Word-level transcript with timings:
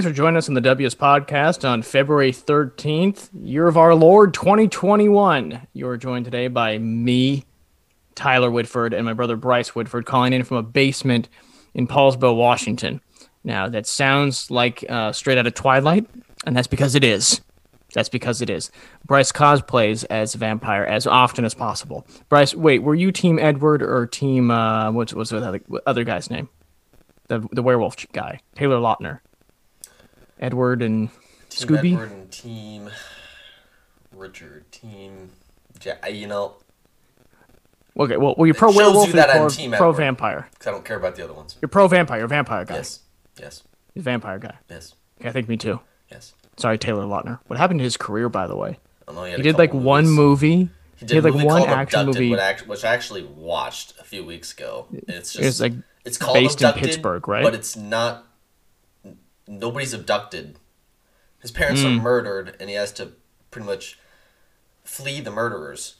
Thanks 0.00 0.12
for 0.12 0.16
joining 0.16 0.38
us 0.38 0.48
on 0.48 0.54
the 0.54 0.62
WS 0.62 0.94
podcast 0.94 1.68
on 1.68 1.82
February 1.82 2.32
13th, 2.32 3.28
year 3.34 3.68
of 3.68 3.76
our 3.76 3.94
Lord 3.94 4.32
2021. 4.32 5.66
You 5.74 5.88
are 5.88 5.98
joined 5.98 6.24
today 6.24 6.48
by 6.48 6.78
me, 6.78 7.44
Tyler 8.14 8.50
Whitford, 8.50 8.94
and 8.94 9.04
my 9.04 9.12
brother 9.12 9.36
Bryce 9.36 9.74
Whitford, 9.74 10.06
calling 10.06 10.32
in 10.32 10.42
from 10.42 10.56
a 10.56 10.62
basement 10.62 11.28
in 11.74 11.86
Poulsbo, 11.86 12.34
Washington. 12.34 13.02
Now, 13.44 13.68
that 13.68 13.86
sounds 13.86 14.50
like 14.50 14.86
uh, 14.88 15.12
straight 15.12 15.36
out 15.36 15.46
of 15.46 15.52
Twilight, 15.52 16.06
and 16.46 16.56
that's 16.56 16.66
because 16.66 16.94
it 16.94 17.04
is. 17.04 17.42
That's 17.92 18.08
because 18.08 18.40
it 18.40 18.48
is. 18.48 18.70
Bryce 19.04 19.32
cosplays 19.32 20.06
as 20.08 20.34
a 20.34 20.38
vampire 20.38 20.84
as 20.84 21.06
often 21.06 21.44
as 21.44 21.52
possible. 21.52 22.06
Bryce, 22.30 22.54
wait, 22.54 22.82
were 22.82 22.94
you 22.94 23.12
Team 23.12 23.38
Edward 23.38 23.82
or 23.82 24.06
Team 24.06 24.50
uh, 24.50 24.92
what's 24.92 25.12
what's 25.12 25.28
the 25.28 25.46
other, 25.46 25.60
other 25.86 26.04
guy's 26.04 26.30
name? 26.30 26.48
The 27.28 27.46
the 27.52 27.62
werewolf 27.62 28.10
guy, 28.12 28.40
Taylor 28.54 28.78
Lautner. 28.78 29.20
Edward 30.40 30.82
and 30.82 31.10
Team 31.50 31.68
Scooby. 31.68 31.92
Edward 31.92 32.10
and 32.12 32.30
Team 32.30 32.90
Richard. 34.14 34.70
Team. 34.72 35.30
Ja- 35.82 36.06
you 36.08 36.26
know, 36.26 36.54
Okay, 37.98 38.16
well, 38.16 38.34
well, 38.38 38.46
you're 38.46 38.54
pro 38.54 38.72
werewolf 38.72 39.08
you 39.08 39.12
or 39.14 39.16
that 39.16 39.30
I'm 39.30 39.36
pro, 39.38 39.48
Team 39.48 39.70
pro 39.72 39.90
Edward. 39.90 39.96
vampire. 40.02 40.48
because 40.52 40.66
I 40.68 40.70
don't 40.70 40.84
care 40.84 40.96
about 40.96 41.16
the 41.16 41.24
other 41.24 41.34
ones. 41.34 41.56
You're 41.60 41.68
pro 41.68 41.86
vampire. 41.88 42.18
You're 42.18 42.28
vampire 42.28 42.64
guy. 42.64 42.76
Yes. 42.76 43.00
Yes. 43.38 43.62
You're 43.94 44.02
vampire 44.04 44.38
guy. 44.38 44.54
Yes. 44.70 44.94
Okay, 45.20 45.28
I 45.28 45.32
think 45.32 45.48
me 45.48 45.56
too. 45.56 45.80
Yes. 46.10 46.34
Sorry, 46.56 46.78
Taylor 46.78 47.04
Lautner. 47.04 47.40
What 47.46 47.58
happened 47.58 47.80
to 47.80 47.84
his 47.84 47.96
career, 47.96 48.28
by 48.28 48.46
the 48.46 48.56
way? 48.56 48.78
I 49.08 49.12
know 49.12 49.24
He 49.24 49.32
a 49.34 49.42
did 49.42 49.58
like 49.58 49.70
couple 49.70 49.80
one 49.84 50.08
movie. 50.08 50.70
He 50.96 51.06
did 51.06 51.24
a 51.24 51.30
like 51.30 51.44
one 51.44 51.62
action 51.68 52.06
movie. 52.06 52.30
Which, 52.66 52.84
I 52.84 52.92
actually 52.94 53.24
watched 53.24 53.98
a 53.98 54.04
few 54.04 54.24
weeks 54.24 54.52
ago. 54.52 54.86
It's 54.92 55.32
just 55.32 55.44
It's 55.44 55.60
like 55.60 55.72
it's 56.04 56.16
called 56.18 56.34
based 56.34 56.62
in 56.62 56.72
Pittsburgh, 56.74 57.26
right? 57.26 57.42
But 57.42 57.54
it's 57.54 57.76
not. 57.76 58.26
Nobody's 59.50 59.92
abducted. 59.92 60.56
His 61.40 61.50
parents 61.50 61.80
Hmm. 61.82 61.86
are 61.98 62.02
murdered, 62.02 62.56
and 62.60 62.70
he 62.70 62.76
has 62.76 62.92
to 62.92 63.12
pretty 63.50 63.66
much 63.66 63.98
flee 64.84 65.20
the 65.20 65.30
murderers. 65.30 65.96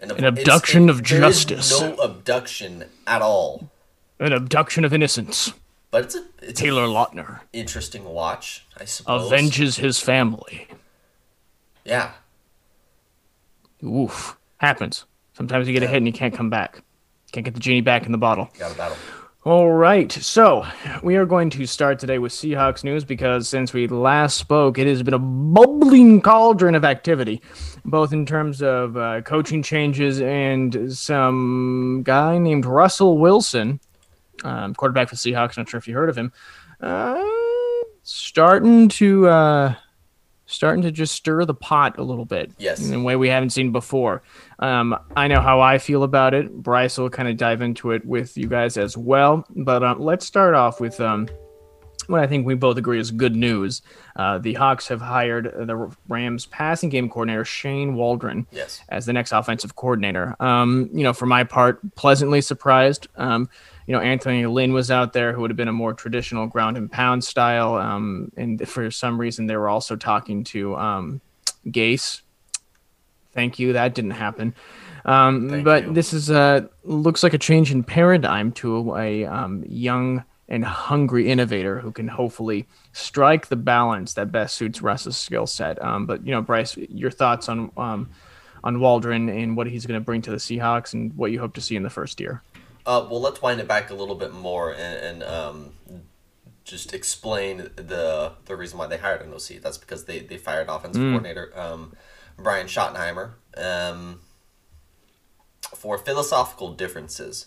And 0.00 0.12
An 0.12 0.24
abduction 0.24 0.88
of 0.88 1.02
there 1.02 1.24
is 1.24 1.44
justice. 1.44 1.80
no 1.80 1.94
abduction 1.96 2.84
at 3.06 3.22
all. 3.22 3.70
an 4.20 4.32
abduction 4.32 4.84
of 4.84 4.92
innocence. 4.94 5.52
But 5.90 6.04
it's 6.04 6.14
a 6.14 6.24
it's 6.42 6.60
Taylor 6.60 6.84
a 6.84 6.88
Lautner 6.88 7.40
interesting 7.52 8.04
watch, 8.04 8.64
I 8.78 8.84
suppose. 8.84 9.32
avenges 9.32 9.76
his 9.76 9.98
family. 10.00 10.68
Yeah. 11.84 12.12
Oof, 13.82 14.36
happens. 14.58 15.04
Sometimes 15.34 15.66
you 15.66 15.72
get 15.74 15.82
a 15.82 15.86
hit 15.86 15.98
and 15.98 16.06
you 16.06 16.12
can't 16.12 16.34
come 16.34 16.50
back. 16.50 16.82
Can't 17.32 17.44
get 17.44 17.54
the 17.54 17.60
genie 17.60 17.80
back 17.82 18.06
in 18.06 18.12
the 18.12 18.18
bottle. 18.18 18.48
Got 18.58 18.72
a 18.72 18.74
battle. 18.74 18.96
All 19.46 19.70
right, 19.70 20.10
so 20.10 20.66
we 21.04 21.14
are 21.14 21.24
going 21.24 21.50
to 21.50 21.66
start 21.66 22.00
today 22.00 22.18
with 22.18 22.32
Seahawks 22.32 22.82
news 22.82 23.04
because 23.04 23.48
since 23.48 23.72
we 23.72 23.86
last 23.86 24.38
spoke, 24.38 24.76
it 24.76 24.88
has 24.88 25.04
been 25.04 25.14
a 25.14 25.20
bubbling 25.20 26.20
cauldron 26.20 26.74
of 26.74 26.84
activity, 26.84 27.40
both 27.84 28.12
in 28.12 28.26
terms 28.26 28.60
of 28.60 28.96
uh, 28.96 29.20
coaching 29.20 29.62
changes 29.62 30.20
and 30.20 30.92
some 30.92 32.02
guy 32.02 32.38
named 32.38 32.66
Russell 32.66 33.18
Wilson, 33.18 33.78
um, 34.42 34.74
quarterback 34.74 35.08
for 35.08 35.14
Seahawks. 35.14 35.56
Not 35.56 35.68
sure 35.68 35.78
if 35.78 35.86
you 35.86 35.94
heard 35.94 36.08
of 36.08 36.18
him. 36.18 36.32
Uh, 36.80 37.24
starting 38.02 38.88
to 38.88 39.28
uh, 39.28 39.74
starting 40.46 40.82
to 40.82 40.92
just 40.92 41.14
stir 41.14 41.44
the 41.44 41.54
pot 41.54 41.98
a 41.98 42.02
little 42.02 42.24
bit. 42.24 42.52
Yes. 42.58 42.86
in 42.86 42.94
a 42.94 43.02
way 43.02 43.16
we 43.16 43.28
haven't 43.28 43.50
seen 43.50 43.72
before. 43.72 44.22
Um, 44.60 44.96
I 45.16 45.28
know 45.28 45.40
how 45.40 45.60
I 45.60 45.78
feel 45.78 46.02
about 46.04 46.34
it. 46.34 46.52
Bryce 46.52 46.96
will 46.98 47.10
kind 47.10 47.28
of 47.28 47.36
dive 47.36 47.62
into 47.62 47.90
it 47.90 48.04
with 48.06 48.36
you 48.38 48.46
guys 48.48 48.76
as 48.76 48.96
well. 48.96 49.44
But 49.54 49.82
uh, 49.82 49.96
let's 49.98 50.24
start 50.24 50.54
off 50.54 50.80
with 50.80 51.00
um, 51.00 51.28
what 52.06 52.20
I 52.20 52.26
think 52.28 52.46
we 52.46 52.54
both 52.54 52.76
agree 52.76 53.00
is 53.00 53.10
good 53.10 53.34
news. 53.34 53.82
Uh, 54.14 54.38
the 54.38 54.54
Hawks 54.54 54.86
have 54.88 55.00
hired 55.00 55.52
the 55.66 55.92
Rams 56.08 56.46
passing 56.46 56.88
game 56.88 57.08
coordinator 57.10 57.44
Shane 57.44 57.94
Waldron 57.96 58.46
Yes. 58.52 58.80
as 58.88 59.04
the 59.06 59.12
next 59.12 59.32
offensive 59.32 59.74
coordinator. 59.74 60.36
Um, 60.40 60.88
you 60.94 61.02
know, 61.02 61.12
for 61.12 61.26
my 61.26 61.42
part, 61.42 61.80
pleasantly 61.96 62.40
surprised. 62.40 63.08
Um, 63.16 63.48
you 63.86 63.92
know, 63.92 64.00
Anthony 64.00 64.46
Lynn 64.46 64.72
was 64.72 64.90
out 64.90 65.12
there, 65.12 65.32
who 65.32 65.40
would 65.42 65.50
have 65.50 65.56
been 65.56 65.68
a 65.68 65.72
more 65.72 65.94
traditional 65.94 66.46
ground 66.46 66.76
and 66.76 66.90
pound 66.90 67.22
style. 67.22 67.76
Um, 67.76 68.32
and 68.36 68.68
for 68.68 68.90
some 68.90 69.18
reason, 69.18 69.46
they 69.46 69.56
were 69.56 69.68
also 69.68 69.94
talking 69.94 70.42
to 70.44 70.76
um, 70.76 71.20
Gase. 71.66 72.22
Thank 73.32 73.58
you. 73.58 73.74
That 73.74 73.94
didn't 73.94 74.12
happen. 74.12 74.54
Um, 75.04 75.62
but 75.62 75.84
you. 75.84 75.92
this 75.92 76.12
is 76.12 76.30
uh, 76.30 76.66
looks 76.82 77.22
like 77.22 77.34
a 77.34 77.38
change 77.38 77.70
in 77.70 77.84
paradigm 77.84 78.50
to 78.52 78.96
a 78.96 79.24
um, 79.24 79.64
young 79.68 80.24
and 80.48 80.64
hungry 80.64 81.28
innovator 81.28 81.78
who 81.78 81.92
can 81.92 82.08
hopefully 82.08 82.66
strike 82.92 83.46
the 83.46 83.56
balance 83.56 84.14
that 84.14 84.32
best 84.32 84.56
suits 84.56 84.82
Russ's 84.82 85.16
skill 85.16 85.46
set. 85.46 85.80
Um, 85.82 86.06
but 86.06 86.24
you 86.26 86.32
know, 86.32 86.42
Bryce, 86.42 86.76
your 86.76 87.10
thoughts 87.10 87.48
on 87.48 87.70
um, 87.76 88.10
on 88.64 88.80
Waldron 88.80 89.28
and 89.28 89.56
what 89.56 89.68
he's 89.68 89.86
going 89.86 90.00
to 90.00 90.04
bring 90.04 90.22
to 90.22 90.30
the 90.30 90.38
Seahawks 90.38 90.92
and 90.92 91.16
what 91.16 91.30
you 91.30 91.38
hope 91.38 91.54
to 91.54 91.60
see 91.60 91.76
in 91.76 91.84
the 91.84 91.90
first 91.90 92.20
year. 92.20 92.42
Uh, 92.86 93.04
well, 93.10 93.20
let's 93.20 93.42
wind 93.42 93.60
it 93.60 93.66
back 93.66 93.90
a 93.90 93.94
little 93.94 94.14
bit 94.14 94.32
more 94.32 94.70
and, 94.70 95.22
and 95.22 95.22
um, 95.24 95.72
just 96.64 96.94
explain 96.94 97.70
the 97.76 98.32
the 98.44 98.56
reason 98.56 98.78
why 98.78 98.86
they 98.86 98.96
hired 98.96 99.22
an 99.22 99.32
OC. 99.32 99.60
That's 99.60 99.78
because 99.78 100.04
they, 100.04 100.20
they 100.20 100.36
fired 100.36 100.68
offensive 100.68 101.02
coordinator 101.10 101.52
um, 101.58 101.94
Brian 102.38 102.66
Schottenheimer 102.66 103.32
um, 103.56 104.20
for 105.74 105.98
philosophical 105.98 106.72
differences. 106.72 107.46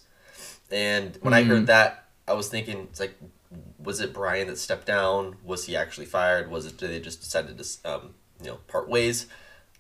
And 0.72 1.18
when 1.22 1.34
I 1.34 1.44
heard 1.44 1.68
that, 1.68 2.06
I 2.28 2.34
was 2.34 2.48
thinking, 2.48 2.88
it's 2.92 3.00
like, 3.00 3.16
was 3.80 4.02
it 4.02 4.14
Brian 4.14 4.48
that 4.48 4.58
stepped 4.58 4.86
down? 4.86 5.38
Was 5.44 5.66
he 5.66 5.76
actually 5.76 6.06
fired? 6.06 6.52
Was 6.52 6.66
it 6.66 6.78
did 6.78 6.92
they 6.92 7.00
just 7.00 7.22
decided 7.22 7.58
to 7.58 7.66
um, 7.90 8.14
you 8.42 8.48
know 8.50 8.56
part 8.68 8.88
ways? 8.90 9.26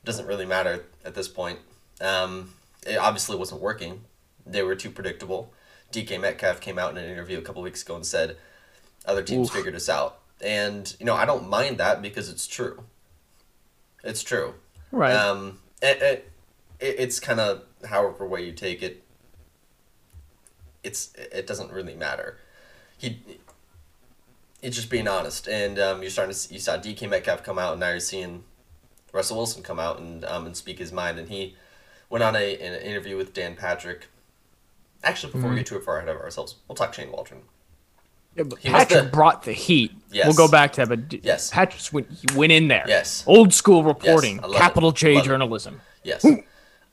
Doesn't 0.03 0.25
really 0.25 0.45
matter 0.45 0.85
at 1.05 1.15
this 1.15 1.27
point. 1.27 1.59
Um, 2.01 2.53
it 2.87 2.97
obviously 2.97 3.37
wasn't 3.37 3.61
working. 3.61 4.01
They 4.51 4.63
were 4.63 4.75
too 4.75 4.89
predictable. 4.89 5.53
DK 5.91 6.19
Metcalf 6.19 6.61
came 6.61 6.77
out 6.77 6.91
in 6.91 6.97
an 6.97 7.09
interview 7.09 7.37
a 7.37 7.41
couple 7.41 7.61
weeks 7.61 7.81
ago 7.81 7.95
and 7.95 8.05
said 8.05 8.37
other 9.05 9.23
teams 9.23 9.47
Oof. 9.47 9.55
figured 9.55 9.75
us 9.75 9.89
out. 9.89 10.19
And 10.41 10.95
you 10.99 11.05
know 11.05 11.15
I 11.15 11.25
don't 11.25 11.49
mind 11.49 11.77
that 11.77 12.01
because 12.01 12.29
it's 12.29 12.47
true. 12.47 12.83
It's 14.03 14.23
true. 14.23 14.55
Right. 14.91 15.13
Um, 15.13 15.59
it, 15.81 16.01
it, 16.01 16.31
it, 16.79 16.95
it's 16.99 17.19
kind 17.19 17.39
of 17.39 17.63
however 17.85 18.25
way 18.27 18.45
you 18.45 18.51
take 18.51 18.81
it. 18.81 19.03
It's 20.83 21.13
it 21.15 21.45
doesn't 21.45 21.71
really 21.71 21.95
matter. 21.95 22.37
He, 22.97 23.21
it's 24.61 24.75
just 24.75 24.89
being 24.89 25.07
honest, 25.07 25.47
and 25.47 25.79
um, 25.79 26.01
you're 26.01 26.11
starting 26.11 26.33
to 26.33 26.37
see, 26.37 26.55
you 26.55 26.59
saw 26.59 26.77
DK 26.77 27.09
Metcalf 27.09 27.43
come 27.43 27.57
out, 27.57 27.73
and 27.73 27.79
now 27.79 27.89
you're 27.89 27.99
seeing 27.99 28.43
Russell 29.13 29.37
Wilson 29.37 29.63
come 29.63 29.79
out 29.79 29.99
and 29.99 30.23
um, 30.25 30.45
and 30.45 30.55
speak 30.55 30.79
his 30.79 30.91
mind, 30.91 31.19
and 31.19 31.29
he 31.29 31.55
went 32.09 32.23
on 32.23 32.35
a 32.35 32.55
an 32.57 32.81
interview 32.81 33.17
with 33.17 33.33
Dan 33.33 33.55
Patrick. 33.55 34.07
Actually, 35.03 35.33
before 35.33 35.49
we 35.49 35.55
get 35.57 35.65
too 35.67 35.79
far 35.79 35.97
ahead 35.99 36.09
of 36.09 36.17
ourselves, 36.21 36.55
we'll 36.67 36.75
talk 36.75 36.93
Shane 36.93 37.11
Waldron. 37.11 37.41
Yeah, 38.35 38.43
but 38.43 38.59
he 38.59 38.69
was 38.69 38.79
Patrick 38.83 39.03
the- 39.05 39.09
brought 39.09 39.43
the 39.43 39.53
heat. 39.53 39.91
Yes. 40.11 40.25
We'll 40.27 40.35
go 40.35 40.51
back 40.51 40.73
to 40.73 40.85
that, 40.85 40.89
but 41.09 41.23
Yes. 41.23 41.49
Patrick 41.49 41.81
went, 41.93 42.35
went 42.35 42.51
in 42.51 42.67
there. 42.67 42.85
Yes. 42.87 43.23
Old 43.25 43.53
school 43.53 43.83
reporting, 43.83 44.39
I 44.39 44.43
love 44.43 44.55
it. 44.55 44.57
capital 44.57 44.91
J 44.91 45.15
Love 45.15 45.23
it. 45.23 45.27
journalism. 45.27 45.81
Yes. 46.03 46.25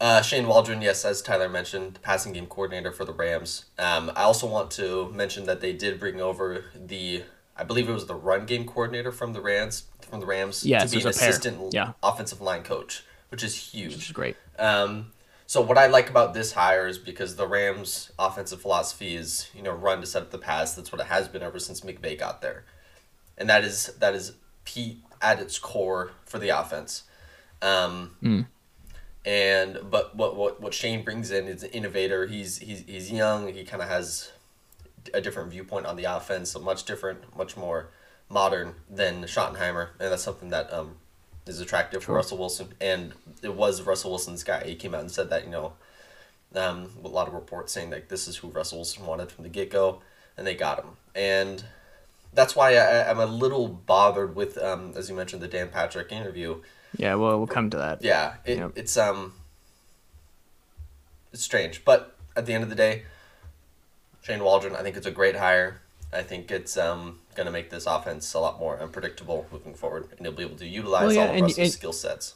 Uh, 0.00 0.20
Shane 0.22 0.46
Waldron, 0.46 0.82
yes, 0.82 1.04
as 1.06 1.22
Tyler 1.22 1.48
mentioned, 1.48 1.98
passing 2.02 2.32
game 2.34 2.46
coordinator 2.46 2.92
for 2.92 3.04
the 3.06 3.12
Rams. 3.14 3.64
Um, 3.78 4.10
I 4.14 4.22
also 4.24 4.46
want 4.46 4.70
to 4.72 5.10
mention 5.12 5.44
that 5.46 5.60
they 5.62 5.72
did 5.72 5.98
bring 5.98 6.20
over 6.20 6.66
the, 6.74 7.22
I 7.56 7.64
believe 7.64 7.88
it 7.88 7.92
was 7.92 8.06
the 8.06 8.14
run 8.14 8.44
game 8.44 8.66
coordinator 8.66 9.10
from 9.10 9.32
the 9.32 9.40
Rams, 9.40 9.84
from 10.08 10.20
the 10.20 10.26
Rams, 10.26 10.64
Yes, 10.66 10.90
to 10.90 10.96
be 10.96 11.00
an 11.02 11.06
was 11.06 11.16
a 11.16 11.20
pair. 11.20 11.28
assistant 11.30 11.72
Yeah. 11.74 11.92
offensive 12.02 12.40
line 12.42 12.62
coach, 12.62 13.04
which 13.30 13.42
is 13.42 13.54
huge. 13.56 13.86
Which 13.92 13.96
is 13.96 14.02
huge. 14.08 14.14
great. 14.14 14.36
Um, 14.58 15.12
so 15.46 15.60
what 15.60 15.78
I 15.78 15.86
like 15.86 16.10
about 16.10 16.34
this 16.34 16.52
hire 16.52 16.86
is 16.86 16.98
because 16.98 17.36
the 17.36 17.46
Rams' 17.46 18.10
offensive 18.18 18.60
philosophy 18.60 19.14
is, 19.16 19.48
you 19.54 19.62
know, 19.62 19.72
run 19.72 20.00
to 20.00 20.06
set 20.06 20.22
up 20.22 20.30
the 20.30 20.38
pass. 20.38 20.74
That's 20.74 20.90
what 20.92 21.00
it 21.00 21.06
has 21.06 21.28
been 21.28 21.42
ever 21.42 21.58
since 21.58 21.80
McVay 21.82 22.18
got 22.18 22.42
there, 22.42 22.64
and 23.38 23.48
that 23.48 23.64
is 23.64 23.86
that 24.00 24.14
is 24.14 24.32
Pete 24.64 24.98
at 25.22 25.40
its 25.40 25.58
core 25.58 26.12
for 26.24 26.38
the 26.38 26.48
offense. 26.50 27.04
Um, 27.62 28.16
And 29.24 29.78
but 29.90 30.14
what 30.14 30.36
what 30.36 30.60
what 30.60 30.74
Shane 30.74 31.02
brings 31.04 31.30
in 31.30 31.48
is 31.48 31.62
an 31.62 31.70
innovator. 31.70 32.26
He's 32.26 32.58
he's 32.58 32.84
he's 32.86 33.10
young. 33.10 33.52
He 33.52 33.64
kind 33.64 33.82
of 33.82 33.88
has 33.88 34.30
a 35.14 35.20
different 35.20 35.50
viewpoint 35.50 35.86
on 35.86 35.96
the 35.96 36.04
offense, 36.04 36.50
so 36.50 36.60
much 36.60 36.84
different, 36.84 37.36
much 37.36 37.56
more 37.56 37.88
modern 38.28 38.74
than 38.90 39.22
Schottenheimer, 39.24 39.90
and 40.00 40.10
that's 40.12 40.22
something 40.22 40.50
that 40.50 40.72
um 40.72 40.96
is 41.46 41.60
attractive 41.60 42.02
for 42.04 42.12
Russell 42.12 42.38
Wilson. 42.38 42.74
And 42.80 43.12
it 43.42 43.54
was 43.54 43.82
Russell 43.82 44.10
Wilson's 44.10 44.42
guy. 44.44 44.64
He 44.64 44.74
came 44.74 44.94
out 44.94 45.00
and 45.00 45.10
said 45.10 45.30
that 45.30 45.44
you 45.44 45.50
know, 45.50 45.72
um, 46.54 46.90
a 47.04 47.08
lot 47.08 47.28
of 47.28 47.34
reports 47.34 47.72
saying 47.72 47.90
like 47.90 48.08
this 48.08 48.26
is 48.28 48.36
who 48.38 48.48
Russell 48.48 48.78
Wilson 48.78 49.06
wanted 49.06 49.30
from 49.30 49.44
the 49.44 49.50
get 49.50 49.70
go, 49.70 50.00
and 50.36 50.46
they 50.46 50.54
got 50.54 50.78
him. 50.82 50.90
And 51.14 51.64
that's 52.32 52.54
why 52.56 52.76
I, 52.76 53.08
I'm 53.10 53.18
a 53.20 53.26
little 53.26 53.68
bothered 53.68 54.34
with 54.36 54.58
um 54.58 54.92
as 54.96 55.08
you 55.08 55.14
mentioned 55.16 55.42
the 55.42 55.48
Dan 55.48 55.68
Patrick 55.68 56.12
interview. 56.12 56.60
Yeah, 56.96 57.14
well, 57.16 57.36
we'll 57.38 57.46
come 57.46 57.68
to 57.70 57.76
that. 57.76 58.02
Yeah, 58.02 58.34
it, 58.44 58.58
Yep. 58.58 58.72
it's 58.76 58.96
um, 58.96 59.34
it's 61.32 61.42
strange, 61.42 61.84
but 61.84 62.16
at 62.34 62.46
the 62.46 62.54
end 62.54 62.62
of 62.64 62.70
the 62.70 62.76
day, 62.76 63.02
Shane 64.22 64.42
Waldron, 64.42 64.74
I 64.74 64.82
think 64.82 64.96
it's 64.96 65.06
a 65.06 65.10
great 65.10 65.36
hire. 65.36 65.80
I 66.16 66.22
think 66.22 66.50
it's 66.50 66.76
um, 66.76 67.18
going 67.34 67.46
to 67.46 67.52
make 67.52 67.70
this 67.70 67.86
offense 67.86 68.32
a 68.34 68.40
lot 68.40 68.58
more 68.58 68.78
unpredictable 68.80 69.46
moving 69.52 69.74
forward, 69.74 70.08
and 70.16 70.26
he'll 70.26 70.34
be 70.34 70.42
able 70.42 70.56
to 70.56 70.66
utilize 70.66 71.06
Well, 71.08 71.12
yeah, 71.12 71.20
all 71.22 71.28
of 71.28 71.34
and- 71.34 71.42
Russell's 71.42 71.58
and- 71.58 71.72
skill 71.72 71.92
sets. 71.92 72.34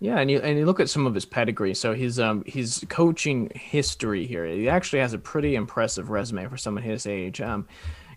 Yeah, 0.00 0.20
and 0.20 0.30
you 0.30 0.38
and 0.38 0.56
you 0.56 0.64
look 0.64 0.78
at 0.78 0.88
some 0.88 1.08
of 1.08 1.14
his 1.14 1.24
pedigree. 1.24 1.74
So 1.74 1.92
his 1.92 2.20
um 2.20 2.44
his 2.46 2.84
coaching 2.88 3.50
history 3.56 4.26
here. 4.28 4.46
He 4.46 4.68
actually 4.68 5.00
has 5.00 5.12
a 5.12 5.18
pretty 5.18 5.56
impressive 5.56 6.08
resume 6.08 6.46
for 6.46 6.56
someone 6.56 6.84
his 6.84 7.04
age. 7.04 7.40
Um, 7.40 7.66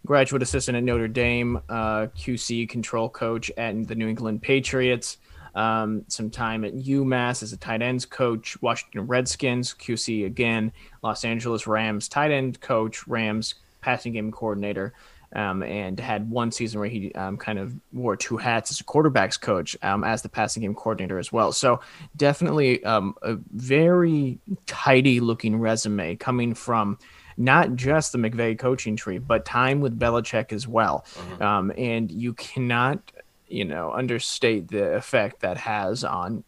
graduate 0.05 0.43
assistant 0.43 0.77
at 0.77 0.83
Notre 0.83 1.07
Dame, 1.07 1.57
uh, 1.69 2.05
QC 2.15 2.69
control 2.69 3.09
coach 3.09 3.49
at 3.57 3.87
the 3.87 3.95
New 3.95 4.07
England 4.07 4.43
Patriots. 4.43 5.17
Um, 5.55 6.05
some 6.07 6.29
time 6.29 6.63
at 6.65 6.75
UMass 6.75 7.41
as 7.41 7.51
a 7.51 7.57
tight 7.57 7.81
ends 7.81 8.05
coach, 8.05 8.61
Washington 8.61 9.07
Redskins, 9.07 9.73
QC 9.73 10.23
again, 10.27 10.71
Los 11.01 11.25
Angeles 11.25 11.65
Rams 11.65 12.07
tight 12.07 12.29
end 12.29 12.61
coach, 12.61 13.07
Rams 13.07 13.55
passing 13.81 14.13
game 14.13 14.31
coordinator 14.31 14.93
um, 15.33 15.63
and 15.63 15.99
had 15.99 16.29
one 16.29 16.51
season 16.51 16.79
where 16.79 16.89
he 16.89 17.13
um, 17.13 17.37
kind 17.37 17.57
of 17.57 17.73
wore 17.93 18.15
two 18.15 18.37
hats 18.37 18.71
as 18.71 18.79
a 18.79 18.83
quarterbacks 18.83 19.39
coach, 19.39 19.77
um, 19.81 20.03
as 20.03 20.21
the 20.21 20.29
passing 20.29 20.61
game 20.61 20.75
coordinator 20.75 21.17
as 21.17 21.31
well. 21.31 21.51
So 21.51 21.79
definitely 22.17 22.83
um, 22.83 23.15
a 23.21 23.37
very 23.51 24.39
tidy 24.65 25.19
looking 25.19 25.57
resume 25.57 26.15
coming 26.17 26.53
from 26.53 26.97
not 27.37 27.75
just 27.75 28.11
the 28.11 28.17
McVay 28.17 28.59
coaching 28.59 28.95
tree, 28.95 29.17
but 29.17 29.45
time 29.45 29.79
with 29.79 29.97
Belichick 29.97 30.51
as 30.51 30.67
well. 30.67 31.05
Um, 31.39 31.71
and 31.77 32.11
you 32.11 32.33
cannot, 32.33 32.99
you 33.47 33.63
know, 33.63 33.91
understate 33.93 34.67
the 34.67 34.95
effect 34.95 35.39
that 35.41 35.57
has 35.57 36.03
on 36.03 36.43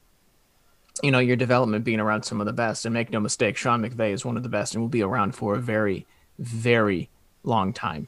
you 1.01 1.09
know 1.09 1.19
your 1.19 1.35
development 1.35 1.83
being 1.83 1.99
around 1.99 2.21
some 2.21 2.39
of 2.39 2.45
the 2.45 2.53
best 2.53 2.85
and 2.85 2.93
make 2.93 3.09
no 3.09 3.19
mistake 3.19 3.57
sean 3.57 3.81
mcvay 3.81 4.13
is 4.13 4.23
one 4.23 4.37
of 4.37 4.43
the 4.43 4.49
best 4.49 4.75
and 4.75 4.81
will 4.83 4.87
be 4.87 5.01
around 5.01 5.33
for 5.33 5.55
a 5.55 5.59
very 5.59 6.05
very 6.37 7.09
long 7.43 7.73
time. 7.73 8.07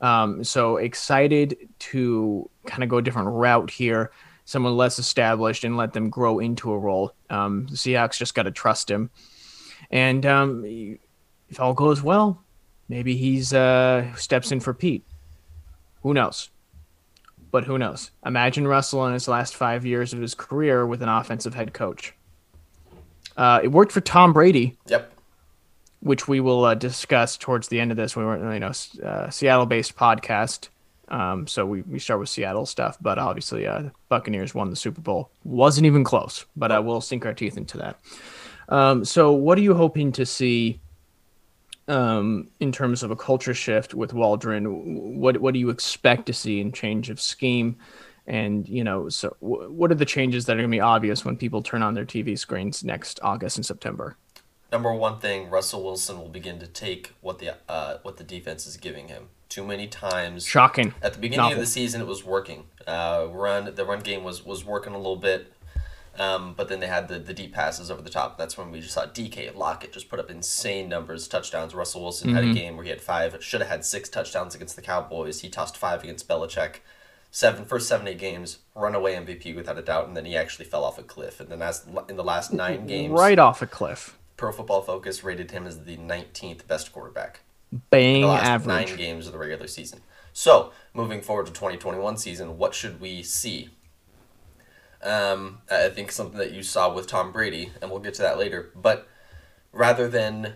Um, 0.00 0.44
so 0.44 0.76
excited 0.76 1.56
to 1.78 2.50
kind 2.66 2.82
of 2.82 2.88
go 2.88 2.98
a 2.98 3.02
different 3.02 3.28
route 3.28 3.70
here 3.70 4.10
someone 4.44 4.76
less 4.76 5.00
established 5.00 5.64
and 5.64 5.76
let 5.76 5.92
them 5.92 6.08
grow 6.08 6.38
into 6.38 6.70
a 6.70 6.78
role. 6.78 7.12
Um, 7.30 7.66
the 7.66 7.74
seahawks 7.76 8.16
just 8.16 8.34
got 8.34 8.44
to 8.44 8.52
trust 8.52 8.88
him. 8.88 9.10
And 9.90 10.24
um, 10.24 10.64
if 11.48 11.58
all 11.58 11.74
goes 11.74 12.00
well 12.00 12.44
maybe 12.88 13.16
he's 13.16 13.52
uh, 13.52 14.14
steps 14.14 14.52
in 14.52 14.60
for 14.60 14.74
pete. 14.74 15.04
Who 16.02 16.14
knows? 16.14 16.50
But 17.50 17.64
who 17.64 17.78
knows? 17.78 18.10
Imagine 18.24 18.66
russell 18.66 19.06
in 19.06 19.12
his 19.12 19.28
last 19.28 19.56
five 19.56 19.86
years 19.86 20.12
of 20.12 20.20
his 20.20 20.34
career 20.34 20.86
with 20.86 21.02
an 21.02 21.08
offensive 21.08 21.54
head 21.54 21.72
coach. 21.72 22.14
Uh, 23.36 23.60
it 23.62 23.68
worked 23.68 23.92
for 23.92 24.00
Tom 24.00 24.32
Brady, 24.32 24.76
Yep. 24.86 25.12
Which 26.06 26.28
we 26.28 26.38
will 26.38 26.64
uh, 26.64 26.74
discuss 26.74 27.36
towards 27.36 27.66
the 27.66 27.80
end 27.80 27.90
of 27.90 27.96
this. 27.96 28.14
We 28.14 28.24
were, 28.24 28.54
you 28.54 28.60
know, 28.60 28.72
uh, 29.04 29.28
Seattle-based 29.28 29.96
podcast, 29.96 30.68
um, 31.08 31.48
so 31.48 31.66
we, 31.66 31.82
we 31.82 31.98
start 31.98 32.20
with 32.20 32.28
Seattle 32.28 32.64
stuff. 32.64 32.96
But 33.00 33.18
obviously, 33.18 33.66
uh, 33.66 33.90
Buccaneers 34.08 34.54
won 34.54 34.70
the 34.70 34.76
Super 34.76 35.00
Bowl. 35.00 35.30
wasn't 35.42 35.86
even 35.86 36.04
close, 36.04 36.46
but 36.54 36.70
uh, 36.70 36.80
we'll 36.84 37.00
sink 37.00 37.26
our 37.26 37.34
teeth 37.34 37.56
into 37.56 37.78
that. 37.78 37.98
Um, 38.68 39.04
so, 39.04 39.32
what 39.32 39.58
are 39.58 39.62
you 39.62 39.74
hoping 39.74 40.12
to 40.12 40.24
see 40.24 40.80
um, 41.88 42.50
in 42.60 42.70
terms 42.70 43.02
of 43.02 43.10
a 43.10 43.16
culture 43.16 43.54
shift 43.54 43.92
with 43.92 44.14
Waldron? 44.14 45.18
What 45.18 45.40
what 45.40 45.54
do 45.54 45.60
you 45.60 45.70
expect 45.70 46.26
to 46.26 46.32
see 46.32 46.60
in 46.60 46.70
change 46.70 47.10
of 47.10 47.20
scheme? 47.20 47.76
And 48.28 48.68
you 48.68 48.84
know, 48.84 49.08
so 49.08 49.36
w- 49.40 49.72
what 49.72 49.90
are 49.90 49.96
the 49.96 50.04
changes 50.04 50.46
that 50.46 50.52
are 50.52 50.60
going 50.60 50.70
to 50.70 50.76
be 50.76 50.80
obvious 50.80 51.24
when 51.24 51.36
people 51.36 51.62
turn 51.62 51.82
on 51.82 51.94
their 51.94 52.06
TV 52.06 52.38
screens 52.38 52.84
next 52.84 53.18
August 53.24 53.56
and 53.56 53.66
September? 53.66 54.16
Number 54.72 54.92
one 54.92 55.20
thing, 55.20 55.48
Russell 55.48 55.84
Wilson 55.84 56.18
will 56.18 56.28
begin 56.28 56.58
to 56.58 56.66
take 56.66 57.12
what 57.20 57.38
the 57.38 57.56
uh, 57.68 57.98
what 58.02 58.16
the 58.16 58.24
defense 58.24 58.66
is 58.66 58.76
giving 58.76 59.08
him. 59.08 59.28
Too 59.48 59.64
many 59.64 59.86
times. 59.86 60.44
Shocking. 60.44 60.92
At 61.00 61.12
the 61.14 61.20
beginning 61.20 61.44
Novel. 61.44 61.58
of 61.58 61.60
the 61.60 61.66
season, 61.66 62.00
it 62.00 62.06
was 62.06 62.24
working. 62.24 62.64
Uh, 62.86 63.28
run 63.30 63.74
the 63.74 63.84
run 63.84 64.00
game 64.00 64.24
was 64.24 64.44
was 64.44 64.64
working 64.64 64.92
a 64.92 64.96
little 64.96 65.16
bit, 65.16 65.52
um, 66.18 66.54
but 66.56 66.68
then 66.68 66.80
they 66.80 66.88
had 66.88 67.06
the, 67.06 67.20
the 67.20 67.32
deep 67.32 67.54
passes 67.54 67.90
over 67.92 68.02
the 68.02 68.10
top. 68.10 68.38
That's 68.38 68.58
when 68.58 68.72
we 68.72 68.80
just 68.80 68.94
saw 68.94 69.06
DK 69.06 69.54
Lockett 69.54 69.92
just 69.92 70.08
put 70.08 70.18
up 70.18 70.30
insane 70.30 70.88
numbers, 70.88 71.28
touchdowns. 71.28 71.74
Russell 71.74 72.02
Wilson 72.02 72.34
had 72.34 72.44
a 72.44 72.52
game 72.52 72.76
where 72.76 72.84
he 72.84 72.90
had 72.90 73.00
five, 73.00 73.36
should 73.42 73.60
have 73.60 73.70
had 73.70 73.84
six 73.84 74.08
touchdowns 74.08 74.54
against 74.56 74.74
the 74.74 74.82
Cowboys. 74.82 75.40
He 75.40 75.48
tossed 75.48 75.76
five 75.76 76.02
against 76.02 76.28
Belichick. 76.28 76.76
Seven 77.30 77.64
first 77.66 77.86
seven 77.88 78.08
eight 78.08 78.18
games, 78.18 78.58
runaway 78.74 79.14
MVP 79.14 79.54
without 79.54 79.78
a 79.78 79.82
doubt, 79.82 80.08
and 80.08 80.16
then 80.16 80.24
he 80.24 80.36
actually 80.36 80.64
fell 80.64 80.84
off 80.84 80.98
a 80.98 81.02
cliff. 81.02 81.38
And 81.38 81.50
then 81.50 81.60
as 81.60 81.86
in 82.08 82.16
the 82.16 82.24
last 82.24 82.52
nine 82.52 82.86
games, 82.88 83.12
Right 83.12 83.38
off 83.38 83.62
a 83.62 83.66
cliff. 83.66 84.16
Pro 84.36 84.52
Football 84.52 84.82
Focus 84.82 85.24
rated 85.24 85.50
him 85.50 85.66
as 85.66 85.84
the 85.84 85.96
19th 85.96 86.66
best 86.66 86.92
quarterback 86.92 87.40
Bang 87.90 88.22
the 88.22 88.28
last 88.28 88.44
average. 88.44 88.88
nine 88.88 88.96
games 88.96 89.26
of 89.26 89.32
the 89.32 89.38
regular 89.38 89.66
season. 89.66 90.00
So, 90.32 90.72
moving 90.92 91.22
forward 91.22 91.46
to 91.46 91.52
2021 91.52 92.18
season, 92.18 92.58
what 92.58 92.74
should 92.74 93.00
we 93.00 93.22
see? 93.22 93.70
Um, 95.02 95.58
I 95.70 95.88
think 95.88 96.12
something 96.12 96.38
that 96.38 96.52
you 96.52 96.62
saw 96.62 96.92
with 96.92 97.06
Tom 97.06 97.32
Brady, 97.32 97.70
and 97.80 97.90
we'll 97.90 98.00
get 98.00 98.14
to 98.14 98.22
that 98.22 98.38
later. 98.38 98.70
But 98.74 99.08
rather 99.72 100.08
than 100.08 100.54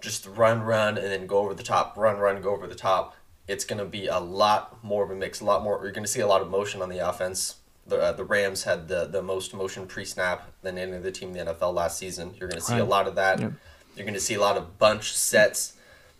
just 0.00 0.26
run, 0.26 0.62
run, 0.62 0.98
and 0.98 1.06
then 1.06 1.26
go 1.26 1.38
over 1.38 1.54
the 1.54 1.62
top, 1.62 1.96
run, 1.96 2.18
run, 2.18 2.40
go 2.42 2.50
over 2.50 2.66
the 2.66 2.74
top, 2.74 3.14
it's 3.46 3.64
going 3.64 3.78
to 3.78 3.84
be 3.84 4.06
a 4.06 4.18
lot 4.18 4.82
more 4.82 5.04
of 5.04 5.10
a 5.10 5.14
mix. 5.14 5.40
A 5.40 5.44
lot 5.44 5.62
more. 5.62 5.80
You're 5.82 5.92
going 5.92 6.04
to 6.04 6.10
see 6.10 6.20
a 6.20 6.26
lot 6.26 6.42
of 6.42 6.50
motion 6.50 6.82
on 6.82 6.88
the 6.88 6.98
offense. 6.98 7.56
The, 7.88 7.96
uh, 7.98 8.12
the 8.12 8.24
Rams 8.24 8.64
had 8.64 8.88
the, 8.88 9.06
the 9.06 9.22
most 9.22 9.54
motion 9.54 9.86
pre 9.86 10.04
snap 10.04 10.50
than 10.62 10.76
any 10.76 10.96
other 10.96 11.10
team 11.10 11.36
in 11.36 11.46
the 11.46 11.52
NFL 11.52 11.74
last 11.74 11.98
season. 11.98 12.34
You're 12.38 12.48
going 12.48 12.60
to 12.60 12.66
see 12.66 12.78
a 12.78 12.84
lot 12.84 13.06
of 13.06 13.14
that. 13.14 13.40
Yep. 13.40 13.52
You're 13.96 14.04
going 14.04 14.14
to 14.14 14.20
see 14.20 14.34
a 14.34 14.40
lot 14.40 14.56
of 14.56 14.78
bunch 14.78 15.14
sets, 15.14 15.74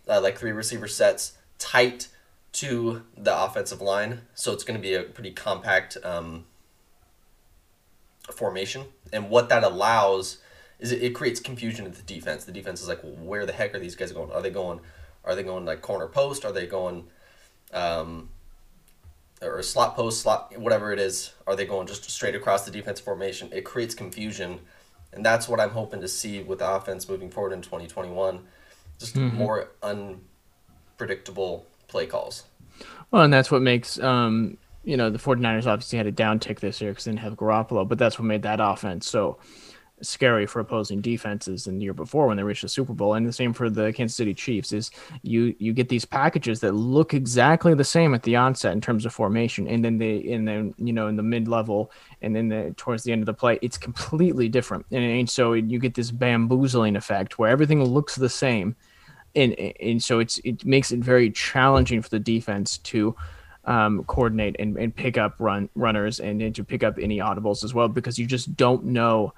uh, 0.09 0.21
like 0.21 0.39
three 0.39 0.53
receiver 0.53 0.89
sets, 0.89 1.33
tight 1.59 2.09
to 2.53 3.03
the 3.17 3.37
offensive 3.37 3.83
line. 3.83 4.23
So 4.35 4.53
it's 4.53 4.65
going 4.65 4.81
to 4.81 4.83
be 4.83 4.95
a 4.95 5.03
pretty 5.03 5.33
compact 5.33 5.99
um, 6.03 6.47
formation. 8.33 8.87
And 9.13 9.29
what 9.29 9.49
that 9.51 9.63
allows 9.63 10.39
is 10.79 10.93
it, 10.93 11.03
it 11.03 11.15
creates 11.15 11.41
confusion 11.41 11.85
in 11.85 11.93
the 11.93 12.03
defense. 12.03 12.45
The 12.45 12.53
defense 12.53 12.81
is 12.81 12.89
like, 12.89 13.03
well, 13.03 13.13
where 13.13 13.47
the 13.47 13.53
heck 13.53 13.75
are 13.75 13.79
these 13.79 13.95
guys 13.95 14.13
going? 14.13 14.31
Are 14.33 14.41
they 14.41 14.51
going? 14.51 14.81
Are 15.25 15.35
they 15.35 15.43
going 15.43 15.65
like 15.65 15.83
corner 15.83 16.07
post? 16.07 16.45
Are 16.45 16.53
they 16.53 16.67
going, 16.67 17.09
um, 17.73 18.31
or 19.43 19.62
slot 19.62 19.97
post, 19.97 20.23
slot 20.23 20.56
whatever 20.59 20.93
it 20.93 20.99
is? 20.99 21.33
Are 21.47 21.56
they 21.56 21.67
going 21.67 21.87
just 21.87 22.09
straight 22.11 22.35
across 22.35 22.65
the 22.65 22.71
defense 22.71 23.00
formation? 23.00 23.49
It 23.53 23.65
creates 23.65 23.94
confusion, 23.94 24.61
and 25.12 25.25
that's 25.25 25.49
what 25.49 25.60
I'm 25.60 25.70
hoping 25.70 26.01
to 26.01 26.08
see 26.08 26.43
with 26.43 26.60
the 26.60 26.70
offense 26.70 27.08
moving 27.08 27.31
forward 27.31 27.53
in 27.53 27.63
2021. 27.63 28.41
Just 28.99 29.17
more 29.17 29.69
unpredictable 29.82 31.67
play 31.87 32.06
calls. 32.06 32.44
Well, 33.10 33.22
and 33.22 33.32
that's 33.32 33.51
what 33.51 33.60
makes 33.60 33.99
um, 34.01 34.56
you 34.87 34.96
know, 34.96 35.10
the 35.10 35.19
49ers 35.19 35.67
obviously 35.67 35.99
had 35.99 36.06
a 36.06 36.13
downtick 36.13 36.60
this 36.60 36.81
year 36.81 36.93
because 36.93 37.05
they 37.05 37.10
didn't 37.10 37.20
have 37.20 37.34
Garoppolo, 37.34 37.87
but 37.87 37.99
that's 37.99 38.19
what 38.19 38.25
made 38.25 38.43
that 38.43 38.60
offense 38.63 39.08
so 39.08 39.37
scary 40.03 40.46
for 40.46 40.60
opposing 40.60 41.00
defenses 41.00 41.67
in 41.67 41.79
the 41.79 41.84
year 41.84 41.94
before 41.94 42.26
when 42.26 42.36
they 42.36 42.43
reached 42.43 42.62
the 42.62 42.69
Super 42.69 42.93
Bowl. 42.93 43.15
And 43.15 43.26
the 43.26 43.32
same 43.32 43.53
for 43.53 43.70
the 43.70 43.93
Kansas 43.93 44.17
City 44.17 44.34
Chiefs 44.34 44.72
is 44.72 44.91
you 45.22 45.55
you 45.58 45.72
get 45.72 45.88
these 45.88 46.05
packages 46.05 46.60
that 46.60 46.72
look 46.72 47.15
exactly 47.15 47.74
the 47.74 47.84
same 47.84 48.15
at 48.15 48.22
the 48.22 48.36
onset 48.36 48.72
in 48.72 48.81
terms 48.81 49.06
of 49.06 49.12
formation, 49.12 49.67
and 49.67 49.84
then 49.84 49.98
they 49.98 50.32
and 50.32 50.46
then 50.46 50.74
you 50.79 50.93
know 50.93 51.08
in 51.08 51.17
the 51.17 51.22
mid 51.22 51.48
level 51.48 51.91
and 52.22 52.34
then 52.34 52.48
the, 52.48 52.74
towards 52.76 53.03
the 53.03 53.12
end 53.12 53.22
of 53.22 53.26
the 53.26 53.34
play, 53.34 53.58
it's 53.62 53.79
completely 53.79 54.48
different. 54.48 54.84
And, 54.91 55.05
and 55.05 55.31
so 55.31 55.53
you 55.53 55.79
get 55.79 55.94
this 55.94 56.10
bamboozling 56.10 56.96
effect 56.96 57.38
where 57.38 57.50
everything 57.50 57.82
looks 57.84 58.17
the 58.17 58.29
same 58.29 58.76
and 59.36 59.53
and 59.55 60.03
so 60.03 60.19
it's 60.19 60.38
it 60.44 60.65
makes 60.65 60.91
it 60.91 60.98
very 60.98 61.31
challenging 61.31 62.03
for 62.03 62.08
the 62.08 62.19
defense 62.19 62.79
to 62.79 63.15
um, 63.67 64.05
coordinate 64.05 64.56
and, 64.58 64.76
and 64.76 64.94
pick 64.94 65.19
up 65.19 65.34
run 65.38 65.69
runners 65.74 66.20
and, 66.20 66.41
and 66.41 66.55
to 66.55 66.65
pick 66.65 66.84
up 66.84 66.98
any 67.00 67.19
audibles 67.19 67.65
as 67.65 67.74
well 67.74 67.88
because 67.88 68.19
you 68.19 68.24
just 68.24 68.56
don't 68.56 68.84
know 68.84 69.32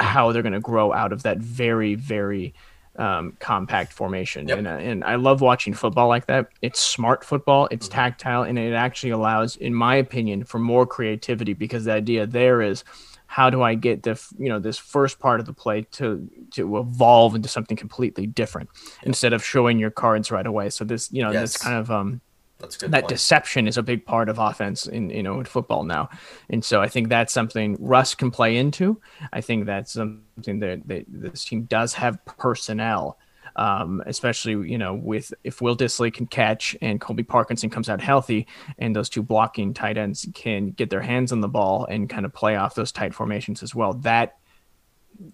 how 0.00 0.32
they're 0.32 0.42
going 0.42 0.52
to 0.52 0.60
grow 0.60 0.92
out 0.92 1.12
of 1.12 1.22
that 1.22 1.38
very 1.38 1.94
very 1.94 2.54
um, 2.96 3.36
compact 3.40 3.92
formation. 3.92 4.46
Yep. 4.46 4.58
and, 4.58 4.66
uh, 4.68 4.70
and 4.70 5.04
I 5.04 5.16
love 5.16 5.40
watching 5.40 5.74
football 5.74 6.06
like 6.06 6.26
that. 6.26 6.48
It's 6.62 6.78
smart 6.78 7.24
football. 7.24 7.68
It's 7.70 7.88
tactile 7.88 8.44
and 8.44 8.58
it 8.58 8.72
actually 8.72 9.10
allows 9.10 9.56
in 9.56 9.74
my 9.74 9.96
opinion 9.96 10.44
for 10.44 10.58
more 10.58 10.86
creativity 10.86 11.54
because 11.54 11.84
the 11.86 11.92
idea 11.92 12.26
there 12.26 12.62
is 12.62 12.84
how 13.26 13.50
do 13.50 13.62
I 13.62 13.74
get 13.74 14.04
the 14.04 14.20
you 14.38 14.48
know 14.48 14.60
this 14.60 14.78
first 14.78 15.18
part 15.18 15.40
of 15.40 15.46
the 15.46 15.52
play 15.52 15.82
to 15.92 16.28
to 16.52 16.78
evolve 16.78 17.34
into 17.34 17.48
something 17.48 17.76
completely 17.76 18.26
different 18.26 18.68
instead 19.02 19.32
of 19.32 19.44
showing 19.44 19.78
your 19.78 19.90
cards 19.90 20.30
right 20.30 20.46
away. 20.46 20.70
So 20.70 20.84
this 20.84 21.10
you 21.10 21.22
know 21.22 21.32
this 21.32 21.56
kind 21.56 21.76
of 21.76 21.90
um 21.90 22.20
That's 22.58 22.76
good. 22.76 22.90
that 22.92 23.02
point. 23.02 23.08
deception 23.08 23.68
is 23.68 23.76
a 23.76 23.82
big 23.82 24.06
part 24.06 24.28
of 24.28 24.38
offense 24.38 24.86
in 24.86 25.10
you 25.10 25.22
know 25.22 25.38
in 25.38 25.44
football 25.44 25.84
now, 25.84 26.08
and 26.48 26.64
so 26.64 26.80
I 26.80 26.88
think 26.88 27.08
that's 27.08 27.32
something 27.32 27.76
Russ 27.80 28.14
can 28.14 28.30
play 28.30 28.56
into. 28.56 29.00
I 29.32 29.40
think 29.40 29.66
that's 29.66 29.92
something 29.92 30.60
that, 30.60 30.86
that 30.86 31.04
this 31.08 31.44
team 31.44 31.64
does 31.64 31.94
have 31.94 32.24
personnel. 32.24 33.18
Um, 33.56 34.02
especially 34.06 34.68
you 34.68 34.78
know 34.78 34.94
with 34.94 35.32
if 35.44 35.60
Will 35.60 35.76
Dissly 35.76 36.12
can 36.12 36.26
catch 36.26 36.76
and 36.82 37.00
Colby 37.00 37.22
Parkinson 37.22 37.70
comes 37.70 37.88
out 37.88 38.00
healthy 38.00 38.48
and 38.78 38.96
those 38.96 39.08
two 39.08 39.22
blocking 39.22 39.72
tight 39.72 39.96
ends 39.96 40.26
can 40.34 40.70
get 40.70 40.90
their 40.90 41.02
hands 41.02 41.30
on 41.30 41.40
the 41.40 41.46
ball 41.46 41.86
and 41.88 42.10
kind 42.10 42.26
of 42.26 42.32
play 42.32 42.56
off 42.56 42.74
those 42.74 42.90
tight 42.90 43.14
formations 43.14 43.62
as 43.62 43.72
well. 43.72 43.94
That 43.94 44.38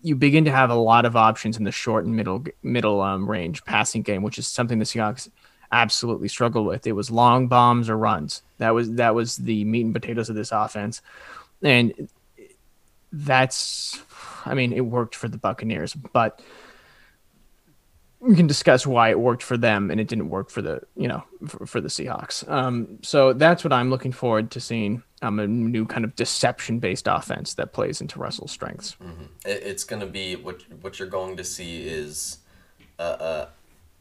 you 0.03 0.17
begin 0.17 0.45
to 0.45 0.51
have 0.51 0.71
a 0.71 0.75
lot 0.75 1.05
of 1.05 1.17
options 1.17 1.57
in 1.57 1.65
the 1.65 1.73
short 1.73 2.05
and 2.05 2.15
middle 2.15 2.45
middle 2.63 3.01
um, 3.01 3.29
range 3.29 3.65
passing 3.65 4.03
game, 4.03 4.23
which 4.23 4.39
is 4.39 4.47
something 4.47 4.79
the 4.79 4.85
Seahawks 4.85 5.31
absolutely 5.73 6.29
struggled 6.29 6.67
with. 6.67 6.87
It 6.87 6.93
was 6.93 7.11
long 7.11 7.47
bombs 7.49 7.89
or 7.89 7.97
runs. 7.97 8.43
That 8.59 8.71
was 8.71 8.93
that 8.93 9.15
was 9.15 9.37
the 9.37 9.65
meat 9.65 9.85
and 9.85 9.95
potatoes 9.95 10.29
of 10.29 10.37
this 10.37 10.53
offense, 10.53 11.03
and 11.63 12.09
that's, 13.13 14.01
I 14.45 14.55
mean, 14.55 14.73
it 14.73 14.83
worked 14.83 15.15
for 15.15 15.29
the 15.29 15.39
Buccaneers, 15.39 15.95
but 15.95 16.41
we 18.21 18.37
can 18.37 18.47
discuss 18.47 18.87
why 18.87 19.09
it 19.09 19.19
worked 19.19 19.43
for 19.43 19.57
them 19.57 19.91
and 19.91 19.99
it 19.99 20.07
didn't 20.07 20.29
work 20.29 20.51
for 20.51 20.61
the 20.61 20.83
you 20.95 21.09
know 21.09 21.25
for, 21.49 21.67
for 21.67 21.81
the 21.81 21.89
Seahawks. 21.89 22.49
Um, 22.49 22.99
so 23.03 23.33
that's 23.33 23.65
what 23.65 23.73
I'm 23.73 23.91
looking 23.91 24.13
forward 24.13 24.51
to 24.53 24.61
seeing. 24.61 25.03
Um, 25.23 25.39
a 25.39 25.47
new 25.47 25.85
kind 25.85 26.05
of 26.07 26.17
deception 26.17 26.79
based 26.79 27.07
offense 27.07 27.53
that 27.55 27.75
plays 27.75 28.01
into 28.01 28.19
Russell's 28.19 28.53
strengths. 28.53 28.97
Mm-hmm. 29.03 29.25
It's 29.45 29.85
going 29.85 30.01
to 30.01 30.07
be 30.07 30.37
what 30.37 30.63
what 30.81 30.99
you're 30.99 31.09
going 31.09 31.37
to 31.37 31.45
see 31.45 31.87
is 31.87 32.39
a, 32.99 33.05
a, 33.05 33.49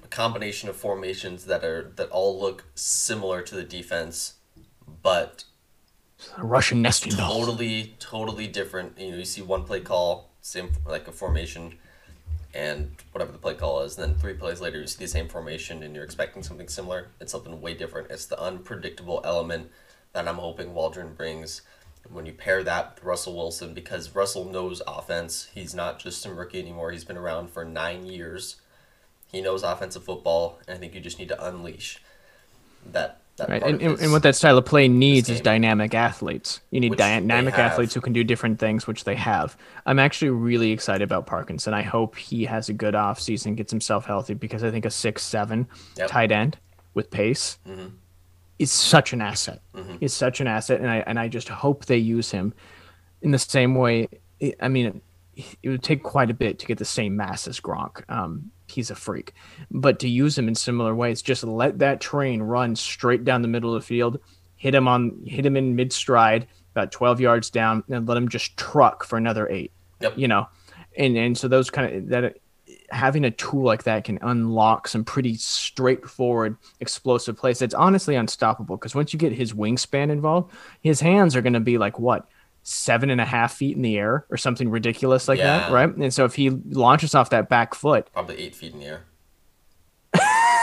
combination 0.10 0.70
of 0.70 0.76
formations 0.76 1.46
that 1.46 1.64
are 1.64 1.92
that 1.96 2.10
all 2.10 2.40
look 2.40 2.66
similar 2.76 3.42
to 3.44 3.56
the 3.56 3.64
defense, 3.64 4.36
but 5.02 5.46
Russian 6.38 6.82
nesting 6.82 7.14
doll. 7.14 7.40
Totally, 7.40 7.96
totally 8.00 8.48
different. 8.48 9.00
You 9.00 9.12
know, 9.12 9.18
you 9.18 9.26
see 9.26 9.42
one 9.42 9.64
play 9.64 9.80
call, 9.80 10.30
same 10.42 10.72
like 10.86 11.08
a 11.08 11.12
formation 11.12 11.78
and 12.54 12.96
whatever 13.12 13.32
the 13.32 13.38
play 13.38 13.54
call 13.54 13.82
is. 13.82 13.98
And 13.98 14.10
then 14.14 14.20
three 14.20 14.34
plays 14.34 14.62
later, 14.62 14.80
you 14.80 14.88
see 14.88 15.04
the 15.04 15.08
same 15.08 15.28
formation 15.28 15.84
and 15.84 15.96
you're 15.96 16.04
expecting 16.04 16.44
something 16.44 16.68
similar. 16.68 17.10
It's 17.20 17.32
something 17.32 17.62
way 17.62 17.74
different. 17.74 18.10
It's 18.10 18.26
the 18.26 18.42
unpredictable 18.42 19.22
element 19.24 19.70
that 20.14 20.28
I'm 20.28 20.38
hoping 20.38 20.74
Waldron 20.74 21.14
brings. 21.14 21.62
When 22.10 22.26
you 22.26 22.34
pair 22.34 22.64
that 22.64 22.96
with 22.96 23.04
Russell 23.04 23.36
Wilson, 23.36 23.74
because 23.74 24.16
Russell 24.16 24.46
knows 24.46 24.82
offense, 24.88 25.50
he's 25.54 25.76
not 25.76 26.00
just 26.00 26.22
some 26.22 26.38
rookie 26.38 26.60
anymore. 26.60 26.92
He's 26.92 27.04
been 27.04 27.18
around 27.18 27.52
for 27.52 27.64
nine 27.64 28.06
years. 28.06 28.56
He 29.32 29.42
knows 29.42 29.64
offensive 29.64 30.04
football, 30.04 30.60
and 30.68 30.76
I 30.76 30.80
think 30.80 30.96
you 30.96 31.02
just 31.02 31.20
need 31.20 31.30
to 31.30 31.48
unleash 31.48 32.02
that 32.92 33.22
Right. 33.48 33.64
And, 33.64 33.82
and, 33.82 34.12
what 34.12 34.24
that 34.24 34.36
style 34.36 34.58
of 34.58 34.66
play 34.66 34.88
needs 34.88 35.30
is 35.30 35.40
dynamic 35.40 35.94
athletes. 35.94 36.60
You 36.72 36.80
need 36.80 36.98
dynamic 36.98 37.58
athletes 37.58 37.94
who 37.94 38.02
can 38.02 38.14
do 38.14 38.24
different 38.24 38.60
things, 38.60 38.88
which 38.88 39.04
they 39.04 39.16
have. 39.16 39.56
I'm 39.86 40.00
actually 40.00 40.32
really 40.32 40.72
excited 40.72 41.04
about 41.04 41.26
Parkinson. 41.26 41.74
I 41.74 41.82
hope 41.82 42.18
he 42.18 42.46
has 42.46 42.70
a 42.70 42.74
good 42.74 42.96
offseason, 42.96 43.56
gets 43.56 43.72
himself 43.72 44.06
healthy, 44.06 44.34
because 44.34 44.64
I 44.64 44.72
think 44.72 44.86
a 44.86 44.90
six 44.90 45.24
seven 45.24 45.68
yep. 45.96 46.10
tight 46.10 46.32
end 46.32 46.58
with 46.94 47.12
pace 47.12 47.60
mm-hmm. 47.68 47.88
is 48.58 48.72
such 48.72 49.14
an 49.14 49.22
asset. 49.22 49.62
Mm-hmm. 49.74 49.98
Is 50.02 50.14
such 50.14 50.42
an 50.42 50.48
asset, 50.48 50.82
and 50.82 50.90
I 50.90 50.98
and 51.08 51.20
I 51.20 51.28
just 51.28 51.50
hope 51.50 51.86
they 51.86 51.98
use 51.98 52.32
him 52.32 52.54
in 53.22 53.32
the 53.32 53.40
same 53.40 53.76
way. 53.76 54.10
I 54.60 54.68
mean, 54.68 55.02
it 55.64 55.70
would 55.70 55.84
take 55.84 56.04
quite 56.04 56.30
a 56.30 56.34
bit 56.34 56.60
to 56.60 56.66
get 56.66 56.78
the 56.78 56.86
same 56.86 57.16
mass 57.16 57.48
as 57.48 57.60
Gronk. 57.60 58.04
Um, 58.10 58.52
he's 58.72 58.92
a 58.92 58.96
freak. 58.96 59.34
But 59.72 60.00
to 60.00 60.10
use 60.10 60.38
him 60.38 60.48
in 60.48 60.56
similar 60.56 60.96
ways, 60.96 61.22
just 61.22 61.44
let 61.44 61.80
that 61.80 62.02
train 62.02 62.42
run 62.42 62.76
straight 62.76 63.24
down 63.24 63.42
the 63.42 63.48
middle 63.48 63.76
of 63.76 63.82
the 63.82 63.88
field, 63.88 64.20
hit 64.56 64.76
him 64.76 64.88
on 64.88 65.22
hit 65.26 65.46
him 65.46 65.58
in 65.58 65.76
mid 65.76 65.94
stride, 65.94 66.48
about 66.76 66.92
12 66.92 67.22
yards 67.22 67.50
down, 67.50 67.84
and 67.90 68.08
let 68.08 68.18
him 68.18 68.30
just 68.30 68.58
truck 68.58 69.04
for 69.04 69.18
another 69.18 69.50
eight. 69.50 69.72
Yep. 70.02 70.18
You 70.18 70.28
know, 70.28 70.48
and 70.98 71.18
and 71.18 71.38
so 71.38 71.48
those 71.48 71.70
kind 71.70 71.94
of 71.94 72.08
that 72.10 72.38
having 72.92 73.26
a 73.26 73.32
tool 73.32 73.64
like 73.64 73.84
that 73.84 74.04
can 74.04 74.20
unlock 74.22 74.88
some 74.88 75.04
pretty 75.04 75.36
straightforward 75.36 76.58
explosive 76.80 77.38
plays. 77.38 77.62
It's 77.62 77.74
honestly 77.74 78.16
unstoppable 78.16 78.78
because 78.78 78.96
once 78.96 79.14
you 79.14 79.20
get 79.20 79.32
his 79.32 79.54
wingspan 79.54 80.10
involved, 80.10 80.54
his 80.82 81.00
hands 81.00 81.36
are 81.36 81.42
going 81.42 81.54
to 81.54 81.60
be 81.60 81.78
like 81.78 82.00
what 82.00 82.28
seven 82.70 83.10
and 83.10 83.20
a 83.20 83.26
half 83.26 83.54
feet 83.54 83.76
in 83.76 83.82
the 83.82 83.98
air 83.98 84.26
or 84.30 84.38
something 84.38 84.70
ridiculous 84.70 85.28
like 85.28 85.40
yeah. 85.40 85.60
that, 85.60 85.72
right? 85.72 85.90
And 85.90 86.14
so 86.14 86.26
if 86.26 86.36
he 86.36 86.50
launches 86.50 87.16
off 87.16 87.32
that 87.32 87.50
back 87.50 87.74
foot, 87.74 88.10
probably 88.14 88.38
eight 88.38 88.56
feet 88.56 88.74
in 88.74 88.80
the 88.80 88.86
air, 88.86 89.06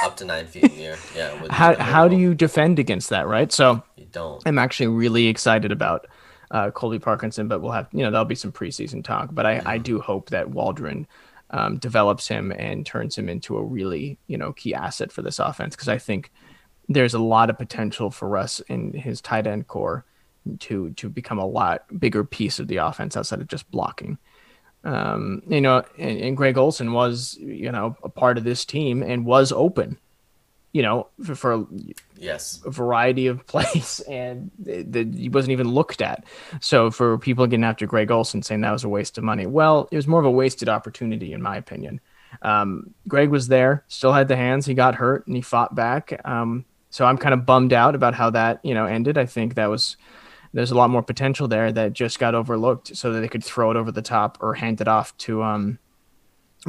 up 0.04 0.16
to 0.16 0.24
nine 0.24 0.46
feet 0.46 0.64
in 0.64 0.76
the 0.76 0.84
air. 0.84 0.96
Yeah. 1.16 1.46
how 1.50 1.74
how 1.74 2.08
do 2.08 2.16
you 2.16 2.34
defend 2.34 2.78
against 2.78 3.10
that, 3.10 3.26
right? 3.26 3.50
So 3.52 3.82
you 3.96 4.06
don't. 4.12 4.42
I'm 4.46 4.58
actually 4.58 4.86
really 4.88 5.26
excited 5.26 5.72
about 5.72 6.06
uh, 6.52 6.70
Colby 6.70 7.00
Parkinson, 7.00 7.48
but 7.48 7.60
we'll 7.60 7.72
have 7.72 7.88
you 7.92 8.04
know 8.04 8.10
that'll 8.10 8.24
be 8.24 8.34
some 8.36 8.52
preseason 8.52 9.02
talk. 9.02 9.30
But 9.32 9.46
I 9.46 9.58
mm-hmm. 9.58 9.68
I 9.68 9.78
do 9.78 10.00
hope 10.00 10.30
that 10.30 10.50
Waldron. 10.50 11.06
Um, 11.50 11.78
develops 11.78 12.26
him 12.26 12.50
and 12.50 12.84
turns 12.84 13.16
him 13.16 13.28
into 13.28 13.56
a 13.56 13.62
really 13.62 14.18
you 14.26 14.36
know 14.36 14.52
key 14.52 14.74
asset 14.74 15.12
for 15.12 15.22
this 15.22 15.38
offense 15.38 15.76
because 15.76 15.86
I 15.88 15.96
think 15.96 16.32
there's 16.88 17.14
a 17.14 17.20
lot 17.20 17.50
of 17.50 17.56
potential 17.56 18.10
for 18.10 18.28
Russ 18.28 18.58
in 18.68 18.92
his 18.92 19.20
tight 19.20 19.46
end 19.46 19.68
core 19.68 20.04
to 20.60 20.90
to 20.90 21.08
become 21.08 21.38
a 21.38 21.46
lot 21.46 21.84
bigger 21.98 22.24
piece 22.24 22.58
of 22.58 22.68
the 22.68 22.76
offense 22.76 23.16
outside 23.16 23.40
of 23.40 23.48
just 23.48 23.70
blocking. 23.70 24.18
Um, 24.84 25.42
you 25.48 25.60
know, 25.60 25.82
and, 25.98 26.18
and, 26.20 26.36
Greg 26.36 26.56
Olsen 26.56 26.92
was 26.92 27.36
you 27.40 27.72
know 27.72 27.96
a 28.04 28.08
part 28.08 28.38
of 28.38 28.44
this 28.44 28.64
team 28.64 29.02
and 29.02 29.26
was 29.26 29.50
open, 29.50 29.98
you 30.72 30.82
know, 30.82 31.08
for, 31.24 31.34
for 31.34 31.66
yes 32.16 32.62
a 32.64 32.70
variety 32.70 33.26
of 33.26 33.44
plays, 33.48 34.00
and 34.08 34.50
that 34.60 35.12
he 35.12 35.28
wasn't 35.28 35.52
even 35.52 35.68
looked 35.68 36.00
at. 36.00 36.24
So 36.60 36.90
for 36.90 37.18
people 37.18 37.46
getting 37.46 37.64
after 37.64 37.86
Greg 37.86 38.12
Olsen 38.12 38.42
saying 38.42 38.60
that 38.60 38.72
was 38.72 38.84
a 38.84 38.88
waste 38.88 39.18
of 39.18 39.24
money, 39.24 39.46
well, 39.46 39.88
it 39.90 39.96
was 39.96 40.06
more 40.06 40.20
of 40.20 40.26
a 40.26 40.30
wasted 40.30 40.68
opportunity 40.68 41.32
in 41.32 41.42
my 41.42 41.56
opinion. 41.56 42.00
Um, 42.42 42.94
Greg 43.08 43.30
was 43.30 43.48
there, 43.48 43.84
still 43.88 44.12
had 44.12 44.28
the 44.28 44.36
hands. 44.36 44.66
He 44.66 44.74
got 44.74 44.94
hurt 44.94 45.26
and 45.26 45.34
he 45.34 45.42
fought 45.42 45.74
back. 45.74 46.20
Um, 46.24 46.64
so 46.90 47.04
I'm 47.04 47.18
kind 47.18 47.34
of 47.34 47.44
bummed 47.44 47.72
out 47.72 47.94
about 47.94 48.14
how 48.14 48.30
that 48.30 48.60
you 48.64 48.74
know 48.74 48.86
ended. 48.86 49.18
I 49.18 49.26
think 49.26 49.54
that 49.56 49.66
was 49.66 49.96
there's 50.56 50.70
a 50.70 50.74
lot 50.74 50.88
more 50.88 51.02
potential 51.02 51.46
there 51.46 51.70
that 51.70 51.92
just 51.92 52.18
got 52.18 52.34
overlooked 52.34 52.96
so 52.96 53.12
that 53.12 53.20
they 53.20 53.28
could 53.28 53.44
throw 53.44 53.70
it 53.70 53.76
over 53.76 53.92
the 53.92 54.00
top 54.00 54.38
or 54.40 54.54
hand 54.54 54.80
it 54.80 54.88
off 54.88 55.14
to 55.18 55.42
um, 55.42 55.78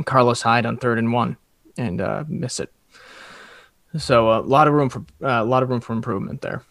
Carlos 0.03 0.41
Hyde 0.41 0.65
on 0.65 0.75
third 0.75 0.99
and 0.99 1.13
one 1.13 1.37
and 1.77 2.01
uh, 2.01 2.25
miss 2.27 2.59
it. 2.59 2.69
So 3.97 4.29
a 4.29 4.41
lot 4.41 4.67
of 4.67 4.73
room 4.73 4.89
for 4.89 5.05
uh, 5.23 5.41
a 5.41 5.45
lot 5.45 5.63
of 5.63 5.69
room 5.69 5.79
for 5.79 5.93
improvement 5.93 6.41
there. 6.41 6.63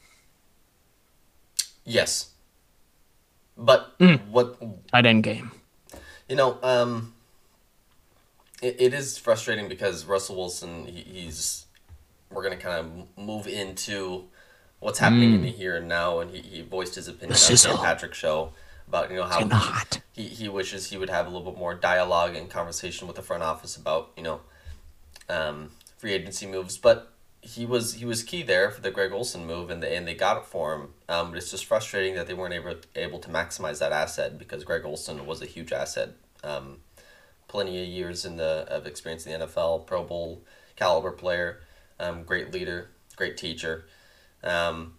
Yes, 1.87 2.32
but 3.56 3.99
mm. 3.99 4.20
what 4.28 4.61
tight 4.88 5.06
end 5.06 5.23
game? 5.23 5.52
You 6.28 6.37
know, 6.37 6.58
um, 6.62 7.14
it, 8.61 8.76
it 8.78 8.92
is 8.92 9.16
frustrating 9.16 9.68
because 9.68 10.04
Russell 10.04 10.37
Wilson 10.37 10.85
he, 10.85 11.00
he's 11.00 11.64
we're 12.30 12.42
gonna 12.42 12.58
kind 12.58 12.78
of 12.78 13.25
move 13.25 13.46
into 13.46 14.25
what's 14.80 14.99
happening 14.99 15.30
mm. 15.30 15.35
in 15.37 15.42
the 15.42 15.50
here 15.50 15.76
and 15.76 15.88
now, 15.88 16.21
and 16.21 16.30
he, 16.30 16.40
he 16.40 16.62
voiced 16.62 16.95
his 16.95 17.09
opinion 17.09 17.38
on 17.38 17.52
the 17.52 17.62
Dan 17.62 17.76
Patrick 17.78 18.14
show 18.14 18.52
about 18.88 19.11
you 19.11 19.16
know 19.16 19.25
how 19.25 19.45
he, 20.12 20.23
he, 20.23 20.28
he 20.28 20.49
wishes 20.49 20.90
he 20.90 20.97
would 20.97 21.11
have 21.11 21.26
a 21.26 21.30
little 21.30 21.50
bit 21.50 21.59
more 21.59 21.75
dialogue 21.75 22.37
and 22.37 22.49
conversation 22.49 23.06
with 23.06 23.16
the 23.16 23.23
front 23.23 23.42
office 23.42 23.76
about 23.76 24.12
you 24.16 24.23
know 24.23 24.40
um, 25.28 25.71
free 25.97 26.12
agency 26.12 26.47
moves, 26.47 26.78
but 26.78 27.12
he 27.40 27.64
was 27.64 27.95
he 27.95 28.04
was 28.04 28.23
key 28.23 28.42
there 28.42 28.71
for 28.71 28.80
the 28.80 28.90
Greg 28.90 29.12
Olsen 29.12 29.47
move, 29.47 29.71
and 29.71 29.83
they 29.83 29.97
and 29.97 30.06
they 30.06 30.14
got 30.14 30.37
it 30.37 30.45
for 30.45 30.75
him. 30.75 30.88
Um, 31.09 31.30
but 31.30 31.38
it's 31.38 31.50
just 31.50 31.64
frustrating 31.64 32.14
that 32.14 32.26
they 32.26 32.35
weren't 32.35 32.54
able 32.54 32.76
able 32.95 33.18
to 33.21 33.28
maximize 33.28 33.78
that 33.78 33.92
asset 33.92 34.38
because 34.38 34.64
Greg 34.64 34.85
Olsen 34.85 35.25
was 35.26 35.42
a 35.42 35.47
huge 35.47 35.73
asset. 35.73 36.11
Um, 36.42 36.78
plenty 37.49 37.80
of 37.80 37.88
years 37.88 38.25
in 38.25 38.37
the 38.37 38.66
of 38.68 38.87
experience 38.87 39.26
in 39.26 39.38
the 39.38 39.47
NFL, 39.47 39.87
Pro 39.87 40.02
Bowl 40.02 40.42
caliber 40.75 41.12
player, 41.12 41.61
um, 41.99 42.25
great 42.25 42.52
leader, 42.52 42.90
great 43.16 43.37
teacher. 43.37 43.87
Um, 44.43 44.95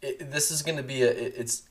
it, 0.00 0.30
this 0.30 0.50
is 0.50 0.62
going 0.62 0.76
to 0.76 0.82
be 0.82 1.02
a 1.02 1.10
it, 1.10 1.34
it's 1.36 1.62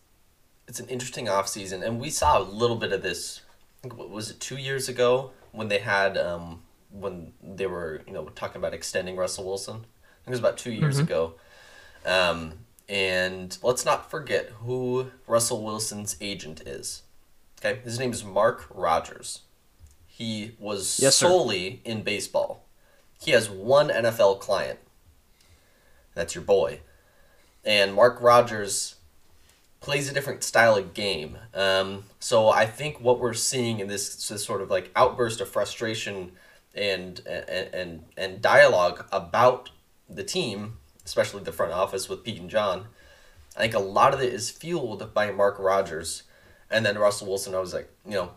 it's 0.67 0.79
an 0.79 0.87
interesting 0.87 1.27
off 1.27 1.47
season, 1.47 1.83
and 1.83 1.99
we 1.99 2.09
saw 2.09 2.39
a 2.39 2.43
little 2.43 2.77
bit 2.77 2.91
of 2.91 3.01
this. 3.01 3.41
what 3.83 4.09
was 4.09 4.29
it 4.29 4.39
two 4.39 4.57
years 4.57 4.87
ago 4.87 5.31
when 5.51 5.67
they 5.67 5.79
had 5.79 6.17
um, 6.17 6.61
when 6.91 7.33
they 7.41 7.67
were 7.67 8.01
you 8.07 8.13
know 8.13 8.25
talking 8.29 8.57
about 8.57 8.73
extending 8.73 9.15
Russell 9.15 9.45
Wilson. 9.45 9.75
I 9.75 10.23
think 10.23 10.27
it 10.27 10.29
was 10.31 10.39
about 10.39 10.57
two 10.57 10.71
years 10.71 10.95
mm-hmm. 10.95 11.05
ago. 11.05 11.33
Um, 12.05 12.53
and 12.87 13.57
let's 13.63 13.85
not 13.85 14.11
forget 14.11 14.49
who 14.59 15.11
Russell 15.27 15.63
Wilson's 15.63 16.15
agent 16.19 16.61
is. 16.61 17.03
Okay, 17.63 17.79
his 17.83 17.99
name 17.99 18.11
is 18.11 18.23
Mark 18.23 18.67
Rodgers. 18.73 19.41
He 20.07 20.55
was 20.59 20.99
yes, 21.01 21.15
solely 21.15 21.81
in 21.85 22.01
baseball. 22.01 22.65
He 23.19 23.31
has 23.31 23.49
one 23.49 23.89
NFL 23.89 24.39
client. 24.39 24.79
That's 26.13 26.35
your 26.35 26.43
boy. 26.43 26.81
And 27.63 27.93
Mark 27.93 28.21
Rodgers 28.21 28.95
plays 29.79 30.09
a 30.09 30.13
different 30.13 30.43
style 30.43 30.75
of 30.75 30.93
game. 30.93 31.37
Um, 31.53 32.03
so 32.19 32.49
I 32.49 32.65
think 32.65 33.01
what 33.01 33.19
we're 33.19 33.33
seeing 33.33 33.79
in 33.79 33.87
this, 33.87 34.27
this 34.27 34.45
sort 34.45 34.61
of 34.61 34.69
like 34.69 34.91
outburst 34.95 35.41
of 35.41 35.49
frustration 35.49 36.33
and 36.73 37.21
and 37.27 37.73
and, 37.73 38.03
and 38.15 38.41
dialogue 38.41 39.05
about 39.11 39.71
the 40.09 40.23
team, 40.23 40.77
especially 41.05 41.43
the 41.43 41.51
front 41.51 41.73
office 41.73 42.07
with 42.07 42.23
Pete 42.23 42.39
and 42.39 42.49
John, 42.49 42.85
I 43.57 43.59
think 43.59 43.73
a 43.73 43.79
lot 43.79 44.13
of 44.13 44.21
it 44.21 44.33
is 44.33 44.49
fueled 44.49 45.13
by 45.13 45.31
Mark 45.31 45.57
Rodgers, 45.59 46.23
And 46.69 46.85
then 46.85 46.97
Russell 46.97 47.27
Wilson, 47.27 47.53
I 47.53 47.59
was 47.59 47.73
like, 47.73 47.89
you 48.05 48.13
know, 48.13 48.31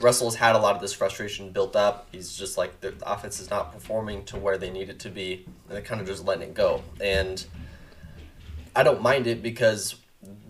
Russell's 0.00 0.36
had 0.36 0.54
a 0.54 0.58
lot 0.58 0.74
of 0.74 0.80
this 0.80 0.92
frustration 0.92 1.50
built 1.50 1.74
up. 1.74 2.08
He's 2.12 2.36
just 2.36 2.56
like 2.56 2.80
the 2.80 2.94
offense 3.02 3.40
is 3.40 3.50
not 3.50 3.72
performing 3.72 4.24
to 4.26 4.36
where 4.36 4.56
they 4.56 4.70
need 4.70 4.88
it 4.88 4.98
to 5.00 5.10
be, 5.10 5.44
and 5.66 5.76
they're 5.76 5.82
kind 5.82 6.00
of 6.00 6.06
just 6.06 6.24
letting 6.24 6.44
it 6.44 6.54
go. 6.54 6.82
And 7.00 7.44
I 8.76 8.82
don't 8.82 9.02
mind 9.02 9.26
it 9.26 9.42
because 9.42 9.96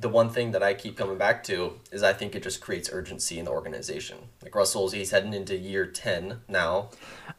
the 0.00 0.08
one 0.08 0.30
thing 0.30 0.52
that 0.52 0.62
I 0.62 0.74
keep 0.74 0.96
coming 0.96 1.18
back 1.18 1.42
to 1.44 1.78
is 1.90 2.02
I 2.02 2.12
think 2.12 2.34
it 2.34 2.42
just 2.42 2.60
creates 2.60 2.88
urgency 2.92 3.38
in 3.38 3.44
the 3.46 3.50
organization. 3.50 4.18
Like 4.42 4.54
Russell's, 4.54 4.92
he's 4.92 5.10
heading 5.10 5.34
into 5.34 5.56
year 5.56 5.86
10 5.86 6.40
now. 6.48 6.90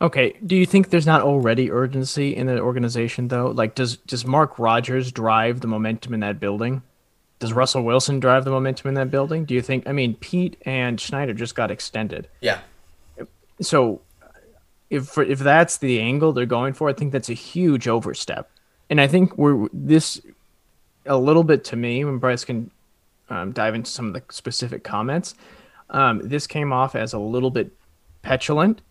Okay, 0.01 0.35
do 0.45 0.55
you 0.55 0.65
think 0.65 0.89
there's 0.89 1.05
not 1.05 1.21
already 1.21 1.71
urgency 1.71 2.35
in 2.35 2.47
the 2.47 2.59
organization 2.59 3.29
though? 3.29 3.47
Like 3.47 3.75
does 3.75 3.97
does 3.97 4.25
Mark 4.25 4.59
Rodgers 4.59 5.11
drive 5.11 5.61
the 5.61 5.67
momentum 5.67 6.13
in 6.13 6.19
that 6.19 6.39
building? 6.39 6.81
Does 7.39 7.53
Russell 7.53 7.83
Wilson 7.83 8.19
drive 8.19 8.43
the 8.43 8.51
momentum 8.51 8.89
in 8.89 8.93
that 8.95 9.09
building? 9.09 9.45
Do 9.45 9.53
you 9.53 9.61
think 9.61 9.87
I 9.87 9.93
mean 9.93 10.15
Pete 10.15 10.57
and 10.65 10.99
Schneider 10.99 11.33
just 11.33 11.55
got 11.55 11.71
extended. 11.71 12.27
Yeah. 12.41 12.59
So 13.61 14.01
if 14.89 15.17
if 15.17 15.39
that's 15.39 15.77
the 15.77 15.99
angle 16.01 16.33
they're 16.33 16.45
going 16.45 16.73
for, 16.73 16.89
I 16.89 16.93
think 16.93 17.11
that's 17.11 17.29
a 17.29 17.33
huge 17.33 17.87
overstep. 17.87 18.49
And 18.89 18.99
I 18.99 19.07
think 19.07 19.37
we're 19.37 19.67
this 19.71 20.21
a 21.05 21.17
little 21.17 21.43
bit 21.43 21.63
to 21.65 21.75
me 21.75 22.03
when 22.03 22.17
Bryce 22.17 22.43
can 22.43 22.71
um, 23.29 23.51
dive 23.51 23.75
into 23.75 23.89
some 23.89 24.07
of 24.07 24.13
the 24.13 24.23
specific 24.29 24.83
comments. 24.83 25.35
Um, 25.89 26.27
this 26.27 26.45
came 26.45 26.73
off 26.73 26.95
as 26.95 27.13
a 27.13 27.19
little 27.19 27.51
bit 27.51 27.71
petulant 28.21 28.81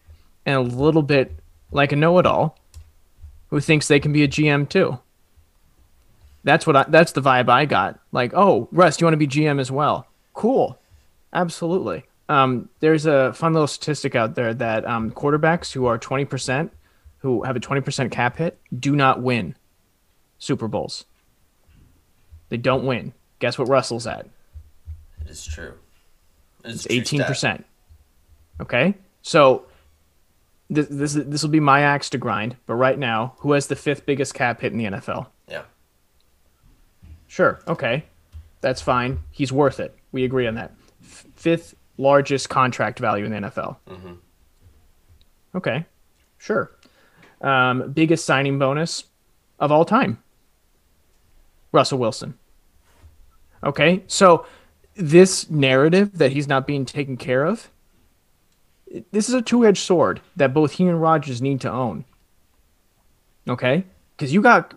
and 0.46 0.56
a 0.56 0.60
little 0.60 1.02
bit 1.02 1.32
like 1.70 1.92
a 1.92 1.96
know-it-all 1.96 2.58
who 3.48 3.60
thinks 3.60 3.88
they 3.88 4.00
can 4.00 4.12
be 4.12 4.22
a 4.22 4.28
GM 4.28 4.68
too. 4.68 4.98
That's 6.48 6.66
what 6.66 6.76
I, 6.76 6.84
that's 6.88 7.12
the 7.12 7.20
vibe 7.20 7.50
I 7.50 7.66
got. 7.66 8.00
Like, 8.10 8.32
oh, 8.32 8.70
Russ, 8.72 8.98
you 8.98 9.04
want 9.04 9.12
to 9.12 9.18
be 9.18 9.26
GM 9.26 9.60
as 9.60 9.70
well? 9.70 10.06
Cool, 10.32 10.78
absolutely. 11.34 12.04
Um, 12.30 12.70
there's 12.80 13.04
a 13.04 13.34
fun 13.34 13.52
little 13.52 13.66
statistic 13.66 14.14
out 14.14 14.34
there 14.34 14.54
that 14.54 14.86
um, 14.86 15.10
quarterbacks 15.10 15.72
who 15.72 15.84
are 15.84 15.98
20%, 15.98 16.70
who 17.18 17.42
have 17.42 17.54
a 17.54 17.60
20% 17.60 18.10
cap 18.10 18.38
hit, 18.38 18.58
do 18.74 18.96
not 18.96 19.20
win 19.20 19.56
Super 20.38 20.68
Bowls. 20.68 21.04
They 22.48 22.56
don't 22.56 22.86
win. 22.86 23.12
Guess 23.40 23.58
what 23.58 23.68
Russell's 23.68 24.06
at? 24.06 24.26
It 25.20 25.28
is 25.28 25.44
true. 25.44 25.74
It's 26.64 26.86
eighteen 26.88 27.22
percent. 27.24 27.66
Okay, 28.58 28.94
so 29.20 29.66
this 30.70 30.86
this 30.88 31.12
this 31.12 31.42
will 31.42 31.50
be 31.50 31.60
my 31.60 31.82
axe 31.82 32.08
to 32.10 32.18
grind. 32.18 32.56
But 32.64 32.74
right 32.76 32.98
now, 32.98 33.34
who 33.40 33.52
has 33.52 33.66
the 33.66 33.76
fifth 33.76 34.06
biggest 34.06 34.32
cap 34.32 34.62
hit 34.62 34.72
in 34.72 34.78
the 34.78 34.86
NFL? 34.86 35.26
Sure. 37.28 37.60
Okay, 37.68 38.04
that's 38.60 38.82
fine. 38.82 39.20
He's 39.30 39.52
worth 39.52 39.78
it. 39.78 39.96
We 40.12 40.24
agree 40.24 40.46
on 40.46 40.54
that. 40.54 40.72
F- 41.02 41.26
fifth 41.36 41.74
largest 41.98 42.48
contract 42.48 42.98
value 42.98 43.24
in 43.24 43.30
the 43.30 43.48
NFL. 43.48 43.76
Mm-hmm. 43.88 44.12
Okay, 45.54 45.86
sure. 46.38 46.72
Um, 47.40 47.92
biggest 47.92 48.24
signing 48.24 48.58
bonus 48.58 49.04
of 49.60 49.70
all 49.70 49.84
time. 49.84 50.18
Russell 51.72 51.98
Wilson. 51.98 52.34
Okay, 53.62 54.02
so 54.06 54.46
this 54.94 55.50
narrative 55.50 56.18
that 56.18 56.32
he's 56.32 56.48
not 56.48 56.66
being 56.66 56.84
taken 56.84 57.16
care 57.16 57.44
of, 57.44 57.70
this 59.12 59.28
is 59.28 59.34
a 59.34 59.42
two 59.42 59.66
edged 59.66 59.82
sword 59.82 60.20
that 60.36 60.54
both 60.54 60.72
he 60.72 60.86
and 60.86 61.00
Rodgers 61.00 61.42
need 61.42 61.60
to 61.60 61.70
own. 61.70 62.04
Okay, 63.48 63.84
because 64.16 64.32
you 64.32 64.40
got 64.40 64.74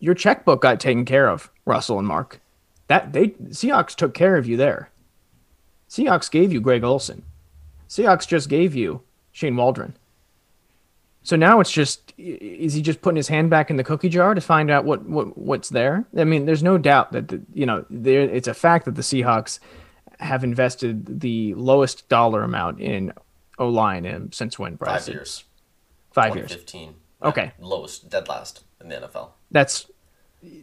your 0.00 0.14
checkbook 0.14 0.62
got 0.62 0.80
taken 0.80 1.04
care 1.04 1.28
of, 1.28 1.50
Russell 1.64 1.98
and 1.98 2.08
Mark. 2.08 2.40
That 2.88 3.12
they 3.12 3.28
Seahawks 3.28 3.94
took 3.94 4.14
care 4.14 4.36
of 4.36 4.46
you 4.46 4.56
there. 4.56 4.90
Seahawks 5.88 6.30
gave 6.30 6.52
you 6.52 6.60
Greg 6.60 6.84
Olsen. 6.84 7.22
Seahawks 7.88 8.26
just 8.26 8.48
gave 8.48 8.74
you 8.74 9.02
Shane 9.32 9.56
Waldron. 9.56 9.96
So 11.22 11.36
now 11.36 11.60
it's 11.60 11.72
just 11.72 12.14
is 12.16 12.74
he 12.74 12.80
just 12.80 13.02
putting 13.02 13.16
his 13.16 13.28
hand 13.28 13.50
back 13.50 13.70
in 13.70 13.76
the 13.76 13.84
cookie 13.84 14.08
jar 14.08 14.34
to 14.34 14.40
find 14.40 14.70
out 14.70 14.84
what, 14.84 15.04
what 15.04 15.36
what's 15.36 15.68
there? 15.68 16.06
I 16.16 16.24
mean, 16.24 16.46
there's 16.46 16.62
no 16.62 16.78
doubt 16.78 17.12
that 17.12 17.28
the, 17.28 17.42
you 17.52 17.66
know 17.66 17.84
there 17.90 18.22
it's 18.22 18.48
a 18.48 18.54
fact 18.54 18.86
that 18.86 18.94
the 18.94 19.02
Seahawks 19.02 19.58
have 20.20 20.42
invested 20.42 21.20
the 21.20 21.54
lowest 21.54 22.08
dollar 22.08 22.42
amount 22.42 22.80
in 22.80 23.12
O 23.58 23.68
line 23.68 24.30
since 24.32 24.58
when? 24.58 24.76
Bryce? 24.76 25.06
Five 25.06 25.14
years. 25.14 25.44
Five 26.12 26.36
years. 26.36 26.52
Fifteen. 26.52 26.94
Okay. 27.22 27.52
Lowest, 27.58 28.08
dead 28.08 28.28
last 28.28 28.64
in 28.80 28.88
the 28.88 28.96
NFL. 28.96 29.30
That's 29.50 29.90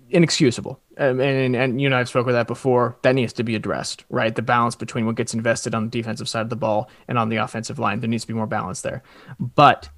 inexcusable. 0.09 0.79
Um, 0.97 1.19
and, 1.19 1.55
and 1.55 1.81
you 1.81 1.87
and 1.87 1.95
I 1.95 1.97
have 1.99 2.09
spoken 2.09 2.27
with 2.27 2.35
that 2.35 2.47
before. 2.47 2.97
That 3.01 3.15
needs 3.15 3.33
to 3.33 3.43
be 3.43 3.55
addressed, 3.55 4.05
right? 4.09 4.33
The 4.33 4.41
balance 4.41 4.75
between 4.75 5.05
what 5.05 5.15
gets 5.15 5.33
invested 5.33 5.75
on 5.75 5.89
the 5.89 5.89
defensive 5.89 6.29
side 6.29 6.41
of 6.41 6.49
the 6.49 6.55
ball 6.55 6.89
and 7.07 7.17
on 7.17 7.29
the 7.29 7.37
offensive 7.37 7.79
line. 7.79 7.99
There 7.99 8.09
needs 8.09 8.23
to 8.23 8.27
be 8.27 8.33
more 8.33 8.47
balance 8.47 8.81
there. 8.81 9.03
But 9.39 9.89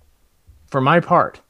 for 0.67 0.81
my 0.81 0.99
part, 0.99 1.41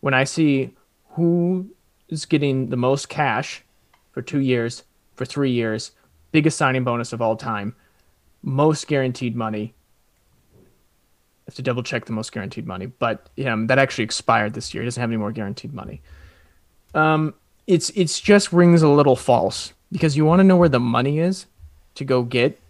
when 0.00 0.14
I 0.14 0.24
see 0.24 0.74
who 1.10 1.70
is 2.08 2.26
getting 2.26 2.68
the 2.68 2.76
most 2.76 3.08
cash 3.08 3.64
for 4.12 4.22
two 4.22 4.40
years, 4.40 4.84
for 5.14 5.24
three 5.24 5.50
years, 5.50 5.92
biggest 6.30 6.58
signing 6.58 6.84
bonus 6.84 7.12
of 7.12 7.20
all 7.20 7.36
time, 7.36 7.74
most 8.42 8.86
guaranteed 8.86 9.34
money. 9.34 9.74
Have 11.46 11.54
to 11.54 11.62
double 11.62 11.82
check 11.82 12.06
the 12.06 12.12
most 12.12 12.32
guaranteed 12.32 12.66
money, 12.66 12.86
but 12.86 13.28
um, 13.46 13.68
that 13.68 13.78
actually 13.78 14.04
expired 14.04 14.54
this 14.54 14.74
year. 14.74 14.82
He 14.82 14.86
doesn't 14.86 15.00
have 15.00 15.10
any 15.10 15.16
more 15.16 15.30
guaranteed 15.30 15.72
money. 15.72 16.02
Um, 16.92 17.34
it's 17.66 17.90
it's 17.90 18.20
just 18.20 18.52
rings 18.52 18.82
a 18.82 18.88
little 18.88 19.16
false 19.16 19.72
because 19.92 20.16
you 20.16 20.24
want 20.24 20.40
to 20.40 20.44
know 20.44 20.56
where 20.56 20.68
the 20.68 20.80
money 20.80 21.20
is 21.20 21.46
to 21.94 22.04
go 22.04 22.22
get 22.22 22.60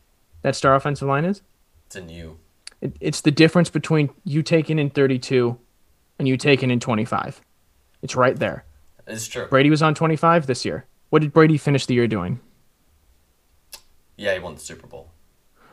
that 0.42 0.54
star 0.54 0.74
offensive 0.74 1.08
line 1.08 1.24
is. 1.24 1.42
It's 1.86 1.96
in 1.96 2.08
you. 2.08 2.38
It, 2.80 2.96
it's 3.00 3.22
the 3.22 3.30
difference 3.30 3.70
between 3.70 4.10
you 4.24 4.42
taking 4.42 4.78
in 4.78 4.90
32 4.90 5.58
and 6.18 6.28
you 6.28 6.36
taking 6.36 6.70
in 6.70 6.80
25. 6.80 7.40
It's 8.02 8.14
right 8.14 8.38
there. 8.38 8.64
It's 9.06 9.26
true. 9.26 9.46
Brady 9.46 9.70
was 9.70 9.82
on 9.82 9.94
25 9.94 10.46
this 10.46 10.64
year. 10.64 10.84
What 11.10 11.22
did 11.22 11.32
Brady 11.32 11.56
finish 11.56 11.86
the 11.86 11.94
year 11.94 12.06
doing? 12.06 12.40
Yeah, 14.16 14.34
he 14.34 14.40
won 14.40 14.54
the 14.54 14.60
Super 14.60 14.86
Bowl. 14.86 15.10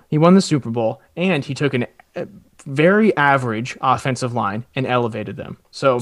He 0.09 0.17
won 0.17 0.35
the 0.35 0.41
Super 0.41 0.69
Bowl, 0.69 1.01
and 1.15 1.43
he 1.43 1.53
took 1.53 1.73
an, 1.73 1.87
a 2.15 2.27
very 2.65 3.15
average 3.17 3.77
offensive 3.81 4.33
line 4.33 4.65
and 4.75 4.85
elevated 4.87 5.37
them. 5.37 5.57
So 5.71 5.99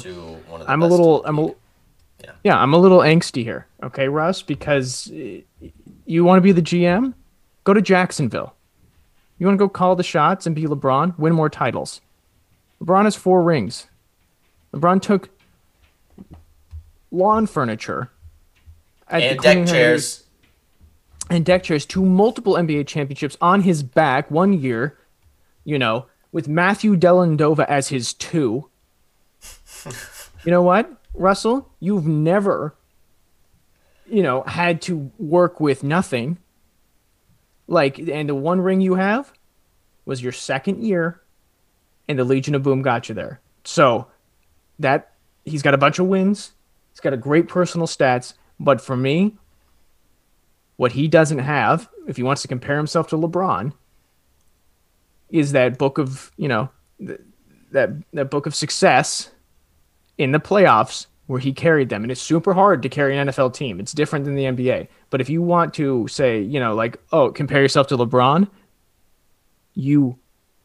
I'm 0.68 0.82
a 0.82 0.88
little, 0.88 1.26
I'm 1.26 1.40
a, 1.40 1.48
yeah. 2.24 2.32
yeah, 2.44 2.58
I'm 2.58 2.74
a 2.74 2.78
little 2.78 3.00
angsty 3.00 3.44
here. 3.44 3.68
Okay, 3.84 4.08
Russ, 4.08 4.42
because 4.42 5.12
eh, 5.14 5.42
you 6.06 6.24
want 6.24 6.38
to 6.38 6.42
be 6.42 6.52
the 6.52 6.62
GM, 6.62 7.14
go 7.64 7.74
to 7.74 7.82
Jacksonville. 7.82 8.56
You 9.38 9.48
want 9.48 9.58
to 9.58 9.66
go 9.66 9.70
call 9.70 9.96
the 9.96 10.04
shots 10.04 10.46
and 10.46 10.56
be 10.56 10.64
LeBron, 10.64 11.18
win 11.18 11.34
more 11.34 11.50
titles. 11.50 12.02
LeBron 12.82 13.06
has 13.06 13.16
four 13.16 13.42
rings. 13.42 13.88
LeBron 14.74 15.02
took 15.02 15.30
lawn 17.12 17.46
furniture 17.46 18.10
and 19.10 19.40
deck 19.40 19.68
chairs 19.68 20.24
and 21.30 21.46
deck 21.46 21.64
chairs 21.64 21.86
to 21.88 22.06
multiple 22.06 22.54
NBA 22.54 22.88
championships 22.88 23.38
on 23.42 23.62
his 23.62 23.84
back 23.84 24.30
one 24.32 24.54
year, 24.54 24.98
you 25.64 25.80
know, 25.80 26.06
with 26.32 26.48
Matthew 26.48 26.96
Dellavedova 26.96 27.66
as 27.68 27.90
his 27.90 28.14
two. 28.14 28.70
you 30.46 30.52
know 30.52 30.62
what, 30.62 30.92
Russell? 31.14 31.70
You've 31.80 32.08
never, 32.08 32.76
you 34.08 34.24
know, 34.24 34.44
had 34.44 34.82
to 34.84 35.12
work 35.18 35.60
with 35.60 35.84
nothing. 35.84 36.38
Like, 37.68 38.00
and 38.00 38.30
the 38.30 38.36
one 38.36 38.62
ring 38.62 38.82
you 38.82 38.96
have 38.96 39.34
was 40.06 40.22
your 40.22 40.32
second 40.32 40.84
year, 40.84 41.22
and 42.08 42.18
the 42.18 42.24
Legion 42.24 42.56
of 42.56 42.64
Boom 42.64 42.82
got 42.82 43.10
you 43.10 43.16
there. 43.16 43.40
So 43.64 44.08
that 44.80 45.14
he's 45.46 45.62
got 45.62 45.74
a 45.74 45.78
bunch 45.78 46.00
of 46.00 46.08
wins. 46.08 46.52
He's 46.92 47.00
got 47.00 47.14
a 47.14 47.18
great 47.18 47.48
personal 47.48 47.88
stats. 47.88 48.34
But 48.60 48.82
for 48.82 48.98
me, 48.98 49.36
what 50.76 50.94
he 50.94 51.08
doesn't 51.08 51.40
have, 51.40 51.90
if 52.08 52.18
he 52.18 52.24
wants 52.24 52.42
to 52.42 52.48
compare 52.48 52.78
himself 52.78 53.08
to 53.10 53.16
LeBron, 53.16 53.74
is 55.32 55.54
that 55.54 55.78
book 55.78 55.98
of 55.98 56.32
you 56.38 56.48
know 56.48 56.70
that 57.00 57.92
that 58.14 58.30
book 58.30 58.46
of 58.46 58.54
success 58.54 59.32
in 60.18 60.32
the 60.32 60.40
playoffs 60.40 61.08
where 61.32 61.40
he 61.40 61.54
carried 61.54 61.88
them. 61.88 62.04
And 62.04 62.12
it's 62.12 62.22
super 62.22 62.54
hard 62.54 62.84
to 62.84 62.90
carry 62.90 63.18
an 63.18 63.30
NFL 63.30 63.54
team. 63.54 63.80
It's 63.80 63.94
different 63.94 64.26
than 64.26 64.36
the 64.36 64.44
NBA. 64.44 64.90
But 65.10 65.22
if 65.22 65.30
you 65.30 65.42
want 65.42 65.74
to 65.76 66.06
say, 66.10 66.42
you 66.42 66.60
know, 66.60 66.76
like, 66.76 66.98
oh, 67.14 67.32
compare 67.32 67.62
yourself 67.62 67.88
to 67.88 67.98
LeBron, 67.98 68.50
you 69.74 70.20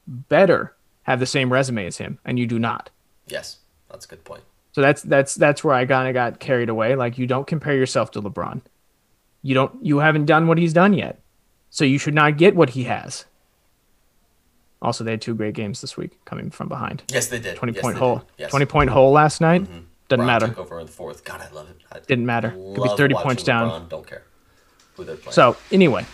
better 0.06 0.74
have 1.04 1.20
the 1.20 1.26
same 1.26 1.52
resume 1.52 1.86
as 1.86 1.98
him, 1.98 2.18
and 2.24 2.36
you 2.36 2.48
do 2.48 2.58
not. 2.58 2.90
Yes, 3.28 3.58
that's 3.88 4.06
a 4.06 4.08
good 4.08 4.24
point. 4.24 4.42
So 4.72 4.80
that's 4.80 5.02
that's 5.02 5.36
that's 5.36 5.62
where 5.62 5.74
I 5.74 5.86
kind 5.86 6.08
of 6.08 6.14
got 6.14 6.40
carried 6.40 6.68
away. 6.68 6.96
Like 6.96 7.16
you 7.16 7.26
don't 7.26 7.46
compare 7.46 7.76
yourself 7.76 8.10
to 8.10 8.20
LeBron. 8.20 8.60
You 9.42 9.54
don't 9.54 9.84
you 9.84 9.98
haven't 9.98 10.26
done 10.26 10.48
what 10.48 10.58
he's 10.58 10.72
done 10.72 10.92
yet. 10.92 11.20
So 11.70 11.84
you 11.84 11.98
should 11.98 12.14
not 12.14 12.36
get 12.36 12.56
what 12.56 12.70
he 12.70 12.84
has. 12.84 13.24
Also, 14.82 15.04
they 15.04 15.12
had 15.12 15.22
two 15.22 15.34
great 15.34 15.54
games 15.54 15.80
this 15.80 15.96
week 15.96 16.22
coming 16.24 16.50
from 16.50 16.68
behind. 16.68 17.02
Yes, 17.08 17.28
they 17.28 17.40
did. 17.40 17.56
Twenty 17.56 17.72
yes, 17.72 17.82
point 17.82 17.96
hole. 17.96 18.22
Yes. 18.36 18.50
Twenty 18.50 18.66
point 18.66 18.90
hole 18.90 19.10
last 19.10 19.40
night. 19.40 19.62
Mm-hmm. 19.62 19.78
Doesn't 20.08 20.26
matter. 20.26 20.48
Took 20.48 20.58
over 20.58 20.78
in 20.80 20.86
the 20.86 20.92
fourth. 20.92 21.24
God, 21.24 21.40
I 21.40 21.52
love 21.52 21.68
it. 21.68 21.76
I 21.90 21.98
Didn't 22.00 22.26
matter. 22.26 22.50
Could 22.50 22.82
be 22.82 22.96
thirty 22.96 23.14
points 23.14 23.42
down. 23.42 23.70
LeBron. 23.70 23.88
Don't 23.88 24.06
care 24.06 24.24
who 24.94 25.04
they're 25.04 25.16
playing. 25.16 25.32
So 25.32 25.56
anyway, 25.72 26.04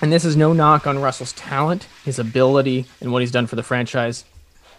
and 0.00 0.12
this 0.12 0.24
is 0.24 0.36
no 0.36 0.52
knock 0.52 0.86
on 0.86 0.98
Russell's 0.98 1.32
talent, 1.32 1.86
his 2.04 2.18
ability, 2.18 2.86
and 3.00 3.12
what 3.12 3.22
he's 3.22 3.30
done 3.30 3.46
for 3.46 3.56
the 3.56 3.62
franchise, 3.62 4.24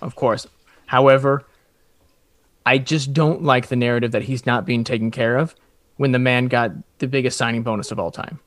of 0.02 0.16
course. 0.16 0.48
However, 0.88 1.46
I 2.66 2.78
just 2.78 3.14
don't 3.14 3.44
like 3.44 3.68
the 3.68 3.76
narrative 3.76 4.12
that 4.12 4.24
he's 4.24 4.46
not 4.46 4.66
being 4.66 4.84
taken 4.84 5.12
care 5.12 5.38
of 5.38 5.56
when 5.98 6.12
the 6.12 6.20
man 6.20 6.48
got 6.48 6.72
the 7.00 7.08
biggest 7.08 7.38
signing 7.38 7.64
bonus 7.64 7.92
of 7.92 8.00
all 8.00 8.12
time. 8.12 8.40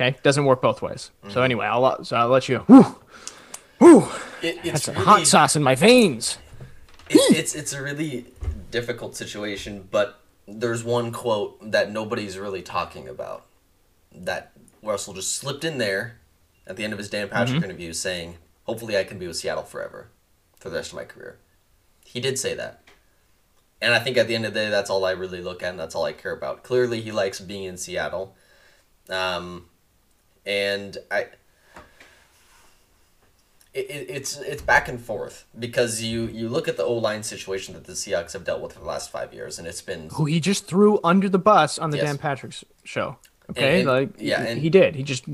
Okay, 0.00 0.16
doesn't 0.22 0.44
work 0.44 0.62
both 0.62 0.80
ways. 0.80 1.10
Mm-hmm. 1.24 1.32
So 1.34 1.42
anyway, 1.42 1.66
I'll 1.66 2.04
so 2.04 2.16
I'll 2.16 2.28
let 2.28 2.48
you. 2.48 2.58
Whew, 2.68 2.96
whew, 3.78 4.08
It, 4.42 4.58
it's 4.62 4.86
that's 4.86 4.88
a 4.88 4.92
really, 4.92 5.04
hot 5.04 5.26
sauce 5.26 5.56
in 5.56 5.62
my 5.62 5.74
veins. 5.74 6.38
it's, 7.10 7.30
it's 7.32 7.54
it's 7.54 7.72
a 7.72 7.82
really 7.82 8.26
difficult 8.70 9.16
situation, 9.16 9.88
but 9.90 10.20
there's 10.46 10.84
one 10.84 11.10
quote 11.10 11.72
that 11.72 11.90
nobody's 11.90 12.38
really 12.38 12.62
talking 12.62 13.08
about 13.08 13.44
that 14.14 14.52
Russell 14.82 15.14
just 15.14 15.34
slipped 15.36 15.64
in 15.64 15.78
there 15.78 16.18
at 16.66 16.76
the 16.76 16.84
end 16.84 16.92
of 16.92 16.98
his 16.98 17.10
Dan 17.10 17.28
Patrick 17.28 17.56
Mm-hmm. 17.56 17.64
interview 17.64 17.92
saying, 17.92 18.36
"Hopefully, 18.64 18.96
I 18.96 19.02
can 19.04 19.18
be 19.18 19.26
with 19.26 19.36
Seattle 19.36 19.64
forever 19.64 20.10
for 20.60 20.70
the 20.70 20.76
rest 20.76 20.92
of 20.92 20.96
my 20.96 21.04
career." 21.04 21.38
He 22.04 22.20
did 22.20 22.38
say 22.38 22.54
that, 22.54 22.82
and 23.82 23.92
I 23.94 23.98
think 23.98 24.16
at 24.16 24.28
the 24.28 24.34
end 24.36 24.46
of 24.46 24.54
the 24.54 24.60
day, 24.60 24.70
that's 24.70 24.90
all 24.90 25.04
I 25.04 25.10
really 25.10 25.42
look 25.42 25.62
at, 25.62 25.70
and 25.70 25.78
that's 25.80 25.94
all 25.96 26.04
I 26.04 26.12
care 26.12 26.32
about. 26.32 26.62
Clearly, 26.62 27.00
he 27.00 27.10
likes 27.10 27.40
being 27.40 27.64
in 27.64 27.76
Seattle, 27.76 28.34
um, 29.10 29.66
and 30.46 30.96
I 31.10 31.26
it, 33.74 33.90
it, 33.90 34.06
it's 34.10 34.36
it's 34.38 34.62
back 34.62 34.88
and 34.88 35.00
forth 35.00 35.44
because 35.58 36.02
you 36.02 36.22
you 36.26 36.48
look 36.48 36.68
at 36.68 36.76
the 36.76 36.84
O 36.84 36.94
line 36.94 37.22
situation 37.22 37.74
that 37.74 37.84
the 37.84 37.92
Seahawks 37.92 38.32
have 38.32 38.44
dealt 38.44 38.60
with 38.60 38.72
for 38.72 38.80
the 38.80 38.86
last 38.86 39.10
five 39.10 39.32
years, 39.34 39.58
and 39.58 39.68
it's 39.68 39.82
been 39.82 40.08
Who 40.14 40.24
he 40.24 40.40
just 40.40 40.66
threw 40.66 40.98
under 41.04 41.28
the 41.28 41.38
bus 41.38 41.78
on 41.78 41.90
the 41.90 41.98
Yes. 41.98 42.06
Dan 42.06 42.18
Patrick's 42.18 42.64
show. 42.84 43.18
Okay, 43.50 43.80
and- 43.80 43.88
like 43.88 44.10
yeah, 44.18 44.42
he- 44.42 44.48
and- 44.52 44.60
he 44.60 44.70
did. 44.70 44.94
He 44.96 45.02
just 45.02 45.24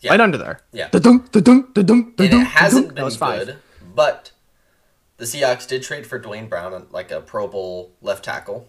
Yeah. 0.00 0.10
right 0.12 0.20
under 0.20 0.38
there. 0.38 0.60
Yeah. 0.72 0.88
Da-dunk, 0.88 1.32
da-dunk, 1.32 1.74
da-dunk, 1.74 2.14
and 2.20 2.32
it 2.32 2.46
hasn't 2.46 2.88
da-dunk. 2.88 2.94
been 2.96 3.04
That 3.08 3.16
five. 3.18 3.46
good. 3.46 3.56
But 3.94 4.30
the 5.16 5.24
Seahawks 5.24 5.66
did 5.66 5.82
trade 5.82 6.06
for 6.06 6.18
Duane 6.18 6.48
Brown, 6.48 6.86
like 6.90 7.10
a 7.10 7.20
Pro 7.20 7.48
Bowl 7.48 7.92
left 8.02 8.24
tackle, 8.24 8.68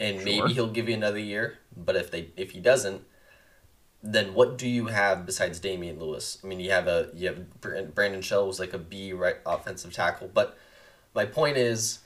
and 0.00 0.16
Sure. 0.16 0.24
maybe 0.24 0.52
he'll 0.54 0.68
give 0.70 0.88
you 0.88 0.94
another 0.94 1.18
year. 1.18 1.58
But 1.76 1.96
if 1.96 2.10
they 2.10 2.30
if 2.36 2.52
he 2.52 2.60
doesn't, 2.60 3.02
then 4.02 4.32
what 4.34 4.56
do 4.56 4.68
you 4.68 4.86
have 4.86 5.26
besides 5.26 5.58
Damien 5.58 5.98
Lewis? 5.98 6.38
I 6.42 6.46
mean, 6.46 6.60
you 6.60 6.70
have 6.70 6.86
a 6.86 7.08
you 7.14 7.26
have 7.28 7.94
Brandon 7.94 8.22
Shell 8.22 8.46
was 8.46 8.60
like 8.60 8.72
a 8.72 8.78
B 8.78 9.12
right 9.12 9.36
offensive 9.44 9.92
tackle, 9.92 10.30
but 10.32 10.56
my 11.14 11.24
point 11.24 11.56
is 11.56 12.00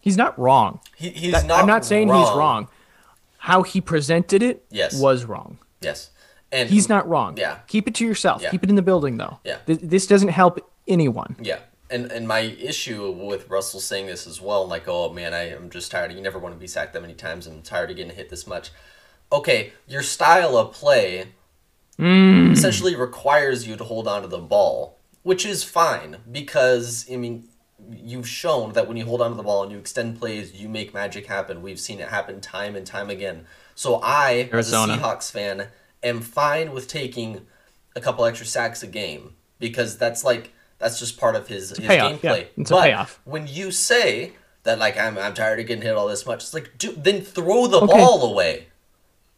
He's 0.00 0.16
not 0.16 0.38
wrong. 0.38 0.80
he, 0.96 1.10
he's 1.10 1.32
That- 1.32 1.46
not. 1.46 1.60
I'm 1.60 1.66
not 1.66 1.84
saying 1.84 2.08
he's 2.08 2.30
wrong. 2.30 2.68
How 3.38 3.62
he 3.62 3.80
presented 3.80 4.42
it 4.42 4.64
Yes. 4.70 5.00
was 5.00 5.24
wrong. 5.24 5.58
Yes, 5.80 6.10
and 6.52 6.68
He's 6.68 6.88
not 6.90 7.08
wrong. 7.08 7.36
Yeah. 7.38 7.58
Keep 7.66 7.88
it 7.88 7.94
to 7.96 8.06
yourself. 8.06 8.42
Yeah. 8.42 8.50
Keep 8.50 8.64
it 8.64 8.70
in 8.70 8.76
the 8.76 8.82
building, 8.82 9.16
though. 9.16 9.38
Yeah. 9.44 9.58
Th- 9.66 9.78
this 9.82 10.06
doesn't 10.06 10.28
help 10.28 10.58
anyone. 10.86 11.36
Yeah, 11.40 11.60
and 11.90 12.10
and 12.12 12.28
my 12.28 12.40
issue 12.40 13.10
with 13.10 13.48
Russell 13.48 13.80
saying 13.80 14.06
this 14.06 14.26
as 14.26 14.40
well, 14.42 14.66
like, 14.66 14.84
oh 14.88 15.10
man, 15.12 15.32
I 15.32 15.48
am 15.50 15.70
just 15.70 15.90
tired. 15.90 16.12
You 16.12 16.20
never 16.20 16.38
want 16.38 16.54
to 16.54 16.58
be 16.58 16.66
sacked 16.66 16.92
that 16.94 17.00
many 17.00 17.14
times. 17.14 17.46
I'm 17.46 17.62
tired 17.62 17.90
of 17.90 17.96
getting 17.96 18.14
hit 18.14 18.28
this 18.28 18.46
much. 18.46 18.70
Okay, 19.32 19.72
your 19.86 20.02
style 20.02 20.56
of 20.56 20.72
play 20.72 21.28
Mm. 21.98 22.52
essentially 22.52 22.96
requires 22.96 23.66
you 23.68 23.76
to 23.76 23.84
hold 23.84 24.08
on 24.08 24.22
to 24.22 24.28
the 24.28 24.38
ball, 24.38 24.96
which 25.22 25.44
is 25.44 25.62
fine 25.64 26.16
because 26.30 27.06
I 27.12 27.16
mean. 27.16 27.44
You've 27.90 28.28
shown 28.28 28.74
that 28.74 28.86
when 28.86 28.98
you 28.98 29.06
hold 29.06 29.22
on 29.22 29.30
to 29.30 29.36
the 29.38 29.42
ball 29.42 29.62
and 29.62 29.72
you 29.72 29.78
extend 29.78 30.18
plays, 30.20 30.52
you 30.52 30.68
make 30.68 30.92
magic 30.92 31.26
happen. 31.26 31.62
We've 31.62 31.80
seen 31.80 31.98
it 31.98 32.08
happen 32.10 32.42
time 32.42 32.76
and 32.76 32.86
time 32.86 33.08
again. 33.08 33.46
So 33.74 34.00
I, 34.02 34.50
Arizona. 34.52 34.92
as 34.92 34.98
a 34.98 35.02
Seahawks 35.02 35.32
fan, 35.32 35.68
am 36.02 36.20
fine 36.20 36.72
with 36.72 36.88
taking 36.88 37.46
a 37.96 38.00
couple 38.02 38.26
extra 38.26 38.46
sacks 38.46 38.82
a 38.82 38.86
game 38.86 39.34
because 39.58 39.96
that's 39.96 40.22
like 40.24 40.52
that's 40.78 40.98
just 40.98 41.18
part 41.18 41.34
of 41.36 41.48
his, 41.48 41.70
his 41.70 41.78
payoff, 41.78 42.22
yeah. 42.22 42.30
gameplay. 42.32 42.46
It's 42.58 42.70
a 42.70 42.74
but 42.74 42.82
payoff. 42.82 43.18
when 43.24 43.46
you 43.46 43.70
say 43.70 44.32
that, 44.64 44.78
like 44.78 44.98
I'm, 44.98 45.16
I'm 45.16 45.32
tired 45.32 45.58
of 45.58 45.66
getting 45.66 45.82
hit 45.82 45.96
all 45.96 46.06
this 46.06 46.26
much, 46.26 46.42
it's 46.44 46.52
like, 46.54 46.76
dude, 46.76 47.02
then 47.02 47.22
throw 47.22 47.66
the 47.66 47.80
Okay. 47.80 47.86
ball 47.96 48.30
away. 48.30 48.66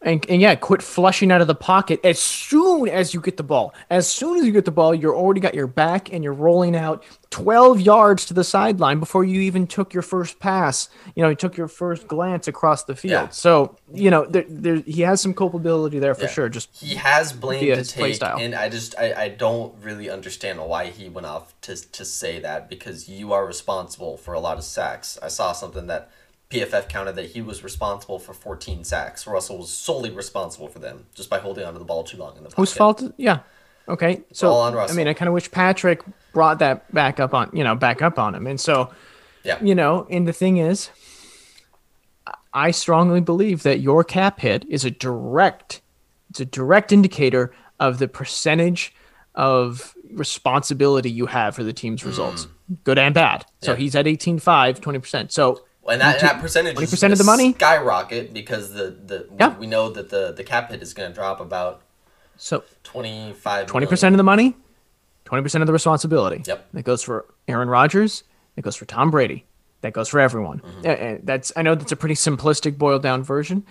And, 0.05 0.27
and 0.29 0.41
yeah, 0.43 0.57
quit 0.57 0.83
flushing 0.83 1.31
out 1.31 1.41
of 1.41 1.47
the 1.47 1.55
pocket 1.55 2.01
as 2.03 2.19
soon 2.19 2.89
as 2.89 3.15
you 3.15 3.21
get 3.21 3.37
the 3.37 3.45
ball. 3.45 3.73
As 3.89 4.11
soon 4.11 4.37
as 4.39 4.45
you 4.45 4.51
get 4.51 4.65
the 4.65 4.73
ball, 4.73 4.93
you're 4.95 5.15
already 5.15 5.41
got 5.41 5.55
your 5.55 5.69
back 5.69 6.13
and 6.13 6.25
you're 6.25 6.33
rolling 6.33 6.75
out 6.75 7.05
12 7.31 7.81
yards 7.81 8.27
to 8.27 8.35
the 8.35 8.43
sideline 8.43 8.99
before 8.99 9.23
you 9.25 9.41
even 9.41 9.67
took 9.67 9.95
your 9.95 10.03
first 10.03 10.41
pass. 10.41 10.89
You 11.15 11.23
know, 11.23 11.29
you 11.29 11.37
took 11.37 11.57
your 11.57 11.69
first 11.69 12.09
glance 12.09 12.49
across 12.49 12.83
the 12.83 12.97
field. 12.97 13.13
Yeah. 13.13 13.29
So, 13.29 13.77
you 13.95 14.11
know, 14.11 14.27
there, 14.27 14.45
there, 14.49 14.77
he 14.77 15.03
has 15.03 15.21
some 15.21 15.35
culpability 15.35 16.01
there 16.01 16.17
for 16.17 16.23
Yeah. 16.25 16.31
sure. 16.31 16.49
Just 16.49 16.71
He 16.75 16.97
has 16.97 17.33
blame 17.33 17.61
to 17.77 17.85
take, 17.85 18.21
and 18.23 18.57
I 18.57 18.69
just 18.69 18.99
I, 18.99 19.15
I 19.15 19.29
don't 19.29 19.73
really 19.83 20.11
understand 20.11 20.59
why 20.61 20.87
he 20.87 21.09
went 21.09 21.27
off 21.29 21.55
to 21.63 21.77
to 21.77 22.05
say 22.05 22.41
that 22.41 22.69
because 22.69 23.09
you 23.09 23.33
are 23.33 23.47
responsible 23.47 24.17
for 24.17 24.35
a 24.35 24.41
lot 24.41 24.59
of 24.59 24.65
sacks. 24.65 25.17
I 25.23 25.29
saw 25.29 25.53
something 25.53 25.87
that 25.87 26.11
PFF 26.53 26.89
counted 26.89 27.17
that 27.17 27.31
he 27.31 27.41
was 27.41 27.65
responsible 27.65 28.19
for 28.19 28.35
14 28.35 28.85
sacks. 28.85 29.27
Russell 29.27 29.59
was 29.59 29.71
solely 29.71 30.11
responsible 30.11 30.69
for 30.69 30.79
them 30.79 31.07
just 31.15 31.31
by 31.31 31.39
holding 31.39 31.65
onto 31.65 31.79
the 31.79 31.85
ball 31.85 32.05
too 32.05 32.17
long 32.19 32.37
in 32.37 32.43
the 32.43 32.51
pocket. 32.51 32.57
whose 32.61 32.73
fault? 32.75 33.03
Yeah. 33.17 33.41
Okay. 33.89 34.23
So, 34.33 34.53
I 34.61 34.93
mean, 34.93 35.09
I 35.09 35.15
kind 35.15 35.29
of 35.29 35.35
wish 35.35 35.51
Patrick 35.51 36.03
brought 36.33 36.59
that 36.61 36.93
back 36.95 37.19
up 37.21 37.35
on, 37.35 37.51
you 37.53 37.65
know, 37.65 37.75
back 37.75 38.03
up 38.03 38.19
on 38.19 38.35
him. 38.35 38.47
And 38.47 38.61
so, 38.61 38.93
Yeah. 39.45 39.59
you 39.63 39.75
know, 39.75 40.07
and 40.11 40.29
the 40.29 40.33
thing 40.33 40.59
is, 40.59 40.91
I 42.55 42.71
strongly 42.71 43.21
believe 43.21 43.63
that 43.63 43.81
your 43.81 44.05
cap 44.05 44.41
hit 44.41 44.65
is 44.69 44.85
a 44.85 44.91
direct, 44.91 45.81
it's 46.31 46.41
a 46.41 46.45
direct 46.45 46.93
indicator 46.93 47.53
of 47.81 47.99
the 47.99 48.09
percentage 48.09 48.95
of 49.35 49.95
responsibility 50.13 51.11
you 51.11 51.27
have 51.27 51.55
for 51.57 51.65
the 51.65 51.73
team's 51.73 52.05
results, 52.05 52.47
good 52.85 52.99
and 52.99 53.15
bad. 53.15 53.47
So 53.63 53.73
Mm. 53.73 53.75
Yeah. 53.77 53.81
he's 53.81 53.95
at 53.97 54.07
18.5, 54.07 54.81
20%. 54.81 55.33
So 55.33 55.63
And 55.89 56.01
that, 56.01 56.21
and 56.21 56.29
that 56.29 56.41
percentage 56.41 56.77
20% 56.77 56.83
is 56.93 57.03
of 57.03 57.19
the 57.19 57.25
money? 57.25 57.53
skyrocket 57.55 58.33
because 58.33 58.73
the, 58.73 58.97
the 59.05 59.29
Yeah. 59.39 59.57
we 59.59 59.67
know 59.67 59.91
that 59.91 60.11
the, 60.11 60.33
the 60.33 60.45
cap 60.45 60.71
hit 60.71 60.81
is 60.83 60.95
going 60.95 61.11
to 61.11 61.15
drop 61.15 61.41
about 61.41 61.83
so 62.37 62.63
25 62.85 63.67
20% 63.67 64.09
of 64.09 64.17
the 64.17 64.23
money, 64.23 64.57
20% 65.27 65.61
of 65.61 65.67
the 65.67 65.73
responsibility. 65.73 66.43
Yep. 66.47 66.69
That 66.73 66.83
goes 66.85 67.03
for 67.03 67.27
Aaron 67.49 67.69
Rodgers. 67.69 68.23
That 68.55 68.63
goes 68.63 68.77
for 68.77 68.85
Tom 68.85 69.11
Brady. 69.11 69.45
That 69.81 69.93
goes 69.93 70.09
for 70.09 70.21
everyone. 70.21 70.61
Mm-hmm. 70.61 71.25
That's 71.27 71.53
I 71.57 71.63
know 71.63 71.75
that's 71.75 71.91
a 71.93 71.97
pretty 71.97 72.15
simplistic 72.15 72.79
boiled 72.79 73.03
down 73.03 73.23
version, 73.25 73.65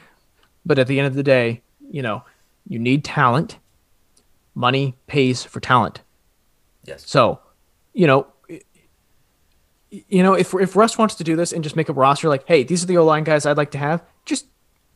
but 0.65 0.77
at 0.79 0.87
the 0.87 0.99
end 0.99 1.07
of 1.07 1.15
the 1.15 1.23
day, 1.23 1.61
you 1.89 2.01
know, 2.01 2.23
you 2.67 2.77
need 2.79 3.05
talent. 3.05 3.57
Money 4.53 4.95
pays 5.07 5.43
for 5.45 5.61
talent. 5.61 6.01
Yes. 6.83 7.03
So, 7.09 7.39
you 7.93 8.05
know, 8.07 8.27
you 9.91 10.23
know, 10.23 10.33
if 10.33 10.53
if 10.53 10.75
Russ 10.75 10.97
wants 10.97 11.15
to 11.15 11.23
do 11.23 11.35
this 11.35 11.51
and 11.51 11.63
just 11.63 11.75
make 11.75 11.89
a 11.89 11.93
roster 11.93 12.29
like, 12.29 12.47
hey, 12.47 12.63
these 12.63 12.83
are 12.83 12.87
the 12.87 12.97
O 12.97 13.05
line 13.05 13.23
guys 13.23 13.45
I'd 13.45 13.57
like 13.57 13.71
to 13.71 13.77
have, 13.77 14.01
just 14.25 14.47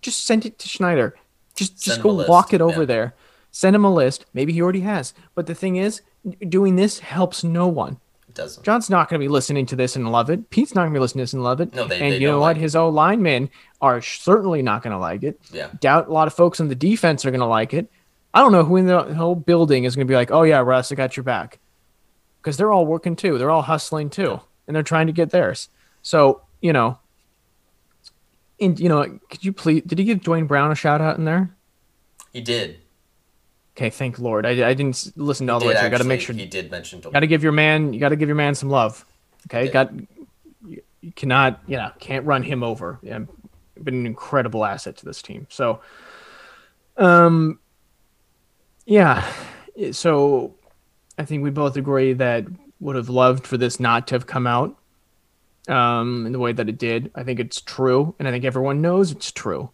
just 0.02 0.26
send 0.26 0.46
it 0.46 0.58
to 0.60 0.68
Schneider. 0.68 1.16
Just 1.56 1.84
just 1.84 2.02
go 2.02 2.10
him 2.10 2.16
a 2.16 2.18
list, 2.20 2.30
walk 2.30 2.54
it 2.54 2.62
over 2.62 2.82
yeah. 2.82 2.86
there. 2.86 3.16
Send 3.52 3.76
him 3.76 3.86
a 3.86 3.94
list. 3.94 4.26
Maybe 4.34 4.54
he 4.54 4.62
already 4.62 4.82
has. 4.82 5.14
But 5.34 5.48
the 5.48 5.56
thing 5.56 5.78
is, 5.78 6.02
doing 6.48 6.76
this 6.76 7.00
helps 7.00 7.44
no 7.44 7.68
one. 7.68 8.00
It 8.28 8.36
doesn't. 8.36 8.64
John's 8.64 8.90
not 8.90 9.10
going 9.10 9.20
to 9.20 9.24
be 9.24 9.30
listening 9.30 9.66
to 9.68 9.78
this 9.78 9.96
and 9.96 10.12
love 10.12 10.30
it. 10.30 10.50
Pete's 10.50 10.76
not 10.76 10.82
going 10.82 10.94
to 10.94 10.98
be 10.98 11.02
listening 11.02 11.22
to 11.22 11.24
this 11.24 11.34
and 11.34 11.44
love 11.44 11.62
it. 11.62 11.74
No, 11.74 11.88
they- 11.88 12.02
and 12.02 12.14
they 12.14 12.18
you 12.18 12.28
know 12.28 12.40
what? 12.40 12.56
like. 12.56 12.58
His 12.58 12.76
O 12.76 12.90
linemen 12.90 13.50
are 13.82 14.02
certainly 14.02 14.62
not 14.62 14.84
going 14.84 14.92
to 14.92 14.98
like 15.00 15.24
it. 15.24 15.40
Yeah. 15.52 15.70
Doubt 15.80 16.08
a 16.08 16.12
lot 16.12 16.28
of 16.28 16.34
folks 16.34 16.60
on 16.60 16.68
the 16.68 16.76
defense 16.76 17.26
are 17.26 17.32
going 17.32 17.40
to 17.40 17.46
like 17.46 17.74
it. 17.74 17.90
I 18.34 18.40
don't 18.40 18.52
know 18.52 18.66
who 18.66 18.76
in 18.76 18.88
the 18.88 19.14
whole 19.14 19.36
building 19.36 19.86
is 19.86 19.96
going 19.96 20.06
to 20.06 20.12
be 20.12 20.16
like, 20.16 20.32
oh, 20.32 20.44
yeah, 20.44 20.60
Russ, 20.60 20.92
I 20.92 20.96
got 20.96 21.16
your 21.16 21.24
back. 21.24 21.60
Because 22.42 22.58
they're 22.58 22.74
all 22.74 22.86
working 22.86 23.16
too. 23.16 23.38
They're 23.38 23.52
all 23.52 23.62
hustling 23.62 24.10
too. 24.10 24.42
And 24.68 24.76
they're 24.76 24.84
trying 24.84 25.08
to 25.08 25.14
get 25.14 25.30
theirs. 25.30 25.70
So, 26.02 26.42
you 26.62 26.74
know, 26.74 26.98
and, 28.60 28.80
you 28.80 28.90
know, 28.90 29.20
could 29.30 29.44
you 29.44 29.52
please, 29.54 29.84
did 29.86 30.00
he 30.00 30.06
give 30.06 30.24
Duane 30.24 30.46
Brown 30.46 30.72
a 30.72 30.76
shout 30.76 31.02
out 31.02 31.18
in 31.18 31.26
there? 31.26 31.50
He 32.32 32.42
did. 32.42 32.80
Okay, 33.76 33.90
thank 33.90 34.20
Lord. 34.20 34.46
I, 34.46 34.70
I 34.70 34.74
didn't 34.74 35.12
listen 35.18 35.50
all 35.50 35.60
the 35.60 35.66
way 35.66 35.74
through. 35.74 35.88
I 35.88 35.90
Got 35.90 35.98
to 35.98 36.06
make 36.06 36.22
sure 36.22 36.34
he 36.34 36.46
did 36.46 36.72
mention 36.72 37.02
Duane. 37.02 37.12
got 37.12 37.20
to 37.20 37.28
give 37.28 37.44
your 37.44 37.52
man 37.52 37.94
you 37.94 38.00
got 38.00 38.10
to 38.10 38.16
give 38.16 38.30
your 38.30 38.36
man 38.38 38.56
some 38.56 38.70
love 38.70 39.06
okay 39.48 39.70
got 39.70 39.92
you, 40.66 40.82
you 41.02 41.12
cannot 41.12 41.62
you 41.68 41.78
know 41.78 41.92
can't 42.00 42.26
run 42.26 42.42
him 42.44 42.64
over 42.64 43.00
yeah, 43.04 43.20
been 43.84 43.96
an 43.96 44.06
incredible 44.06 44.64
asset 44.64 44.96
to 44.98 45.06
this 45.06 45.22
team 45.22 45.46
so 45.50 45.82
um 46.98 47.60
yeah 48.86 49.30
so 49.92 50.56
i 51.18 51.26
think 51.26 51.44
we 51.44 51.50
both 51.50 51.76
agree 51.76 52.14
that 52.14 52.46
would 52.80 52.96
have 52.96 53.10
loved 53.10 53.48
for 53.48 53.58
this 53.58 53.80
not 53.80 54.08
to 54.08 54.16
have 54.16 54.28
come 54.28 54.48
out 54.48 54.78
um 55.68 56.26
in 56.26 56.32
the 56.32 56.40
way 56.40 56.52
that 56.52 56.70
it 56.70 56.78
did 56.78 57.12
i 57.16 57.24
think 57.24 57.40
it's 57.40 57.60
true 57.62 58.14
and 58.20 58.28
i 58.28 58.32
think 58.32 58.46
everyone 58.46 58.82
knows 58.82 59.12
it's 59.12 59.32
true 59.32 59.72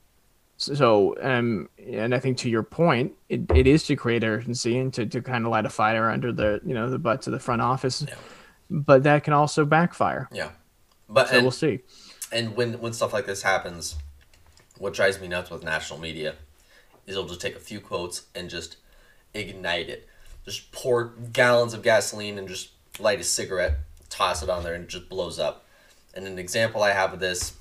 so, 0.61 1.15
um, 1.23 1.69
and 1.91 2.13
I 2.13 2.19
think 2.19 2.37
to 2.39 2.49
your 2.49 2.61
point, 2.61 3.13
it, 3.29 3.49
it 3.49 3.65
is 3.65 3.83
to 3.87 3.95
create 3.95 4.23
urgency 4.23 4.77
and 4.77 4.93
to, 4.93 5.07
to 5.07 5.19
kind 5.19 5.43
of 5.43 5.51
light 5.51 5.65
a 5.65 5.69
fire 5.69 6.07
under 6.07 6.31
the, 6.31 6.61
you 6.63 6.75
know, 6.75 6.87
the 6.87 6.99
butts 6.99 7.25
of 7.25 7.33
the 7.33 7.39
front 7.39 7.63
office. 7.63 8.05
Yeah. 8.07 8.13
But 8.69 9.01
that 9.01 9.23
can 9.23 9.33
also 9.33 9.65
backfire. 9.65 10.29
Yeah. 10.31 10.51
But 11.09 11.29
So 11.29 11.37
and, 11.37 11.43
we'll 11.43 11.51
see. 11.51 11.79
and 12.31 12.55
when 12.55 12.73
when 12.79 12.93
stuff 12.93 13.11
like 13.11 13.25
this 13.25 13.41
happens, 13.41 13.95
what 14.77 14.93
drives 14.93 15.19
me 15.19 15.27
nuts 15.27 15.49
with 15.49 15.63
national 15.63 15.97
media 15.97 16.35
is 17.07 17.15
they'll 17.15 17.25
just 17.25 17.41
take 17.41 17.55
a 17.55 17.59
few 17.59 17.79
quotes 17.79 18.27
and 18.35 18.47
just 18.47 18.77
ignite 19.33 19.89
it. 19.89 20.07
Just 20.45 20.71
pour 20.71 21.05
gallons 21.33 21.73
of 21.73 21.81
gasoline 21.81 22.37
and 22.37 22.47
just 22.47 22.69
light 23.01 23.19
a 23.19 23.23
cigarette, 23.23 23.79
toss 24.09 24.43
it 24.43 24.49
on 24.49 24.63
there, 24.63 24.73
and 24.73 24.83
it 24.85 24.89
just 24.89 25.09
blows 25.09 25.39
up. 25.39 25.65
And 26.13 26.27
an 26.27 26.37
example 26.39 26.83
I 26.83 26.91
have 26.91 27.13
of 27.13 27.19
this 27.19 27.53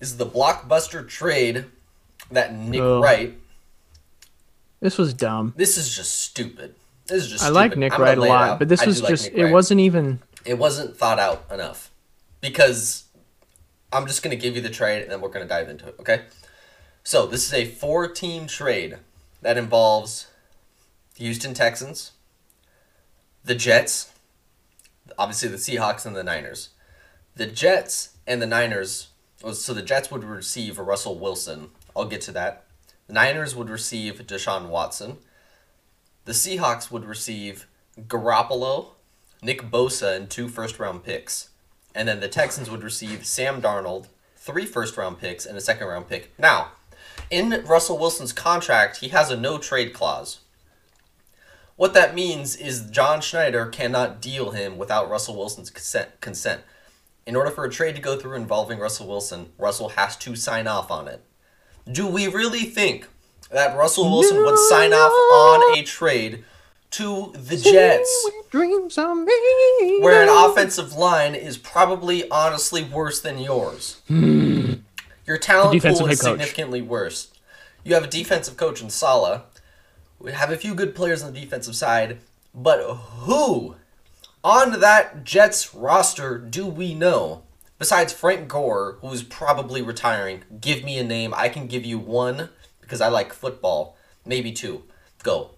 is 0.00 0.16
the 0.18 0.26
blockbuster 0.26 1.06
trade 1.06 1.66
that 2.30 2.54
Nick 2.54 2.80
Ugh. 2.80 3.02
Wright. 3.02 3.38
This 4.80 4.98
was 4.98 5.14
dumb. 5.14 5.54
This 5.56 5.76
is 5.78 5.94
just 5.94 6.18
stupid. 6.18 6.74
This 7.06 7.24
is 7.24 7.30
just. 7.30 7.44
I 7.44 7.48
like. 7.48 7.76
Nick 7.76 7.94
I'm 7.94 8.02
Wright 8.02 8.18
a 8.18 8.20
lot, 8.20 8.58
but 8.58 8.68
this 8.68 8.82
I 8.82 8.86
was 8.86 8.98
do 8.98 9.04
like 9.04 9.10
just 9.10 9.28
it 9.28 9.44
Wright. 9.44 9.52
wasn't 9.52 9.80
even 9.80 10.20
It 10.44 10.58
wasn't 10.58 10.96
thought 10.96 11.18
out 11.18 11.44
enough 11.50 11.90
because 12.40 13.04
I'm 13.92 14.06
just 14.06 14.22
gonna 14.22 14.36
give 14.36 14.54
you 14.54 14.62
the 14.62 14.70
trade 14.70 15.02
and 15.02 15.10
then 15.10 15.20
we're 15.20 15.30
gonna 15.30 15.46
dive 15.46 15.68
into 15.68 15.88
it. 15.88 15.96
Okay. 16.00 16.22
So 17.02 17.26
this 17.26 17.46
is 17.46 17.54
a 17.54 17.64
four-team 17.64 18.48
trade 18.48 18.98
that 19.40 19.56
involves 19.56 20.26
Houston 21.16 21.54
Texans, 21.54 22.10
the 23.46 23.54
Jets, 23.54 24.12
obviously 25.16 25.48
the 25.48 25.56
Seahawks 25.56 26.04
and 26.04 26.14
the 26.16 26.24
Niners. 26.24 26.70
The 27.36 27.46
Jets 27.46 28.16
and 28.26 28.42
the 28.42 28.46
Niners. 28.46 29.08
oh, 29.44 29.52
So 29.52 29.72
the 29.72 29.82
Jets 29.82 30.10
would 30.10 30.24
receive 30.24 30.78
Russell 30.78 31.18
Wilson. 31.18 31.70
I'll 31.94 32.06
get 32.06 32.20
to 32.22 32.32
that. 32.32 32.64
The 33.06 33.14
Niners 33.14 33.54
would 33.54 33.70
receive 33.70 34.26
Deshaun 34.26 34.68
Watson. 34.68 35.18
The 36.24 36.32
Seahawks 36.32 36.90
would 36.90 37.04
receive 37.04 37.68
Garoppolo, 38.00 38.88
Nick 39.42 39.62
Bosa, 39.62 40.16
and 40.16 40.28
two 40.28 40.48
first 40.48 40.80
round 40.80 41.04
picks. 41.04 41.50
And 41.94 42.08
then 42.08 42.18
the 42.20 42.28
Texans 42.28 42.68
would 42.68 42.82
receive 42.82 43.24
Sam 43.24 43.62
Darnold, 43.62 44.08
three 44.36 44.66
first 44.66 44.96
round 44.96 45.18
picks, 45.20 45.46
and 45.46 45.56
a 45.56 45.60
second 45.60 45.86
round 45.86 46.08
pick. 46.08 46.32
Now, 46.36 46.72
in 47.30 47.64
Russell 47.64 47.96
Wilson's 47.98 48.32
contract, 48.32 48.98
he 48.98 49.08
has 49.08 49.30
a 49.30 49.36
no 49.36 49.58
trade 49.58 49.94
clause. 49.94 50.40
What 51.76 51.92
that 51.94 52.14
means 52.14 52.56
is 52.56 52.82
John 52.90 53.20
Schneider 53.20 53.66
cannot 53.66 54.20
deal 54.22 54.50
him 54.52 54.78
without 54.78 55.10
Russell 55.10 55.36
Wilson's 55.36 55.70
consent. 55.70 56.20
consent. 56.20 56.62
In 57.26 57.36
order 57.36 57.50
for 57.50 57.64
a 57.64 57.70
trade 57.70 57.96
to 57.96 58.02
go 58.02 58.16
through 58.18 58.34
involving 58.34 58.78
Russell 58.78 59.06
Wilson, 59.06 59.52
Russell 59.58 59.90
has 59.90 60.16
to 60.18 60.36
sign 60.36 60.66
off 60.66 60.90
on 60.90 61.06
it. 61.08 61.22
Do 61.90 62.06
we 62.06 62.28
really 62.28 62.64
think 62.64 63.08
that 63.50 63.76
Russell 63.76 64.10
Wilson 64.10 64.38
would 64.38 64.58
sign 64.58 64.92
off 64.92 65.12
on 65.12 65.78
a 65.78 65.82
trade 65.82 66.44
to 66.92 67.32
the 67.34 67.56
Jets? 67.56 68.30
dreams 68.50 68.96
of 68.96 69.18
me. 69.18 69.98
where 70.00 70.22
an 70.22 70.28
offensive 70.30 70.94
line 70.94 71.34
is 71.34 71.58
probably 71.58 72.28
honestly 72.30 72.84
worse 72.84 73.20
than 73.20 73.38
yours. 73.38 74.00
Your 74.08 75.36
talent 75.38 75.82
Hmm. 75.82 75.88
pool 75.88 76.06
is 76.06 76.20
coach. 76.20 76.30
significantly 76.30 76.80
worse. 76.80 77.28
You 77.84 77.94
have 77.94 78.04
a 78.04 78.08
defensive 78.08 78.56
coach 78.56 78.80
in 78.80 78.88
Saleh. 78.88 79.42
We 80.18 80.32
have 80.32 80.50
a 80.50 80.56
few 80.56 80.74
good 80.74 80.94
players 80.94 81.22
on 81.22 81.32
the 81.32 81.40
defensive 81.40 81.76
side, 81.76 82.18
but 82.54 82.82
who 82.82 83.76
on 84.42 84.80
that 84.80 85.24
Jets 85.24 85.74
roster 85.74 86.38
do 86.38 86.66
we 86.66 86.94
know? 86.94 87.42
Besides 87.78 88.12
Frank 88.14 88.48
Gore, 88.48 88.96
who's 89.02 89.22
probably 89.22 89.82
retiring, 89.82 90.44
give 90.60 90.82
me 90.82 90.98
a 90.98 91.04
name. 91.04 91.34
I 91.36 91.50
can 91.50 91.66
give 91.66 91.84
you 91.84 91.98
one 91.98 92.48
because 92.80 93.02
I 93.02 93.08
like 93.08 93.34
football. 93.34 93.96
Maybe 94.24 94.50
two. 94.52 94.84
Go. 95.22 95.50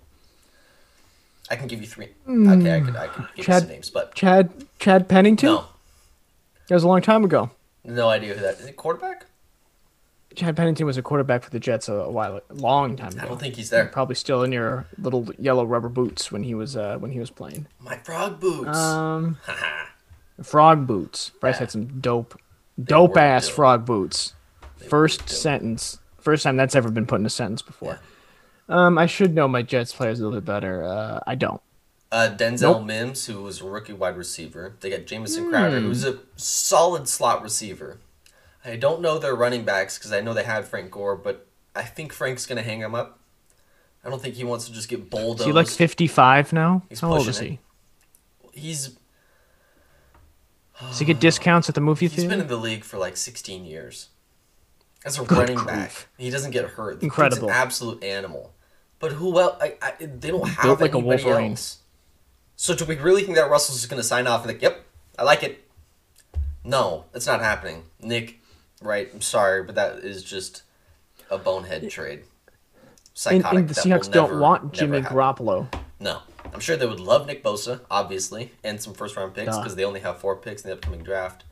I 1.49 1.55
can 1.57 1.68
give 1.68 1.81
you 1.81 1.87
three. 1.87 2.09
Hmm. 2.27 2.49
Okay, 2.51 2.77
I 2.77 2.81
could 2.81 2.97
I 2.97 3.07
could 3.07 3.27
give 3.29 3.38
you 3.38 3.44
Chad- 3.44 3.62
some 3.62 3.71
names, 3.71 3.88
but 3.90 4.14
Chad 4.14 4.51
Chad 4.81 5.09
Pennington. 5.09 5.47
no, 5.49 5.64
That 6.66 6.75
was 6.75 6.83
a 6.85 6.88
long 6.88 7.01
time 7.03 7.25
ago. 7.25 7.51
no 7.85 8.09
idea 8.09 8.35
who 8.35 8.40
that 8.40 8.59
is. 8.59 8.66
It 8.66 8.77
quarterback? 8.77 9.27
Chad 10.38 10.57
Pennington 10.57 10.87
was 10.87 10.96
a 10.96 11.03
quarterback 11.03 11.42
for 11.42 11.51
the 11.51 11.59
Jets 11.61 11.88
a, 11.88 11.94
a 11.94 12.11
while, 12.11 12.40
a 12.48 12.55
long 12.55 12.96
time 12.96 13.09
ago. 13.12 13.20
I 13.22 13.24
don't 13.27 13.38
think 13.40 13.57
he's 13.57 13.70
there. 13.70 13.87
Probably 13.87 14.14
still 14.14 14.42
in 14.44 14.53
your 14.53 14.87
little 14.98 15.27
yellow 15.38 15.64
rubber 15.64 15.88
boots 15.88 16.31
when 16.33 16.44
he 16.44 16.55
was 16.55 16.77
uh, 16.77 16.96
when 16.98 17.11
he 17.11 17.18
was 17.20 17.31
playing. 17.31 17.66
My 17.81 17.96
frog 17.96 18.38
boots. 18.40 18.77
Um, 18.79 19.37
frog 20.42 20.87
boots. 20.87 21.31
Bryce 21.40 21.57
Yeah. 21.57 21.59
had 21.61 21.70
some 21.70 22.01
dope, 22.01 22.38
dope 22.83 23.16
ass 23.16 23.46
dope. 23.46 23.57
frog 23.57 23.85
boots. 23.85 24.35
were 24.81 24.87
First 24.88 25.29
sentence. 25.29 25.98
First 26.18 26.42
time 26.44 26.57
that's 26.57 26.74
ever 26.77 26.90
been 26.90 27.07
put 27.07 27.20
in 27.20 27.27
a 27.27 27.31
sentence 27.31 27.62
before. 27.62 27.98
Um, 28.68 28.98
I 28.98 29.07
should 29.07 29.35
know 29.35 29.48
my 29.48 29.62
Jets 29.62 29.92
players 29.94 30.20
a 30.20 30.24
little 30.24 30.40
bit 30.40 30.44
better. 30.44 30.85
Uh, 30.85 31.20
I 31.27 31.35
don't. 31.35 31.61
uh, 32.12 32.29
Denzel 32.37 32.61
Nope. 32.79 32.85
Mims, 32.87 33.27
who 33.27 33.42
was 33.42 33.61
a 33.61 33.64
rookie 33.64 33.92
wide 33.94 34.16
receiver. 34.16 34.74
They 34.81 34.90
got 34.90 35.07
Jamison 35.07 35.44
Hmm. 35.44 35.51
Crowder, 35.51 35.81
who's 35.81 36.05
a 36.05 36.18
solid 36.37 37.09
slot 37.09 37.42
receiver. 37.42 37.98
I 38.64 38.77
don't 38.77 39.01
know 39.01 39.18
their 39.18 39.35
running 39.35 39.64
backs 39.64 39.99
because 39.99 40.12
I 40.12 40.21
know 40.21 40.35
they 40.35 40.44
had 40.44 40.66
Frank 40.66 40.90
Gore, 40.90 41.16
but 41.16 41.47
I 41.75 41.83
think 41.83 42.12
Frank's 42.12 42.47
gonna 42.47 42.62
hang 42.62 42.81
him 42.81 42.94
up. 42.94 43.18
I 44.05 44.11
don't 44.11 44.21
think 44.23 44.35
he 44.37 44.44
wants 44.44 44.66
to 44.66 44.73
just 44.73 44.88
get 44.88 45.01
Is 45.01 45.05
bulldozed. 45.07 45.47
he 45.47 45.53
like 45.53 45.68
55 45.68 46.53
now? 46.53 46.83
He's 46.88 47.01
How 47.01 47.12
old 47.12 47.27
is 47.29 47.40
it. 47.40 47.44
he? 47.44 47.59
he's 48.53 48.97
Does 50.81 50.99
he 50.99 51.05
get 51.05 51.21
discounts 51.21 51.68
at 51.68 51.75
the 51.75 51.81
movie 51.81 52.07
he's 52.07 52.12
theater? 52.14 52.23
He's 52.23 52.31
been 52.31 52.40
in 52.40 52.47
the 52.49 52.57
league 52.57 52.85
for 52.85 52.99
like 52.99 53.16
16 53.16 53.64
years. 53.64 54.09
As 55.05 55.18
a 55.18 55.25
Good 55.25 55.38
running 55.38 55.57
grief. 55.57 55.66
back, 55.66 55.92
he 56.16 56.29
doesn't 56.31 56.51
get 56.51 56.64
hurt. 56.71 57.01
The 57.01 57.07
Incredible. 57.07 57.49
an 57.49 57.55
absolute 57.55 58.03
animal. 58.03 58.53
But 58.99 59.12
who 59.12 59.38
else? 59.38 59.57
I, 59.61 59.77
I, 59.81 59.92
they 60.01 60.29
don't 60.31 60.49
have 60.49 60.62
Built 60.64 60.81
like 60.81 60.94
a 60.94 60.99
Wolverine. 60.99 61.53
else. 61.53 61.79
So 62.57 62.75
do 62.75 62.85
we 62.85 62.97
really 62.97 63.23
think 63.23 63.37
that 63.37 63.49
Russell's 63.49 63.79
just 63.79 63.88
going 63.90 64.01
to 64.03 64.07
sign 64.07 64.27
off 64.27 64.40
and 64.42 64.53
like, 64.53 64.61
yep, 64.61 64.85
I 65.16 65.23
like 65.23 65.44
it? 65.44 65.64
No, 66.64 67.05
it's 67.14 67.27
not 67.29 67.40
happening. 67.40 67.85
Nick, 68.01 68.40
right? 68.83 69.09
I'm 69.12 69.21
sorry, 69.21 69.62
but 69.62 69.75
that 69.75 69.99
is 69.99 70.23
just 70.23 70.62
a 71.31 71.38
bonehead 71.38 71.88
trade. 71.91 72.21
and, 72.21 72.88
Psychotic. 73.14 73.59
and 73.59 73.69
the 73.69 73.75
that 73.75 73.85
will 73.85 73.93
Seahawks 73.99 74.11
don't 74.12 74.41
want 74.41 74.73
Jimmy. 74.73 75.01
Garoppolo. 75.01 75.73
No, 76.01 76.21
I'm 76.53 76.61
sure 76.61 76.77
they 76.77 76.87
would 76.87 77.01
love 77.01 77.27
Nick 77.27 77.43
Bosa, 77.43 77.81
obviously, 77.91 78.53
and 78.62 78.81
some 78.81 78.95
first 78.95 79.17
round 79.17 79.35
picks 79.35 79.57
because 79.57 79.75
they 79.75 79.85
only 79.85 80.01
have 80.01 80.19
four 80.19 80.37
picks 80.37 80.62
in 80.62 80.71
the 80.71 80.77
upcoming 80.77 81.03
draft. 81.03 81.45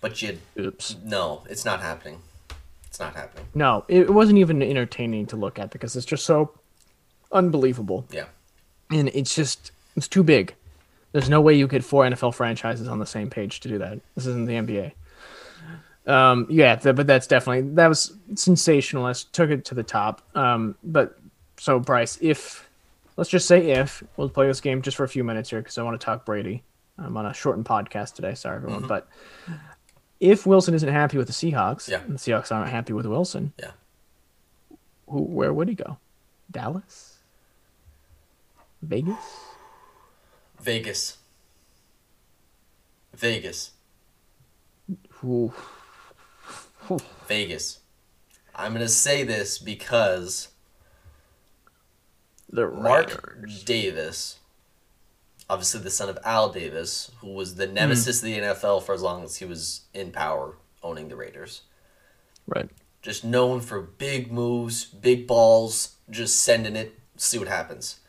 But 0.00 0.22
you, 0.22 0.38
Oops. 0.58 0.96
no, 1.04 1.42
it's 1.48 1.64
not 1.64 1.80
happening. 1.80 2.22
It's 2.86 2.98
not 2.98 3.14
happening. 3.14 3.46
No, 3.54 3.84
it 3.88 4.10
wasn't 4.10 4.38
even 4.38 4.62
entertaining 4.62 5.26
to 5.26 5.36
look 5.36 5.58
at 5.58 5.70
because 5.70 5.94
it's 5.94 6.06
just 6.06 6.24
so 6.24 6.52
unbelievable. 7.30 8.06
Yeah. 8.10 8.24
And 8.90 9.08
it's 9.10 9.34
just 9.34 9.70
it's 9.96 10.08
too 10.08 10.22
big. 10.22 10.54
There's 11.12 11.28
no 11.28 11.40
way 11.40 11.54
you 11.54 11.66
get 11.66 11.84
four 11.84 12.04
NFL 12.04 12.34
franchises 12.34 12.88
on 12.88 12.98
the 12.98 13.06
same 13.06 13.30
page 13.30 13.60
to 13.60 13.68
do 13.68 13.78
that. 13.78 14.00
This 14.14 14.26
isn't 14.26 14.46
the 14.46 14.54
NBA. 14.54 14.92
Um, 16.06 16.46
yeah, 16.48 16.76
th- 16.76 16.96
but 16.96 17.06
that's 17.06 17.26
definitely 17.26 17.72
that 17.74 17.88
was 17.88 18.14
sensationalist. 18.34 19.32
Took 19.32 19.50
it 19.50 19.64
to 19.66 19.74
the 19.74 19.82
top. 19.82 20.22
Um, 20.36 20.74
but 20.82 21.18
so 21.58 21.78
Bryce, 21.78 22.18
if 22.20 22.68
let's 23.16 23.28
just 23.30 23.46
say 23.46 23.70
if 23.72 24.02
we'll 24.16 24.28
play 24.30 24.46
this 24.46 24.60
game 24.60 24.80
just 24.82 24.96
for 24.96 25.04
a 25.04 25.08
few 25.08 25.22
minutes 25.24 25.50
here 25.50 25.60
because 25.60 25.76
I 25.78 25.82
want 25.82 26.00
to 26.00 26.04
talk 26.04 26.24
Brady. 26.24 26.62
I'm 26.98 27.16
on 27.16 27.24
a 27.26 27.32
shortened 27.34 27.64
podcast 27.66 28.14
today. 28.14 28.34
Sorry 28.34 28.56
everyone, 28.56 28.86
but 28.86 29.08
if 30.20 30.44
Wilson 30.46 30.74
isn't 30.74 30.88
happy 30.88 31.16
with 31.16 31.28
the 31.28 31.32
Seahawks, 31.32 31.88
Yeah. 31.88 32.00
and 32.02 32.14
the 32.14 32.18
Seahawks 32.18 32.50
aren't 32.54 32.70
happy 32.70 32.92
with 32.92 33.06
Wilson, 33.06 33.52
Yeah. 33.58 33.70
who, 35.08 35.22
where 35.22 35.52
would 35.52 35.68
he 35.68 35.74
go? 35.74 35.96
Dallas, 36.50 37.18
Vegas. 38.82 39.16
Vegas. 40.60 41.18
Vegas. 43.16 43.70
Ooh. 45.24 45.52
Vegas. 47.28 47.80
I'm 48.54 48.72
going 48.72 48.84
to 48.84 48.88
say 48.88 49.22
this 49.22 49.58
because 49.58 50.48
The 52.50 52.68
Mark 52.68 53.36
Raiders. 53.36 53.64
Davis, 53.64 54.38
obviously 55.48 55.80
the 55.80 55.90
son 55.90 56.08
of 56.08 56.18
Al 56.24 56.50
Davis, 56.50 57.10
who 57.20 57.32
was 57.32 57.54
the 57.54 57.66
hmm. 57.66 57.74
nemesis 57.74 58.18
of 58.18 58.24
the 58.24 58.38
NFL 58.38 58.82
for 58.82 58.94
as 58.94 59.02
long 59.02 59.24
as 59.24 59.36
he 59.36 59.44
was 59.44 59.82
in 59.94 60.10
power 60.10 60.56
owning 60.82 61.08
the 61.08 61.16
Raiders. 61.16 61.62
Right. 62.46 62.68
Just 63.02 63.24
known 63.24 63.60
for 63.60 63.80
big 63.80 64.30
moves, 64.30 64.84
big 64.84 65.26
balls, 65.26 65.96
just 66.10 66.42
sending 66.42 66.76
it, 66.76 66.98
see 67.16 67.38
what 67.38 67.48
happens. 67.48 68.00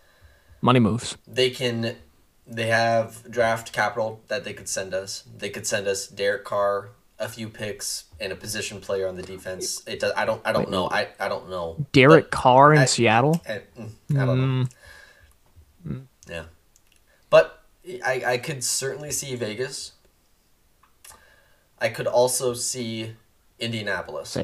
Money 0.61 0.79
moves. 0.79 1.17
They 1.27 1.49
can 1.49 1.95
they 2.45 2.67
have 2.67 3.29
draft 3.31 3.71
capital 3.71 4.21
that 4.27 4.43
they 4.43 4.53
could 4.53 4.67
send 4.67 4.93
us. 4.93 5.23
They 5.37 5.49
could 5.49 5.65
send 5.65 5.87
us 5.87 6.07
Derek 6.07 6.43
Carr, 6.43 6.89
a 7.21 7.29
few 7.29 7.47
picks, 7.47 8.05
and 8.19 8.33
a 8.33 8.35
position 8.35 8.81
player 8.81 9.07
on 9.07 9.15
the 9.15 9.21
defense. 9.21 9.81
It 9.87 9.99
does 10.01 10.11
I 10.17 10.25
don't 10.25 10.41
I 10.43 10.51
don't 10.51 10.69
know. 10.69 10.89
I, 10.89 11.07
I 11.19 11.29
don't 11.29 11.49
know. 11.49 11.85
Derek 11.93 12.25
But- 12.25 12.31
Carr 12.31 12.73
in 12.73 12.79
I- 12.79 12.85
Seattle. 12.85 13.39
I, 13.47 13.61
mm, 13.79 13.89
I 14.19 14.25
don't 14.25 14.67
know. 15.85 16.01
Yeah. 16.27 16.43
But 17.29 17.63
I, 18.05 18.23
I 18.25 18.37
could 18.37 18.63
certainly 18.63 19.11
see 19.11 19.35
Vegas. 19.35 19.93
I 21.79 21.89
could 21.89 22.07
also 22.07 22.53
see 22.53 23.15
Indianapolis. 23.59 24.37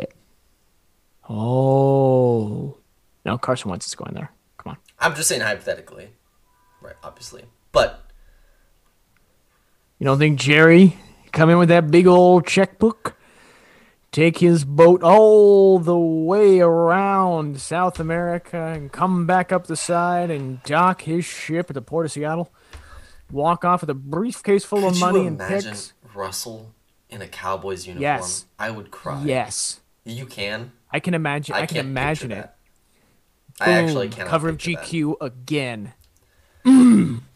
Oh. 1.30 2.78
No, 3.26 3.38
Carson 3.38 3.70
Wentz 3.70 3.86
is 3.88 3.96
going 3.96 4.14
there. 4.14 4.32
Come 4.58 4.72
on. 4.72 4.78
I'm 5.00 5.16
just 5.16 5.28
saying 5.30 5.42
hypothetically. 5.42 6.10
Right, 6.82 6.96
obviously. 7.04 7.44
But 7.72 8.10
You 10.00 10.06
don't 10.06 10.18
think 10.20 10.40
Jerry 10.40 10.98
come 11.32 11.50
in 11.50 11.58
with 11.58 11.70
that 11.70 11.90
big 11.92 12.08
old 12.08 12.46
checkbook? 12.46 13.16
Take 14.12 14.38
his 14.40 14.64
boat 14.66 15.04
all 15.04 15.80
the 15.80 15.98
way 15.98 16.60
around 16.60 17.60
South 17.62 18.00
America 18.00 18.58
and 18.58 18.92
come 18.92 19.28
back 19.28 19.52
up 19.52 19.68
the 19.68 19.76
side 19.76 20.32
and 20.32 20.64
dock 20.64 21.02
his 21.02 21.26
ship 21.26 21.70
at 21.70 21.74
the 21.74 21.82
port 21.82 22.06
of 22.06 22.12
Seattle? 22.12 22.52
Walk 23.32 23.66
off 23.66 23.82
with 23.82 23.90
a 23.90 23.94
briefcase 23.94 24.64
full 24.64 24.80
could 24.82 24.94
of 24.94 25.00
money 25.00 25.28
and 25.28 25.36
imagine 25.36 25.72
picks? 25.72 25.94
Russell 26.16 26.74
in 27.10 27.22
a 27.22 27.28
Cowboys 27.28 27.86
uniform, 27.86 28.02
Yes. 28.02 28.46
I 28.58 28.72
would 28.72 28.90
cry. 28.92 29.22
Yes. 29.24 29.82
You 30.06 30.26
can. 30.26 30.72
I 30.92 31.00
can 31.02 31.14
imagine. 31.14 31.54
I, 31.56 31.66
can 31.66 31.76
can't 31.76 31.88
imagine 31.88 32.32
it. 32.32 32.36
that. 32.36 32.56
I 33.60 33.72
actually 33.74 34.08
Boom, 34.08 34.16
cannot. 34.16 34.30
Cover 34.30 34.50
of 34.50 34.58
picture 34.58 34.72
that. 34.80 34.86
GQ 34.86 35.16
again. 35.22 35.94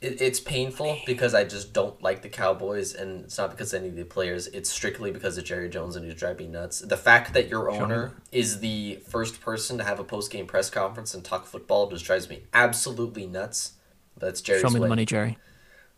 It, 0.00 0.22
it's 0.22 0.40
painful 0.40 0.98
because 1.04 1.34
I 1.34 1.44
just 1.44 1.72
don't 1.72 2.00
like 2.02 2.22
the 2.22 2.28
Cowboys, 2.28 2.94
and 2.94 3.24
it's 3.24 3.36
not 3.36 3.50
because 3.50 3.74
of 3.74 3.80
any 3.80 3.90
of 3.90 3.96
the 3.96 4.04
players. 4.04 4.46
It's 4.48 4.70
strictly 4.70 5.10
because 5.10 5.36
of 5.36 5.44
Jerry 5.44 5.68
Jones, 5.68 5.94
and 5.94 6.04
he's 6.04 6.14
driving 6.14 6.46
me 6.46 6.52
nuts. 6.52 6.80
The 6.80 6.96
fact 6.96 7.34
that 7.34 7.48
your 7.48 7.70
owner 7.70 8.12
is 8.32 8.60
the 8.60 8.96
first 9.06 9.40
person 9.40 9.76
to 9.78 9.84
have 9.84 10.00
a 10.00 10.04
post 10.04 10.30
game 10.30 10.46
press 10.46 10.70
conference 10.70 11.12
and 11.14 11.22
talk 11.22 11.46
football 11.46 11.88
just 11.90 12.04
drives 12.04 12.30
me 12.30 12.44
absolutely 12.54 13.26
nuts. 13.26 13.74
That's 14.16 14.40
Jerry's 14.40 14.62
Show 14.62 14.70
me 14.70 14.80
way. 14.80 14.84
the 14.84 14.88
money, 14.88 15.04
Jerry. 15.04 15.38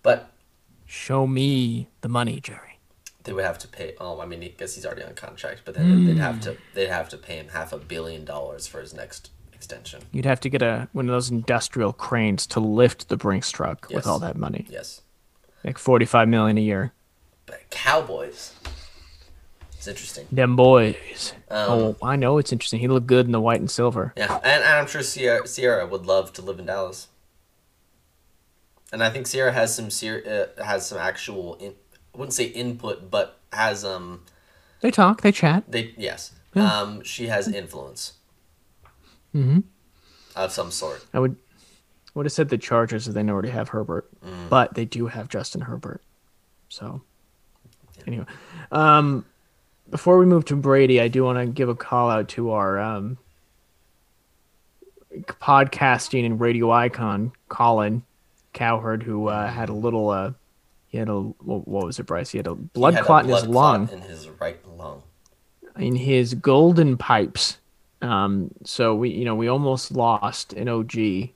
But 0.02 0.30
Show 0.84 1.26
me 1.26 1.88
the 2.00 2.08
money, 2.08 2.40
Jerry. 2.40 2.78
they 3.24 3.32
would 3.32 3.44
have 3.44 3.58
to 3.60 3.68
pay. 3.68 3.94
Oh, 4.00 4.20
I 4.20 4.26
mean, 4.26 4.42
I 4.42 4.48
guess 4.48 4.74
he's 4.74 4.84
already 4.84 5.04
on 5.04 5.14
contract, 5.14 5.62
but 5.64 5.74
then 5.74 6.04
they'd 6.04 6.14
hmm. 6.14 6.18
have 6.18 6.40
to 6.42 6.56
they'd 6.74 6.88
have 6.88 7.08
to 7.10 7.16
pay 7.16 7.36
him 7.36 7.48
half 7.48 7.72
a 7.72 7.78
billion 7.78 8.24
dollars 8.24 8.66
for 8.66 8.80
his 8.80 8.92
next 8.92 9.30
extension. 9.66 10.02
You'd 10.10 10.24
have 10.24 10.40
to 10.40 10.48
get 10.50 10.60
a 10.62 10.88
one 10.92 11.08
of 11.08 11.12
those 11.12 11.30
industrial 11.30 11.92
cranes 11.92 12.46
to 12.48 12.58
lift 12.60 13.08
the 13.08 13.16
Brinks 13.16 13.50
truck 13.52 13.86
Yes. 13.88 13.96
with 13.96 14.06
all 14.08 14.18
that 14.18 14.36
money. 14.36 14.66
Yes, 14.68 15.02
Like 15.64 15.78
forty-five 15.78 16.28
million 16.28 16.58
a 16.58 16.60
year. 16.60 16.92
but 17.46 17.60
Cowboys. 17.70 18.54
It's 19.76 19.86
interesting. 19.88 20.26
Them 20.30 20.54
boys. 20.56 21.32
Um, 21.50 21.70
oh, 21.70 21.96
I 22.02 22.14
know 22.16 22.38
it's 22.38 22.52
interesting. 22.52 22.78
He 22.80 22.86
looked 22.88 23.06
good 23.08 23.26
in 23.26 23.32
the 23.32 23.40
white 23.40 23.58
and 23.60 23.68
silver. 23.70 24.12
Yeah, 24.16 24.34
and, 24.36 24.62
and 24.62 24.78
I'm 24.78 24.86
sure 24.86 25.02
Ciara, 25.02 25.46
Ciara 25.46 25.86
would 25.86 26.06
love 26.06 26.32
to 26.34 26.42
live 26.42 26.58
in 26.60 26.66
Dallas. 26.66 27.08
And 28.92 29.02
I 29.02 29.10
think 29.10 29.26
Ciara 29.28 29.52
has 29.52 29.74
some 29.74 29.88
Ciara, 29.90 30.22
uh, 30.58 30.64
has 30.64 30.86
some 30.86 30.98
actual 30.98 31.54
in, 31.56 31.74
I 32.14 32.18
wouldn't 32.18 32.34
say 32.34 32.44
input, 32.44 33.10
but 33.10 33.38
has 33.52 33.84
um 33.84 34.22
They 34.80 34.90
talk. 34.90 35.22
They 35.22 35.32
chat. 35.32 35.64
they 35.68 35.94
yes 35.96 36.32
Yeah. 36.54 36.80
um 36.80 37.02
she 37.02 37.26
has 37.28 37.48
influence 37.48 38.14
Mm-hmm. 39.34 39.60
of 40.36 40.52
some 40.52 40.70
sort. 40.70 41.04
I 41.14 41.18
would 41.20 41.36
would 42.14 42.26
have 42.26 42.32
said 42.32 42.50
the 42.50 42.58
Chargers 42.58 43.08
if 43.08 43.14
they 43.14 43.22
already 43.22 43.48
have 43.50 43.70
Herbert, 43.70 44.08
Mm. 44.22 44.48
but 44.50 44.74
they 44.74 44.84
do 44.84 45.06
have 45.06 45.28
Justin 45.28 45.62
Herbert. 45.62 46.02
So 46.68 47.00
anyway, 48.06 48.26
um, 48.70 49.24
before 49.90 50.18
we 50.18 50.26
move 50.26 50.44
to 50.46 50.56
Brady, 50.56 51.00
I 51.00 51.08
do 51.08 51.24
want 51.24 51.38
to 51.38 51.46
give 51.46 51.68
a 51.70 51.74
call 51.74 52.10
out 52.10 52.28
to 52.30 52.50
our 52.50 52.78
um, 52.78 53.16
podcasting 55.26 56.24
and 56.26 56.40
radio 56.40 56.70
icon 56.70 57.32
Colin 57.48 58.02
Cowherd, 58.52 59.02
who 59.02 59.28
uh, 59.28 59.48
had 59.50 59.68
a 59.68 59.74
little 59.74 60.10
uh, 60.10 60.32
he 60.88 60.98
had 60.98 61.08
a 61.08 61.14
what 61.18 61.66
was 61.66 61.98
it, 61.98 62.04
Bryce? 62.06 62.30
He 62.30 62.38
had 62.38 62.46
a 62.46 62.54
blood 62.54 62.94
had 62.94 63.02
a 63.02 63.06
clot 63.06 63.24
in 63.24 63.30
his 63.30 63.42
clot 63.44 63.50
lung. 63.54 63.88
in 63.90 64.00
his 64.02 64.28
right 64.40 64.58
lung. 64.76 65.02
in 65.78 65.96
his 65.96 66.34
golden 66.34 66.96
pipes. 66.98 67.58
Um, 68.02 68.50
so 68.64 68.94
we, 68.94 69.10
you 69.10 69.24
know, 69.24 69.34
we 69.34 69.48
almost 69.48 69.92
lost 69.92 70.52
an 70.54 70.68
OG 70.68 71.30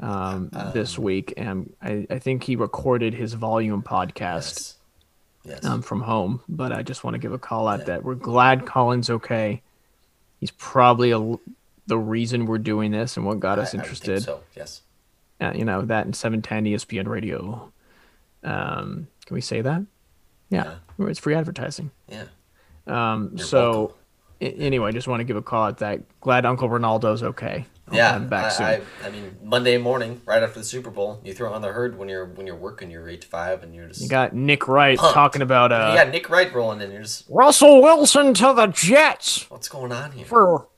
um, 0.00 0.50
this 0.74 0.98
week, 0.98 1.34
and 1.36 1.72
I, 1.82 2.06
I 2.10 2.18
think 2.18 2.44
he 2.44 2.56
recorded 2.56 3.14
his 3.14 3.34
volume 3.34 3.82
podcast 3.82 4.14
Yes. 4.34 4.74
Yes. 5.44 5.64
um, 5.64 5.82
from 5.82 6.00
home. 6.02 6.40
But 6.48 6.72
I 6.72 6.82
just 6.82 7.04
want 7.04 7.14
to 7.14 7.18
give 7.18 7.32
a 7.32 7.38
call 7.38 7.68
out 7.68 7.86
that 7.86 8.04
we're 8.04 8.14
glad 8.16 8.66
Colin's 8.66 9.08
okay. 9.08 9.62
He's 10.40 10.50
probably 10.52 11.10
a, 11.12 11.36
the 11.86 11.98
reason 11.98 12.46
we're 12.46 12.58
doing 12.58 12.90
this 12.90 13.16
and 13.16 13.24
what 13.24 13.40
got 13.40 13.58
us 13.58 13.72
I 13.74 13.78
would 13.78 13.86
think 13.86 14.00
interested. 14.02 14.22
so 14.24 14.40
yes. 14.56 14.82
Uh, 15.40 15.52
you 15.54 15.64
know 15.64 15.82
that 15.82 16.04
in 16.06 16.12
710 16.12 16.64
ESPN 16.64 17.06
Radio. 17.06 17.72
Um, 18.42 19.06
can 19.26 19.34
we 19.34 19.40
say 19.40 19.60
that? 19.62 19.82
Yeah, 20.50 20.76
it's 20.98 21.18
free 21.18 21.34
advertising. 21.34 21.90
Yeah. 22.08 22.24
Um, 22.86 23.32
You're 23.34 23.46
so 23.46 23.72
welcome. 23.72 23.96
Anyway, 24.40 24.92
just 24.92 25.08
want 25.08 25.20
to 25.20 25.24
give 25.24 25.36
a 25.36 25.42
call 25.42 25.64
out 25.64 25.78
that 25.78 26.00
glad 26.20 26.46
Uncle 26.46 26.68
Ronaldo's 26.68 27.22
okay. 27.22 27.66
I'll 27.88 27.94
Yeah, 27.96 28.18
back 28.18 28.52
soon. 28.52 28.66
I, 28.66 28.74
I, 28.74 28.80
I 29.06 29.10
mean, 29.10 29.36
Monday 29.42 29.78
morning, 29.78 30.20
right 30.26 30.42
after 30.42 30.58
the 30.58 30.64
Super 30.64 30.90
Bowl, 30.90 31.20
you 31.24 31.32
throw 31.32 31.52
on 31.52 31.62
the 31.62 31.72
herd 31.72 31.96
when 31.98 32.08
you're 32.08 32.26
when 32.26 32.46
you're 32.46 32.54
working 32.56 32.90
your 32.90 33.08
eight 33.08 33.22
to 33.22 33.28
five, 33.28 33.62
and 33.62 33.74
you're 33.74 33.88
just 33.88 34.02
you 34.02 34.08
got 34.08 34.34
Nick 34.34 34.68
Wright 34.68 34.98
Pumped. 34.98 35.14
talking 35.14 35.42
about 35.42 35.72
uh, 35.72 35.94
got 35.94 36.10
Nick 36.10 36.28
Wright 36.28 36.52
rolling 36.52 36.82
in. 36.82 36.90
You're 36.92 37.02
just 37.02 37.24
Russell 37.30 37.80
Wilson 37.80 38.34
to 38.34 38.52
the 38.54 38.66
Jets 38.66 39.48
what's 39.50 39.68
going 39.68 39.92
on 39.92 40.12
here? 40.12 40.26
for 40.26 40.68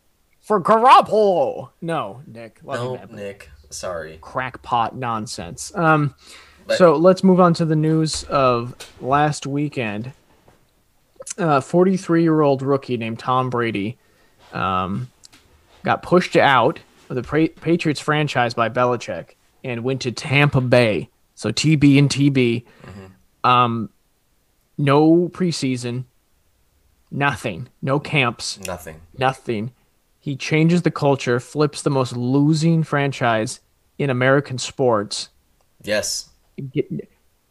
for 0.40 0.60
Garoppolo. 0.60 1.70
No, 1.80 2.22
Nick, 2.26 2.60
love 2.62 3.00
you, 3.00 3.06
no, 3.08 3.16
Nick, 3.22 3.50
sorry. 3.70 4.18
crackpot 4.20 4.94
nonsense. 4.96 5.72
Um, 5.74 6.14
But- 6.66 6.78
so 6.78 6.94
let's 6.96 7.24
move 7.24 7.40
on 7.40 7.54
to 7.54 7.64
the 7.64 7.74
news 7.76 8.22
of 8.24 8.74
last 9.00 9.46
weekend. 9.48 10.12
Uh, 11.38 11.60
43 11.60 12.22
year 12.22 12.40
old 12.42 12.60
rookie 12.62 12.96
named 12.96 13.18
Tom 13.18 13.48
Brady 13.50 13.96
um, 14.52 15.08
got 15.84 16.02
pushed 16.02 16.36
out 16.36 16.80
of 17.08 17.16
the 17.16 17.22
pra- 17.22 17.48
Patriots 17.48 18.00
franchise 18.00 18.52
by 18.54 18.68
Belichick 18.68 19.30
and 19.64 19.82
went 19.84 20.02
to 20.02 20.12
Tampa 20.12 20.60
Bay. 20.60 21.08
So 21.34 21.50
TB 21.52 21.98
and 21.98 22.10
TB. 22.10 22.64
Um, 23.42 23.88
no 24.76 25.28
preseason, 25.30 26.04
nothing, 27.10 27.68
no 27.80 27.98
camps, 27.98 28.58
Nothing. 28.66 29.00
nothing. 29.16 29.72
He 30.18 30.36
changes 30.36 30.82
the 30.82 30.90
culture, 30.90 31.40
flips 31.40 31.80
the 31.82 31.90
most 31.90 32.14
losing 32.16 32.82
franchise 32.82 33.60
in 33.98 34.10
American 34.10 34.58
sports. 34.58 35.30
Yes. 35.82 36.28
Get, 36.72 36.90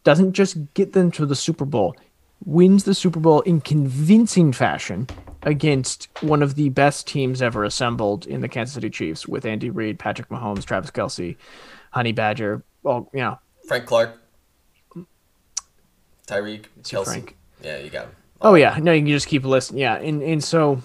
doesn't 0.04 0.34
just 0.34 0.58
get 0.76 0.94
them 0.94 1.10
to 1.12 1.26
the 1.26 1.36
Super 1.36 1.66
Bowl, 1.66 1.96
wins 2.46 2.84
the 2.84 2.94
Super 2.94 3.20
Bowl 3.20 3.42
in 3.42 3.62
convincing 3.62 4.54
fashion 4.54 5.08
against 5.44 6.10
one 6.22 6.42
of 6.42 6.56
the 6.56 6.70
best 6.70 7.08
teams 7.08 7.42
ever 7.42 7.64
assembled 7.64 8.26
in 8.26 8.42
the 8.42 8.48
Kansas 8.48 8.74
City 8.74 8.90
Chiefs 8.90 9.28
with 9.28 9.46
Andy 9.46 9.70
Reid, 9.70 10.00
Patrick 10.00 10.30
Mahomes, 10.30 10.66
Travis 10.66 10.92
Kelce, 10.92 11.38
Honey 11.92 12.12
Badger. 12.12 12.64
Well, 12.84 13.10
you 13.14 13.20
know, 13.20 13.40
Frank 13.68 13.86
Clark. 13.86 14.22
Tyreek. 16.28 16.66
Kelce. 16.84 17.06
Frank. 17.06 17.36
Yeah, 17.62 17.78
you 17.80 17.90
got 17.90 18.06
him. 18.06 18.16
Oh 18.42 18.56
yeah, 18.56 18.78
no, 18.82 18.92
you 18.94 19.02
can 19.02 19.10
just 19.10 19.28
keep 19.28 19.44
listening. 19.44 19.82
Yeah, 19.82 19.96
and 19.96 20.22
and 20.22 20.44
so 20.44 20.82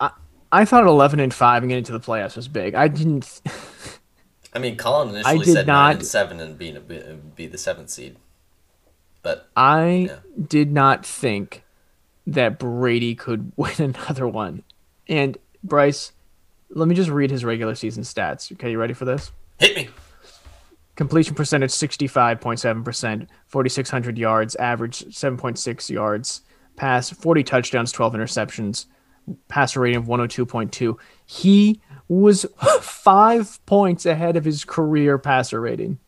I 0.00 0.10
I 0.50 0.64
thought 0.64 0.86
eleven 0.86 1.20
and 1.20 1.32
five 1.32 1.62
and 1.62 1.70
getting 1.70 1.84
to 1.84 1.92
the 1.92 2.00
playoffs 2.00 2.36
was 2.36 2.48
big. 2.48 2.74
I 2.74 2.88
didn't. 2.88 3.40
I 4.52 4.58
mean, 4.60 4.76
Colin 4.76 5.10
initially 5.10 5.44
did 5.44 5.52
said 5.52 5.66
nine 5.66 5.96
and 5.96 6.06
seven 6.06 6.38
and 6.40 6.56
being 6.56 6.76
a, 6.76 6.80
be 6.80 7.46
the 7.46 7.58
seventh 7.58 7.90
seed, 7.90 8.16
but 9.24 9.48
I 9.56 10.06
Yeah. 10.08 10.16
did 10.46 10.70
not 10.70 11.04
think 11.04 11.64
that 12.28 12.58
Brady 12.60 13.16
could 13.16 13.50
win 13.56 13.72
another 13.78 14.28
one. 14.28 14.62
And 15.08 15.36
Bryce, 15.64 16.12
let 16.70 16.86
me 16.88 16.94
just 16.94 17.10
read 17.10 17.30
his 17.32 17.44
regular 17.44 17.74
season 17.74 18.04
stats. 18.04 18.52
Okay, 18.52 18.70
you 18.70 18.78
ready 18.78 18.94
for 18.94 19.04
this? 19.04 19.32
hit 19.58 19.76
me. 19.76 19.88
Completion 20.96 21.34
percentage 21.34 21.70
65.7%, 21.72 23.26
4,600 23.48 24.18
yards, 24.18 24.54
average 24.56 25.00
7.6 25.06 25.90
yards, 25.90 26.42
pass 26.76 27.10
40 27.10 27.42
touchdowns, 27.42 27.90
12 27.92 28.14
interceptions, 28.14 28.86
passer 29.48 29.80
rating 29.80 29.96
of 29.98 30.04
102.2. 30.04 30.96
He 31.26 31.80
was 32.08 32.46
five 32.80 33.58
points 33.66 34.06
ahead 34.06 34.36
of 34.36 34.44
his 34.44 34.64
career 34.64 35.18
passer 35.18 35.60
rating. 35.60 35.98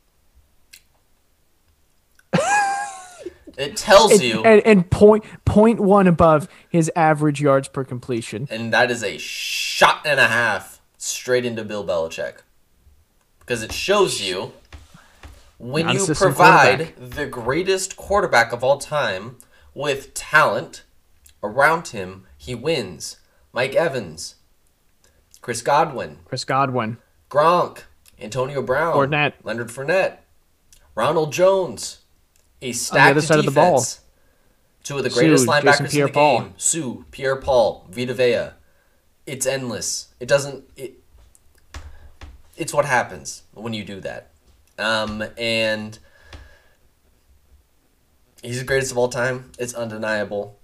It 3.57 3.77
tells 3.77 4.13
And, 4.13 4.23
you, 4.23 4.43
and, 4.45 4.61
and 4.67 4.91
point, 4.91 5.25
point 5.45 5.81
one 5.81 6.07
above 6.07 6.49
his 6.69 6.91
average 6.95 7.41
yards 7.41 7.69
per 7.69 7.85
completion. 7.85 8.47
and 8.51 8.73
that 8.73 8.91
is 8.91 9.03
a 9.03 9.17
shot 9.19 10.03
and 10.05 10.21
a 10.21 10.27
half 10.29 10.81
straight 10.99 11.45
into 11.45 11.65
Bill 11.65 11.85
Belichick, 11.85 12.39
because 13.41 13.63
it 13.63 13.73
shows 13.73 14.21
you 14.21 14.53
when 15.59 15.87
Not 15.87 15.95
you 15.95 16.15
provide 16.15 16.95
the 16.97 17.25
greatest 17.27 17.97
quarterback 17.97 18.53
of 18.53 18.63
all 18.63 18.77
time 18.79 19.37
with 19.73 20.13
talent 20.13 20.83
around 21.43 21.89
him, 21.89 22.27
he 22.37 22.55
wins. 22.55 23.17
Mike 23.53 23.75
Evans, 23.75 24.35
Chris 25.41 25.63
Godwin, 25.63 26.19
Chris 26.27 26.45
Godwin, 26.45 26.99
Gronk, 27.31 27.85
Antonio 28.21 28.61
Brown, 28.61 28.95
Fournette. 28.95 29.33
Leonard 29.45 29.69
Fournette, 29.69 30.19
Ronald 30.95 31.33
Jones, 31.33 32.01
a 32.63 32.73
stacked 32.73 33.11
other 33.13 33.21
side 33.21 33.39
of 33.39 33.45
the 33.45 33.51
ball. 33.51 33.85
Two 34.83 34.99
of 34.99 35.05
the 35.05 35.11
greatest 35.11 35.45
Suh, 35.45 35.51
linebackers 35.51 35.79
in 35.79 35.85
the 35.85 35.91
Pierre-Paul. 35.91 36.41
game. 36.41 36.55
Suh, 36.57 36.95
Pierre 37.11 37.37
Paul, 37.37 37.87
Vita 37.91 38.15
Vea. 38.15 38.51
It's 39.27 39.45
endless. 39.45 40.15
It 40.21 40.29
doesn't. 40.29 40.65
It, 40.77 41.01
it's 42.57 42.73
what 42.73 42.85
happens 42.85 43.43
when 43.53 43.75
you 43.75 43.85
do 43.85 44.01
that. 44.01 44.31
Um, 44.79 45.25
and 45.37 45.99
he's 48.43 48.59
the 48.61 48.65
greatest 48.65 48.93
of 48.93 48.99
all 48.99 49.09
time. 49.09 49.51
It's 49.59 49.75
undeniable. 49.75 50.59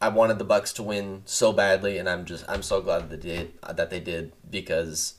I 0.00 0.08
wanted 0.08 0.38
the 0.38 0.44
Bucs 0.44 0.72
to 0.76 0.82
win 0.82 1.22
so 1.24 1.52
badly, 1.52 1.98
and 1.98 2.08
I'm 2.08 2.24
just 2.24 2.44
I'm 2.48 2.62
so 2.62 2.80
glad 2.80 3.10
that 3.10 3.20
they 3.20 3.28
did 3.28 3.52
that 3.68 3.90
they 3.90 4.00
did 4.00 4.32
because 4.48 5.14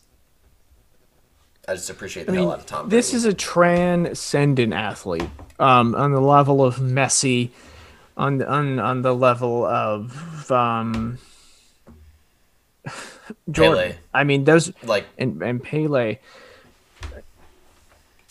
I 1.67 1.73
just 1.73 1.89
appreciate 1.89 2.25
the 2.25 2.33
hell 2.33 2.51
out 2.51 2.59
of 2.59 2.65
Tom. 2.65 2.89
Brady. 2.89 2.97
This 2.97 3.13
is 3.13 3.25
a 3.25 3.33
transcendent 3.33 4.73
athlete 4.73 5.29
um, 5.59 5.93
on 5.95 6.11
the 6.11 6.21
level 6.21 6.63
of 6.63 6.77
Messi, 6.77 7.51
on 8.17 8.41
on 8.43 8.79
on 8.79 9.01
the 9.01 9.13
level 9.13 9.65
of 9.65 10.51
um, 10.51 11.19
Jordan. 13.51 13.91
Pele. 13.91 13.95
I 14.13 14.23
mean, 14.23 14.45
those 14.45 14.71
like 14.83 15.05
and 15.17 15.41
and 15.41 15.63
Pele. 15.63 16.17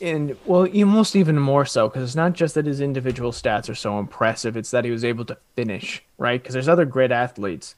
And 0.01 0.37
well, 0.45 0.69
almost 0.69 1.17
even 1.17 1.41
more 1.41 1.67
so 1.67 1.89
because 1.89 2.05
it's 2.05 2.15
not 2.15 2.33
just 2.33 2.55
that 2.55 2.67
his 2.67 2.81
individual 2.81 3.33
stats 3.33 3.69
are 3.69 3.75
so 3.75 3.99
impressive; 3.99 4.57
it's 4.57 4.71
that 4.71 4.85
he 4.85 4.93
was 4.93 5.05
able 5.05 5.25
to 5.25 5.37
finish 5.57 6.03
right. 6.19 6.41
Because 6.41 6.53
there's 6.53 6.69
other 6.69 6.85
great 6.85 7.11
athletes 7.11 7.75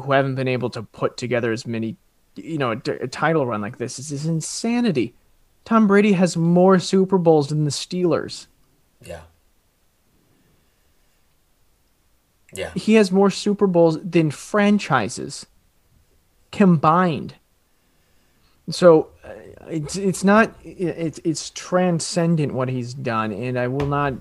who 0.00 0.12
haven't 0.12 0.34
been 0.34 0.48
able 0.48 0.70
to 0.70 0.82
put 0.82 1.16
together 1.16 1.52
as 1.52 1.66
many, 1.66 1.96
you 2.36 2.58
know, 2.58 2.72
a, 2.72 2.90
a 3.02 3.08
title 3.08 3.46
run 3.46 3.60
like 3.60 3.78
this. 3.78 3.96
This 3.96 4.10
is 4.10 4.26
insanity. 4.26 5.14
Tom 5.64 5.86
Brady 5.86 6.12
has 6.12 6.36
more 6.36 6.78
Super 6.78 7.18
Bowls 7.18 7.48
than 7.48 7.64
the 7.64 7.70
Steelers. 7.70 8.46
yeah. 9.04 9.22
Yeah. 12.54 12.70
He 12.74 12.94
has 12.94 13.10
more 13.10 13.30
Super 13.30 13.66
Bowls 13.66 13.98
than 14.02 14.30
franchises 14.30 15.46
combined. 16.50 17.34
So 18.68 19.08
uh, 19.24 19.30
it's 19.70 19.96
it's 19.96 20.22
not 20.22 20.54
it's 20.62 21.18
it's 21.24 21.50
transcendent 21.50 22.52
what 22.52 22.68
he's 22.68 22.94
done, 22.94 23.32
and 23.32 23.58
I 23.58 23.68
will 23.68 23.86
not. 23.86 24.14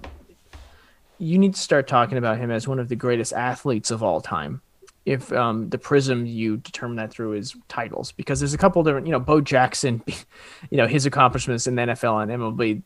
You 1.19 1.37
need 1.37 1.55
to 1.55 1.61
start 1.61 1.87
talking 1.87 2.17
about 2.17 2.39
him 2.39 2.49
as 2.49 2.67
one 2.67 2.79
of 2.79 2.89
the 2.89 2.95
greatest 2.95 3.33
athletes 3.33 3.91
of 3.91 4.01
all 4.01 4.21
time. 4.21 4.61
If 5.05 5.31
um, 5.33 5.69
the 5.69 5.79
prism 5.79 6.25
you 6.25 6.57
determine 6.57 6.97
that 6.97 7.11
through 7.11 7.33
is 7.33 7.55
titles, 7.67 8.11
because 8.11 8.39
there's 8.39 8.53
a 8.53 8.57
couple 8.57 8.83
different, 8.83 9.07
you 9.07 9.11
know, 9.11 9.19
Bo 9.19 9.41
Jackson, 9.41 10.03
you 10.69 10.77
know, 10.77 10.87
his 10.87 11.05
accomplishments 11.05 11.65
in 11.67 11.75
the 11.75 11.81
NFL 11.81 12.23
and 12.23 12.31
MLB. 12.31 12.83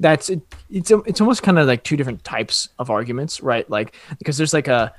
That's 0.00 0.30
it, 0.30 0.40
it's 0.70 0.90
it's 0.90 1.20
almost 1.20 1.42
kind 1.42 1.58
of 1.58 1.66
like 1.66 1.82
two 1.82 1.96
different 1.96 2.24
types 2.24 2.68
of 2.78 2.88
arguments, 2.88 3.42
right? 3.42 3.68
Like 3.68 3.96
because 4.18 4.36
there's 4.36 4.54
like 4.54 4.68
a 4.68 4.94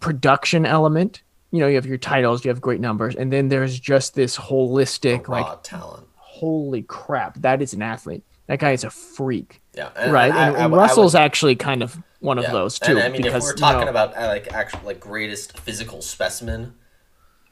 production 0.00 0.66
element 0.66 1.22
you 1.50 1.58
know 1.58 1.66
you 1.66 1.74
have 1.74 1.86
your 1.86 1.98
titles 1.98 2.44
you 2.44 2.48
have 2.48 2.60
great 2.60 2.80
numbers 2.80 3.16
and 3.16 3.32
then 3.32 3.48
there's 3.48 3.78
just 3.78 4.14
this 4.14 4.36
holistic 4.36 5.28
like 5.28 5.62
talent. 5.62 6.06
holy 6.14 6.82
crap 6.82 7.34
that 7.40 7.60
is 7.60 7.72
an 7.72 7.82
athlete 7.82 8.22
that 8.46 8.58
guy 8.58 8.72
is 8.72 8.84
a 8.84 8.90
freak 8.90 9.59
Yeah. 9.74 9.90
And 9.96 10.12
right 10.12 10.24
I- 10.24 10.26
and, 10.28 10.36
I- 10.38 10.46
and 10.48 10.56
I 10.58 10.66
would- 10.66 10.76
Russell's 10.78 11.14
actually 11.14 11.56
kind 11.56 11.82
of 11.82 11.98
one 12.20 12.38
of 12.38 12.44
those 12.50 12.78
too 12.78 12.92
And 12.92 13.00
I 13.00 13.08
mean, 13.08 13.22
because 13.22 13.42
if 13.42 13.42
we're 13.42 13.50
you 13.52 13.56
talking 13.56 13.84
know, 13.84 13.90
about 13.90 14.16
uh, 14.16 14.26
like 14.26 14.52
actual 14.52 14.80
like 14.84 15.00
greatest 15.00 15.58
physical 15.58 16.02
specimen, 16.02 16.74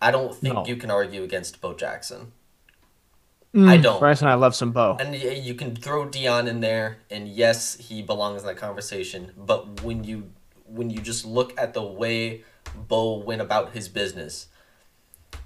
I 0.01 0.11
don't 0.11 0.35
think 0.35 0.55
No. 0.55 0.67
you 0.67 0.77
can 0.77 0.91
argue 0.91 1.23
against 1.23 1.61
Bo 1.61 1.73
Jackson. 1.75 2.33
mm, 3.55 3.69
I 3.69 3.77
don't. 3.79 3.99
Bryce 3.99 4.21
and 4.21 4.29
I 4.31 4.35
love 4.35 4.55
some 4.55 4.73
Bo 4.73 4.97
And 5.01 5.15
you 5.15 5.55
can 5.55 5.75
throw 5.75 6.07
Deion 6.07 6.49
in 6.49 6.61
there, 6.61 6.99
and 7.11 7.29
yes, 7.29 7.77
he 7.77 8.03
belongs 8.03 8.43
in 8.43 8.47
that 8.49 8.57
conversation. 8.59 9.33
But 9.37 9.83
when 9.83 10.05
you 10.05 10.31
when 10.67 10.91
you 10.91 11.01
just 11.01 11.25
look 11.25 11.59
at 11.59 11.73
the 11.73 11.83
way 11.83 12.45
Bo 12.77 13.15
went 13.17 13.41
about 13.41 13.73
his 13.73 13.89
business, 13.89 14.49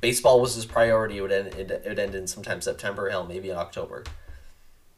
baseball 0.01 0.41
was 0.41 0.57
his 0.57 0.67
priority. 0.67 1.19
It 1.19 1.21
would 1.21 1.33
end. 1.33 1.55
It, 1.55 1.71
it 1.71 1.85
would 1.87 1.99
end 2.01 2.15
in 2.17 2.27
sometime 2.27 2.61
September, 2.61 3.09
hell, 3.09 3.25
maybe 3.25 3.51
in 3.51 3.57
October. 3.57 4.03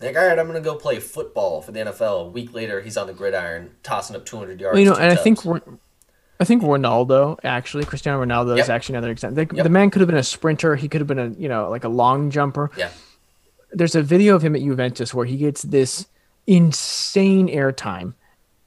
Like, 0.05 0.17
all 0.17 0.27
right, 0.27 0.39
I'm 0.39 0.47
gonna 0.47 0.61
go 0.61 0.75
play 0.77 1.01
football 1.01 1.63
for 1.63 1.73
the 1.73 1.81
NFL. 1.81 2.27
A 2.27 2.29
week 2.29 2.53
later, 2.55 2.81
he's 2.81 2.97
on 2.97 3.07
the 3.07 3.13
gridiron, 3.15 3.71
tossing 3.83 4.15
up 4.17 4.25
200 4.25 4.61
yards. 4.61 4.75
well, 4.75 4.81
you 4.83 4.89
know 4.91 4.97
and 4.97 5.11
I 5.11 5.17
think 5.17 5.45
we're 5.45 5.61
I 6.41 6.45
think 6.45 6.63
Ronaldo 6.63 7.39
actually 7.45 7.85
Cristiano 7.85 8.23
Ronaldo 8.25 8.59
is 8.59 8.69
actually 8.69 8.97
another 8.97 9.13
example. 9.13 9.45
The, 9.45 9.55
Yep. 9.57 9.63
the 9.65 9.71
man 9.71 9.91
could 9.91 10.01
have 10.01 10.09
been 10.09 10.17
a 10.19 10.23
sprinter. 10.23 10.77
He 10.77 10.89
could 10.89 11.01
have 11.01 11.09
been 11.09 11.19
a 11.19 11.29
you 11.31 11.49
know 11.49 11.71
like 11.71 11.85
a 11.85 11.89
long 11.89 12.31
jumper. 12.31 12.71
yeah, 12.77 12.91
there's 13.73 13.95
a 13.95 14.03
video 14.03 14.35
of 14.37 14.43
him 14.43 14.55
at 14.55 14.63
Juventus 14.63 15.15
where 15.15 15.27
he 15.27 15.37
gets 15.37 15.63
this 15.63 16.07
insane 16.47 17.49
airtime. 17.49 18.15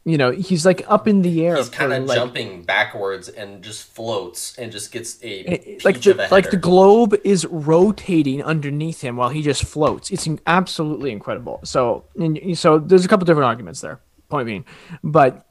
You 0.08 0.18
know, 0.18 0.32
he's 0.32 0.66
like 0.66 0.86
up 0.88 1.06
in 1.06 1.22
the 1.22 1.46
air. 1.46 1.58
he's 1.58 1.68
kind 1.68 1.92
of 1.92 2.06
like, 2.06 2.16
jumping 2.18 2.62
backwards 2.64 3.28
and 3.28 3.62
just 3.62 3.84
floats 3.92 4.58
and 4.58 4.72
just 4.72 4.94
gets 4.94 5.22
a 5.22 5.40
it- 5.42 5.66
peach 5.66 5.84
like 5.84 5.98
of 5.98 6.06
a 6.06 6.14
the, 6.14 6.28
like 6.32 6.50
the 6.50 6.56
globe 6.56 7.14
is 7.26 7.46
rotating 7.48 8.42
underneath 8.42 9.02
him 9.02 9.18
while 9.18 9.28
he 9.28 9.42
just 9.42 9.66
floats. 9.66 10.10
It's 10.10 10.26
absolutely 10.48 11.12
incredible. 11.12 11.60
So, 11.66 12.06
and, 12.16 12.58
so 12.58 12.80
there's 12.80 13.04
a 13.04 13.10
couple 13.10 13.26
different 13.26 13.48
arguments 13.48 13.82
there. 13.82 14.00
Point 14.30 14.46
being, 14.46 14.64
but 15.04 15.46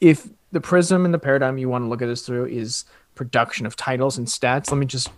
if 0.00 0.28
the 0.50 0.60
prism 0.60 1.04
and 1.04 1.14
the 1.14 1.20
paradigm 1.20 1.56
you 1.56 1.68
want 1.68 1.84
to 1.84 1.88
look 1.88 2.02
at 2.02 2.06
this 2.06 2.26
through 2.26 2.46
is 2.46 2.84
production 3.14 3.66
of 3.66 3.76
titles 3.76 4.18
and 4.18 4.26
stats, 4.26 4.72
let 4.72 4.78
me 4.78 4.86
just 4.86 5.10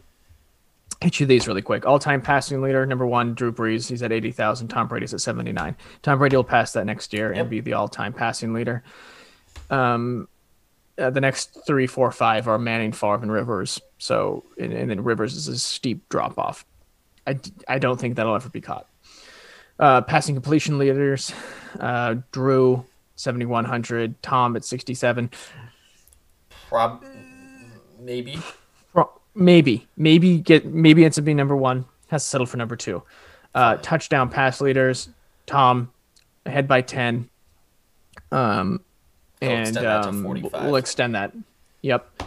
hit 1.04 1.20
you 1.20 1.26
these 1.26 1.46
really 1.46 1.62
quick. 1.62 1.86
All-time 1.86 2.20
passing 2.22 2.62
leader, 2.62 2.84
number 2.86 3.06
one, 3.06 3.34
Drew 3.34 3.52
Brees. 3.52 3.88
He's 3.88 4.02
at 4.02 4.10
eighty 4.10 4.32
thousand. 4.32 4.68
Tom 4.68 4.88
Brady's 4.88 5.12
at 5.14 5.20
seventy-nine. 5.20 5.76
Tom 6.02 6.18
Brady 6.18 6.36
will 6.36 6.44
pass 6.44 6.72
that 6.72 6.86
next 6.86 7.12
year 7.12 7.28
Yep. 7.32 7.40
and 7.40 7.50
be 7.50 7.60
the 7.60 7.74
all-time 7.74 8.12
passing 8.12 8.52
leader. 8.54 8.82
Um, 9.70 10.28
uh, 10.98 11.10
the 11.10 11.20
next 11.20 11.58
three, 11.66 11.86
four, 11.86 12.10
five 12.10 12.48
are 12.48 12.58
Manning, 12.58 12.92
Favre, 12.92 13.22
and 13.22 13.30
Rivers. 13.30 13.80
So, 13.98 14.44
and, 14.58 14.72
and 14.72 14.88
then 14.90 15.04
Rivers 15.04 15.34
is 15.36 15.48
a 15.48 15.58
steep 15.58 16.08
drop 16.08 16.38
off. 16.38 16.64
I, 17.26 17.38
I 17.68 17.78
don't 17.78 17.98
think 18.00 18.16
that'll 18.16 18.34
ever 18.34 18.48
be 18.48 18.60
caught. 18.60 18.86
Uh, 19.78 20.00
passing 20.02 20.34
completion 20.36 20.78
leaders, 20.78 21.32
uh, 21.80 22.14
Drew, 22.30 22.84
7,100, 23.16 24.22
Tom 24.22 24.54
at 24.56 24.64
67. 24.64 25.30
Prob- 26.68 27.04
maybe. 28.00 28.38
Maybe, 29.34 29.86
maybe 29.96 30.38
get, 30.38 30.64
maybe 30.66 31.04
ends 31.04 31.18
up 31.18 31.24
being 31.24 31.36
number 31.36 31.56
one, 31.56 31.86
has 32.08 32.22
to 32.22 32.28
settle 32.28 32.46
for 32.46 32.56
number 32.56 32.76
two. 32.76 33.02
Uh, 33.54 33.76
touchdown 33.76 34.28
pass 34.30 34.60
leaders, 34.60 35.08
Tom, 35.46 35.92
ahead 36.46 36.68
by 36.68 36.80
10. 36.80 37.28
Um, 38.30 38.80
He'll 39.40 39.50
and 39.50 39.76
um, 39.78 40.22
45. 40.22 40.64
we'll 40.64 40.76
extend 40.76 41.14
that. 41.14 41.32
Yep. 41.82 42.22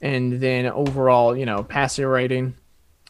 And 0.00 0.40
then 0.40 0.66
overall, 0.66 1.36
you 1.36 1.46
know, 1.46 1.62
passer 1.62 2.08
rating. 2.08 2.54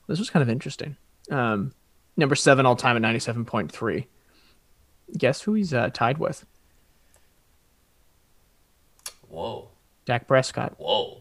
This 0.06 0.18
was 0.18 0.30
kind 0.30 0.42
of 0.42 0.48
interesting. 0.48 0.96
Um, 1.30 1.72
number 2.16 2.34
seven 2.34 2.66
all 2.66 2.76
time 2.76 2.96
at 2.96 3.02
ninety 3.02 3.18
seven 3.18 3.44
point 3.44 3.70
three. 3.70 4.06
Guess 5.16 5.42
who 5.42 5.54
he's 5.54 5.74
uh, 5.74 5.90
tied 5.92 6.18
with? 6.18 6.46
Whoa. 9.28 9.68
Dak 10.06 10.26
Prescott. 10.26 10.74
Whoa. 10.78 11.17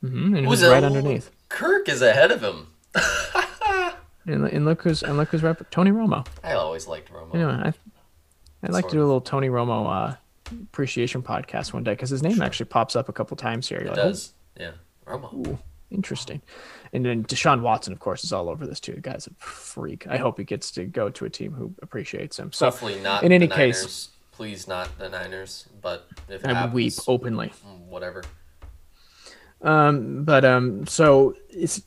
Hmm 0.00 0.34
And 0.36 0.46
Who's 0.46 0.62
right 0.62 0.82
a- 0.82 0.86
underneath? 0.86 1.30
Kirk 1.48 1.88
is 1.88 2.02
ahead 2.02 2.30
of 2.30 2.42
him. 2.42 2.66
And, 4.26 4.44
and 4.46 4.66
look 4.66 4.82
who's 4.82 5.02
and 5.02 5.16
look 5.16 5.28
who's 5.30 5.42
right. 5.42 5.56
Tony 5.70 5.90
Romo. 5.90 6.26
I 6.44 6.52
always 6.52 6.86
liked 6.86 7.10
Romo. 7.10 7.34
Anyway, 7.34 7.50
I, 7.50 7.72
I'd 8.62 8.72
like 8.72 8.86
to 8.88 8.92
do 8.92 8.98
a 9.00 9.06
little 9.06 9.22
Tony 9.22 9.48
Romo 9.48 9.88
uh, 10.12 10.16
appreciation 10.64 11.22
podcast 11.22 11.72
one 11.72 11.82
day 11.82 11.92
because 11.92 12.10
his 12.10 12.22
name 12.22 12.42
actually 12.42 12.66
pops 12.66 12.94
up 12.94 13.08
a 13.08 13.12
couple 13.14 13.38
times 13.38 13.66
here. 13.66 13.78
You're 13.78 13.86
it 13.86 13.96
like, 13.96 13.98
"Oh, 14.00 14.08
does. 14.08 14.34
Yeah. 14.60 14.72
Romo. 15.06 15.32
Ooh, 15.48 15.58
interesting. 15.90 16.42
And 16.92 17.06
then 17.06 17.24
Deshaun 17.24 17.62
Watson, 17.62 17.94
of 17.94 18.00
course, 18.00 18.22
is 18.22 18.30
all 18.34 18.50
over 18.50 18.66
this 18.66 18.80
too. 18.80 18.92
The 18.92 19.00
guy's 19.00 19.26
a 19.26 19.30
freak. 19.38 20.06
I 20.06 20.18
hope 20.18 20.36
he 20.36 20.44
gets 20.44 20.70
to 20.72 20.84
go 20.84 21.08
to 21.08 21.24
a 21.24 21.30
team 21.30 21.52
who 21.52 21.72
appreciates 21.80 22.38
him. 22.38 22.52
So 22.52 22.66
Hopefully 22.66 23.00
not 23.00 23.22
in 23.22 23.32
any 23.32 23.46
the 23.46 23.54
case- 23.54 23.78
Niners. 23.80 24.08
Please 24.32 24.68
not 24.68 24.90
the 24.98 25.08
Niners, 25.08 25.66
but 25.80 26.06
if 26.28 26.44
it 26.44 26.50
I 26.50 26.52
happens, 26.54 26.74
weep 26.74 26.92
openly. 27.08 27.48
whatever. 27.88 28.22
Um, 29.62 30.24
but 30.24 30.44
um, 30.44 30.86
so 30.86 31.34
it's 31.50 31.82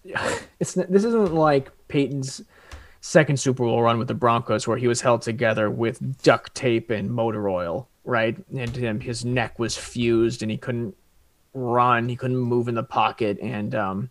it's 0.59 0.73
this 0.73 1.03
isn't 1.03 1.33
like 1.33 1.71
Peyton's 1.87 2.41
second 3.01 3.39
Super 3.39 3.63
Bowl 3.63 3.81
run 3.81 3.97
with 3.97 4.07
the 4.07 4.13
Broncos 4.13 4.67
where 4.67 4.77
he 4.77 4.87
was 4.87 5.01
held 5.01 5.21
together 5.21 5.69
with 5.69 6.21
duct 6.21 6.53
tape 6.53 6.89
and 6.91 7.09
motor 7.09 7.49
oil, 7.49 7.87
right? 8.03 8.37
And 8.55 8.75
him, 8.75 8.99
his 8.99 9.25
neck 9.25 9.57
was 9.57 9.75
fused 9.75 10.41
and 10.41 10.51
he 10.51 10.57
couldn't 10.57 10.95
run, 11.53 12.09
he 12.09 12.15
couldn't 12.15 12.37
move 12.37 12.67
in 12.67 12.75
the 12.75 12.83
pocket, 12.83 13.39
and 13.41 13.73
um, 13.73 14.09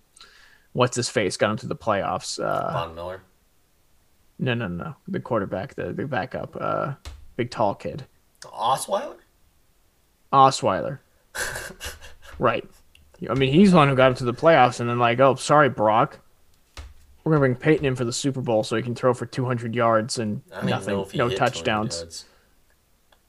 what's 0.72 0.96
his 0.96 1.08
face 1.08 1.36
got 1.36 1.50
him 1.50 1.56
to 1.58 1.66
the 1.66 1.76
playoffs. 1.76 2.42
Uh, 2.42 2.72
Von 2.72 2.94
Miller. 2.94 3.22
no, 4.38 4.54
no, 4.54 4.68
no, 4.68 4.96
the 5.06 5.20
quarterback, 5.20 5.74
the 5.74 5.92
the 5.92 6.06
backup, 6.06 6.56
uh, 6.61 6.94
big 7.36 7.50
tall 7.50 7.74
kid, 7.74 8.06
Osweiler? 8.42 9.16
Osweiler. 10.32 10.98
right. 12.38 12.68
I 13.29 13.35
mean, 13.35 13.53
he's 13.53 13.73
the 13.73 13.77
one 13.77 13.89
who 13.89 13.95
got 13.97 14.09
him 14.09 14.14
to 14.16 14.25
the 14.25 14.33
playoffs, 14.35 14.81
and 14.81 14.89
then 14.89 14.99
like, 14.99 15.21
oh, 15.21 15.35
sorry, 15.35 15.68
Brock. 15.68 16.21
We're 17.23 17.33
gonna 17.33 17.41
bring 17.41 17.55
Peyton 17.57 17.85
in 17.85 17.97
for 17.97 18.05
the 18.05 18.12
Super 18.14 18.41
Bowl 18.41 18.62
so 18.64 18.77
he 18.77 18.83
can 18.83 18.95
throw 18.95 19.12
for 19.12 19.27
200 19.27 19.75
yards 19.75 20.18
and 20.18 20.41
nothing, 20.71 20.95
no 21.18 21.29
touchdowns. 21.37 22.25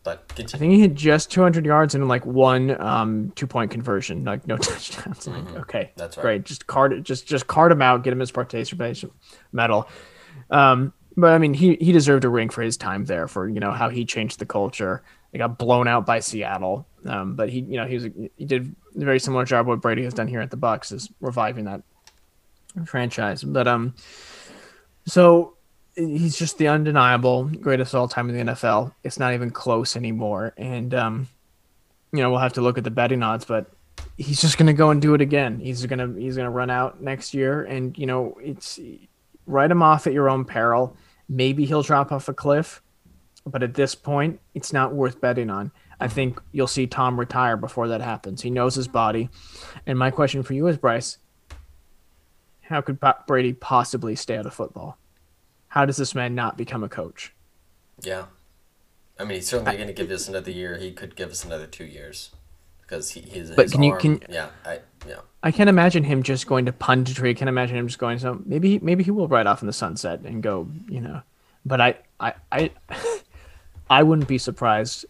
But 0.04 0.24
I 0.56 0.58
think 0.58 0.74
he 0.74 0.80
hit 0.80 0.96
just 0.96 1.30
200 1.30 1.66
yards 1.66 1.94
and 1.94 2.08
like 2.08 2.26
one 2.26 2.80
um, 2.82 3.34
two 3.36 3.46
point 3.48 3.70
conversion, 3.70 4.24
like 4.24 4.48
no 4.48 4.58
touchdowns. 4.58 5.28
Like, 5.28 5.56
okay, 5.58 5.80
Mm-hmm. 5.80 6.00
That's 6.00 6.18
right. 6.18 6.22
great. 6.24 6.46
Just 6.46 6.66
card, 6.68 7.04
just 7.04 7.28
just 7.28 7.48
card 7.48 7.72
him 7.72 7.82
out, 7.82 8.04
get 8.04 8.14
him 8.14 8.20
his 8.20 8.32
participation 8.32 9.12
medal. 9.52 9.88
Um, 10.50 10.94
but 11.18 11.34
I 11.34 11.38
mean, 11.38 11.54
he 11.54 11.76
he 11.76 11.92
deserved 11.92 12.24
a 12.24 12.30
ring 12.30 12.50
for 12.50 12.62
his 12.62 12.78
time 12.78 13.06
there 13.06 13.28
for 13.28 13.48
you 13.50 13.60
know 13.60 13.72
how 13.72 13.89
he 13.89 14.06
changed 14.06 14.39
the 14.39 14.46
culture. 14.46 15.04
They 15.34 15.38
got 15.38 15.58
blown 15.60 15.88
out 15.88 16.06
by 16.06 16.20
Seattle, 16.22 16.88
um, 17.06 17.36
but 17.36 17.49
he 17.49 17.60
you 17.62 17.78
know 17.78 17.86
he 17.86 17.95
was 17.95 18.04
he 18.38 18.45
did 18.45 18.76
a 18.95 18.99
very 18.99 19.20
similar 19.20 19.45
job 19.45 19.68
what 19.68 19.82
Brady 19.82 20.04
has 20.04 20.14
done 20.14 20.28
here 20.28 20.41
at 20.41 20.52
the 20.52 20.58
Bucs 20.58 20.91
is 20.91 21.10
reviving 21.20 21.66
that 21.66 21.82
franchise. 22.86 23.43
But 23.43 23.68
um, 23.68 23.93
So 25.06 25.56
he's 25.95 26.38
just 26.38 26.58
the 26.58 26.68
undeniable 26.68 27.45
greatest 27.45 27.93
of 27.93 27.99
all 27.99 28.08
time 28.08 28.30
in 28.30 28.47
the 28.47 28.54
NFL. 28.54 28.93
It's 29.04 29.20
not 29.20 29.34
even 29.34 29.52
close 29.52 29.95
anymore. 29.95 30.54
And 30.58 30.93
um, 30.93 31.28
you 32.12 32.22
know, 32.22 32.30
we'll 32.30 32.39
have 32.39 32.54
to 32.54 32.62
look 32.62 32.78
at 32.78 32.84
the 32.84 32.91
betting 32.91 33.24
odds, 33.24 33.45
but 33.45 33.72
he's 34.18 34.41
just 34.41 34.58
gonna 34.58 34.74
go 34.74 34.91
and 34.91 35.02
do 35.02 35.14
it 35.14 35.22
again. 35.22 35.60
He's 35.60 35.86
gonna 35.86 36.14
he's 36.18 36.38
gonna 36.38 36.52
run 36.52 36.70
out 36.70 37.02
next 37.02 37.34
year, 37.34 37.64
and 37.64 37.97
you 37.97 38.06
know, 38.06 38.38
it's 38.41 38.80
write 39.45 39.72
him 39.72 39.82
off 39.82 40.08
at 40.08 40.14
your 40.14 40.30
own 40.30 40.45
peril. 40.45 40.95
Maybe 41.28 41.66
he'll 41.66 41.82
drop 41.84 42.12
off 42.12 42.28
a 42.28 42.34
cliff, 42.34 42.82
but 43.45 43.64
at 43.64 43.74
this 43.74 43.95
point, 43.95 44.39
it's 44.54 44.74
not 44.74 44.93
worth 44.93 45.22
betting 45.22 45.49
on. 45.49 45.72
I 46.02 46.08
think 46.08 46.41
you'll 46.52 46.66
see 46.66 46.88
Tom 46.88 47.20
retire 47.20 47.56
before 47.56 47.88
that 47.89 48.02
happens. 48.02 48.41
He 48.41 48.49
knows 48.49 48.74
his 48.74 48.88
body. 48.88 49.30
And 49.86 49.99
my 49.99 50.10
question 50.10 50.41
for 50.41 50.54
you 50.54 50.66
is, 50.66 50.76
Bryce, 50.78 51.20
how 52.62 52.82
could 52.82 52.99
Brady 53.28 53.54
possibly 53.54 54.16
stay 54.16 54.36
out 54.36 54.47
of 54.47 54.54
football? 54.54 54.97
How 55.68 55.86
does 55.86 55.97
this 55.97 56.16
man 56.16 56.34
not 56.34 56.58
become 56.58 56.84
a 56.84 56.89
coach? 56.89 57.34
Yeah. 58.02 58.26
I 59.20 59.26
mean, 59.26 59.36
he's 59.36 59.47
certainly 59.47 59.76
going 59.76 59.88
to 59.88 59.93
give 59.93 60.10
us 60.10 60.28
another 60.28 60.49
year. 60.49 60.78
He 60.78 60.91
could 60.91 61.16
give 61.16 61.30
us 61.30 61.45
another 61.45 61.68
two 61.68 61.86
years 61.86 62.32
because 62.82 63.12
he, 63.12 63.22
he's. 63.22 63.52
But 63.52 63.72
can 63.72 63.84
you 63.84 63.95
can? 63.97 64.24
Yeah, 64.28 64.47
I 64.66 64.80
yeah. 65.08 65.20
I 65.43 65.52
can't 65.52 65.70
imagine 65.70 66.04
him 66.04 66.24
just 66.24 66.47
going 66.47 66.66
to 66.66 66.72
punditry. 66.72 67.30
I 67.30 67.34
can't 67.36 67.49
imagine 67.49 67.78
him 67.78 67.88
just 67.88 67.99
going. 67.99 68.18
So 68.18 68.41
maybe 68.45 68.80
maybe 68.80 69.04
he 69.04 69.12
will 69.12 69.28
ride 69.28 69.45
off 69.45 69.62
in 69.62 69.68
the 69.68 69.74
sunset 69.74 70.22
and 70.22 70.41
go. 70.41 70.68
You 70.89 71.02
know, 71.02 71.22
but 71.64 71.80
I 71.80 71.99
I 72.20 72.34
I 72.52 72.72
I 73.91 74.02
wouldn't 74.02 74.28
be 74.28 74.39
surprised 74.39 75.06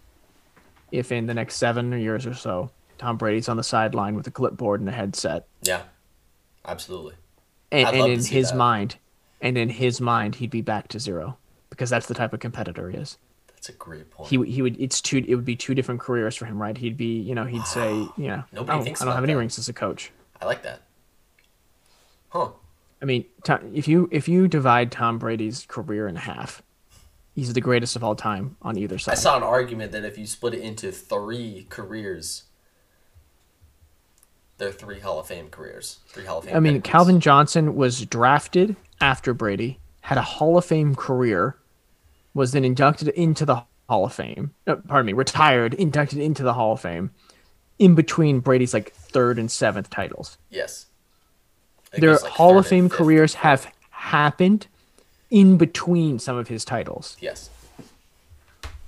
if 0.91 1.11
in 1.11 1.27
the 1.27 1.33
next 1.33 1.55
seven 1.55 1.91
years 1.99 2.25
or 2.25 2.33
so, 2.33 2.71
Tom 2.97 3.17
Brady's 3.17 3.49
on 3.49 3.57
the 3.57 3.63
sideline 3.63 4.15
with 4.15 4.27
a 4.27 4.31
clipboard 4.31 4.79
and 4.79 4.89
a 4.89 4.91
headset. 4.91 5.47
Yeah, 5.63 5.83
absolutely. 6.65 7.15
And, 7.71 7.87
and 7.87 8.11
in 8.13 8.23
his 8.23 8.51
that. 8.51 8.57
mind, 8.57 8.97
and 9.41 9.57
in 9.57 9.69
his 9.69 10.01
mind, 10.01 10.35
he'd 10.35 10.51
be 10.51 10.61
back 10.61 10.87
to 10.89 10.99
zero 10.99 11.37
because 11.69 11.89
that's 11.89 12.07
the 12.07 12.13
type 12.13 12.33
of 12.33 12.39
competitor 12.39 12.89
he 12.89 12.97
is. 12.97 13.17
That's 13.47 13.69
a 13.69 13.73
great 13.73 14.09
point. 14.09 14.29
He 14.29 14.43
he 14.51 14.61
would 14.61 14.79
it's 14.79 15.01
two 15.01 15.23
it 15.27 15.35
would 15.35 15.45
be 15.45 15.55
two 15.55 15.75
different 15.75 16.01
careers 16.01 16.35
for 16.35 16.45
him, 16.45 16.61
right? 16.61 16.75
He'd 16.75 16.97
be 16.97 17.19
you 17.19 17.35
know 17.35 17.45
he'd 17.45 17.65
say 17.65 17.91
you 17.93 18.27
know 18.27 18.43
nobody 18.51 18.79
I 18.79 18.83
thinks 18.83 19.01
I 19.01 19.05
don't 19.05 19.13
have 19.13 19.23
any 19.23 19.35
rings 19.35 19.59
as 19.59 19.69
a 19.69 19.73
coach. 19.73 20.11
I 20.41 20.45
like 20.45 20.63
that. 20.63 20.81
Huh. 22.29 22.49
I 23.01 23.05
mean, 23.05 23.25
if 23.73 23.87
you 23.87 24.09
if 24.11 24.27
you 24.27 24.47
divide 24.47 24.91
Tom 24.91 25.17
Brady's 25.17 25.65
career 25.67 26.07
in 26.07 26.15
half, 26.15 26.61
he's 27.35 27.53
the 27.53 27.61
greatest 27.61 27.95
of 27.95 28.03
all 28.03 28.15
time 28.15 28.57
on 28.61 28.77
either 28.77 28.97
side. 28.97 29.13
I 29.13 29.15
saw 29.15 29.37
an 29.37 29.43
argument 29.43 29.91
that 29.91 30.03
if 30.03 30.17
you 30.17 30.25
split 30.25 30.53
it 30.53 30.61
into 30.61 30.91
three 30.91 31.65
careers, 31.69 32.43
they're 34.57 34.71
three 34.71 34.99
Hall 34.99 35.19
of 35.19 35.27
Fame 35.27 35.49
careers. 35.49 35.99
Three 36.07 36.25
Hall 36.25 36.39
of 36.39 36.45
Fame. 36.45 36.55
I 36.55 36.59
mean, 36.59 36.81
Calvin 36.81 37.19
Johnson 37.19 37.75
was 37.75 38.05
drafted 38.05 38.75
after 38.99 39.33
Brady, 39.33 39.79
had 40.01 40.17
a 40.17 40.21
Hall 40.21 40.57
of 40.57 40.65
Fame 40.65 40.95
career, 40.95 41.57
was 42.33 42.51
then 42.51 42.63
inducted 42.63 43.07
into 43.09 43.45
the 43.45 43.63
Hall 43.89 44.05
of 44.05 44.13
Fame. 44.13 44.53
Uh, 44.67 44.75
pardon 44.75 45.07
me, 45.07 45.13
retired, 45.13 45.73
inducted 45.73 46.19
into 46.19 46.43
the 46.43 46.53
Hall 46.53 46.73
of 46.73 46.81
Fame, 46.81 47.11
in 47.79 47.95
between 47.95 48.39
Brady's 48.39 48.73
like 48.73 48.93
third 48.93 49.39
and 49.39 49.49
seventh 49.51 49.89
titles. 49.89 50.37
Yes. 50.49 50.85
Their 51.93 52.13
like 52.13 52.23
Hall 52.23 52.57
of 52.57 52.67
Fame 52.67 52.87
careers 52.87 53.33
have 53.33 53.67
happened 53.89 54.67
in 55.31 55.57
between 55.57 56.19
some 56.19 56.37
of 56.37 56.49
his 56.49 56.63
titles. 56.63 57.17
Yes. 57.19 57.49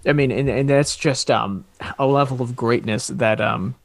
I 0.06 0.14
mean, 0.14 0.32
and, 0.32 0.50
and 0.50 0.70
that's 0.70 0.98
just 0.98 1.32
um, 1.32 1.66
a 1.98 2.06
level 2.06 2.42
of 2.42 2.56
greatness 2.56 3.08
that 3.08 3.40
um, 3.40 3.76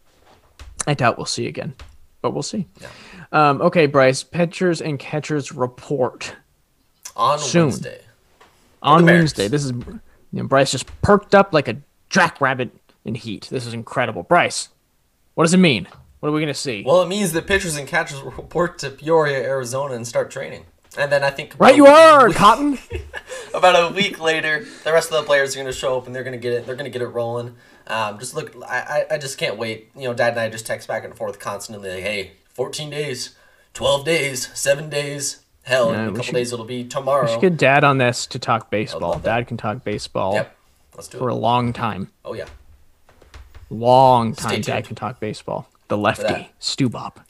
I 0.87 0.95
doubt 0.95 1.17
we'll 1.17 1.27
see 1.27 1.47
again, 1.47 1.75
but 2.21 2.33
we'll 2.33 2.43
see. 2.43 2.67
Yeah. 2.81 2.89
Um, 3.31 3.63
okay, 3.63 3.87
Bryce, 3.87 4.25
pitchers 4.25 4.81
and 4.83 4.99
catchers 4.99 5.53
report 5.53 6.35
on 7.15 7.39
soon. 7.39 7.67
Wednesday. 7.67 8.01
On 8.83 9.05
Wednesday, 9.05 9.49
this 9.49 9.65
is 9.65 9.73
you 9.73 10.01
know, 10.33 10.45
Bryce 10.45 10.73
just 10.73 10.87
perked 11.03 11.35
up 11.35 11.53
like 11.53 11.69
a 11.69 11.77
jackrabbit 12.11 12.71
in 13.05 13.15
heat. 13.15 13.49
This 13.51 13.67
is 13.67 13.75
incredible, 13.75 14.23
Bryce. 14.23 14.69
What 15.35 15.45
does 15.45 15.55
it 15.55 15.59
mean? 15.59 15.89
What 16.21 16.31
are 16.31 16.33
we 16.33 16.41
gonna 16.41 16.55
see? 16.55 16.83
Well, 16.85 17.03
it 17.03 17.09
means 17.09 17.33
that 17.33 17.47
pitchers 17.47 17.77
and 17.77 17.87
catchers 17.87 18.21
report 18.21 18.79
to 18.81 18.91
Peoria, 18.91 19.39
Arizona, 19.39 19.95
and 19.95 20.07
start 20.07 20.31
training. 20.31 20.65
And 20.97 21.12
then 21.12 21.22
I 21.22 21.30
think 21.30 21.55
right 21.59 21.76
you 21.76 21.86
are, 21.86 22.28
Cotton. 22.32 22.78
about 23.55 23.91
a 23.91 23.95
week 23.95 24.20
later, 24.20 24.64
the 24.84 24.93
rest 24.93 25.11
of 25.12 25.20
the 25.20 25.26
players 25.26 25.55
are 25.55 25.59
going 25.59 25.66
to 25.66 25.78
show 25.78 25.99
up 25.99 26.07
and 26.07 26.14
they're 26.14 26.24
going 26.24 26.32
to 26.32 26.39
get 26.39 26.53
it. 26.53 26.66
They're 26.66 26.76
going 26.76 26.91
to 26.91 26.97
get 26.97 27.03
it 27.03 27.09
rolling. 27.09 27.57
Um, 27.86 28.18
just 28.18 28.34
look, 28.34 28.55
I, 28.66 29.07
I 29.11 29.18
just 29.18 29.39
can't 29.39 29.57
wait. 29.57 29.91
You 29.97 30.05
know, 30.05 30.14
Dad 30.14 30.30
and 30.30 30.41
I 30.41 30.49
just 30.49 30.66
text 30.66 30.89
back 30.89 31.05
and 31.05 31.16
forth 31.16 31.39
constantly. 31.39 31.91
Like, 31.91 32.03
hey, 32.03 32.32
14 32.51 32.91
days, 32.91 33.36
12 33.74 34.05
days, 34.05 34.51
seven 34.59 34.91
days. 34.91 35.45
Hell, 35.62 35.93
yeah, 35.93 36.03
in 36.03 36.05
a 36.05 36.09
couple 36.09 36.22
should, 36.24 36.34
days 36.34 36.53
it'll 36.53 36.64
be 36.64 36.84
tomorrow. 36.84 37.26
We 37.26 37.32
should 37.32 37.41
get 37.41 37.57
Dad 37.59 37.84
on 37.84 37.99
this 37.99 38.26
to 38.28 38.39
talk 38.39 38.70
baseball. 38.70 39.18
Dad 39.18 39.47
can 39.47 39.59
talk 39.59 39.84
baseball. 39.84 40.34
Yep, 40.34 40.57
let's 40.97 41.09
do 41.09 41.18
for 41.18 41.28
it. 41.28 41.32
a 41.32 41.36
long 41.36 41.74
time. 41.74 42.11
Oh 42.24 42.32
yeah, 42.32 42.47
long 43.68 44.34
time. 44.34 44.62
Dad 44.62 44.86
can 44.86 44.97
talk 44.97 45.20
baseball. 45.20 45.68
The 45.89 45.99
lefty, 45.99 46.51
Stu 46.59 46.89
Bob. 46.89 47.20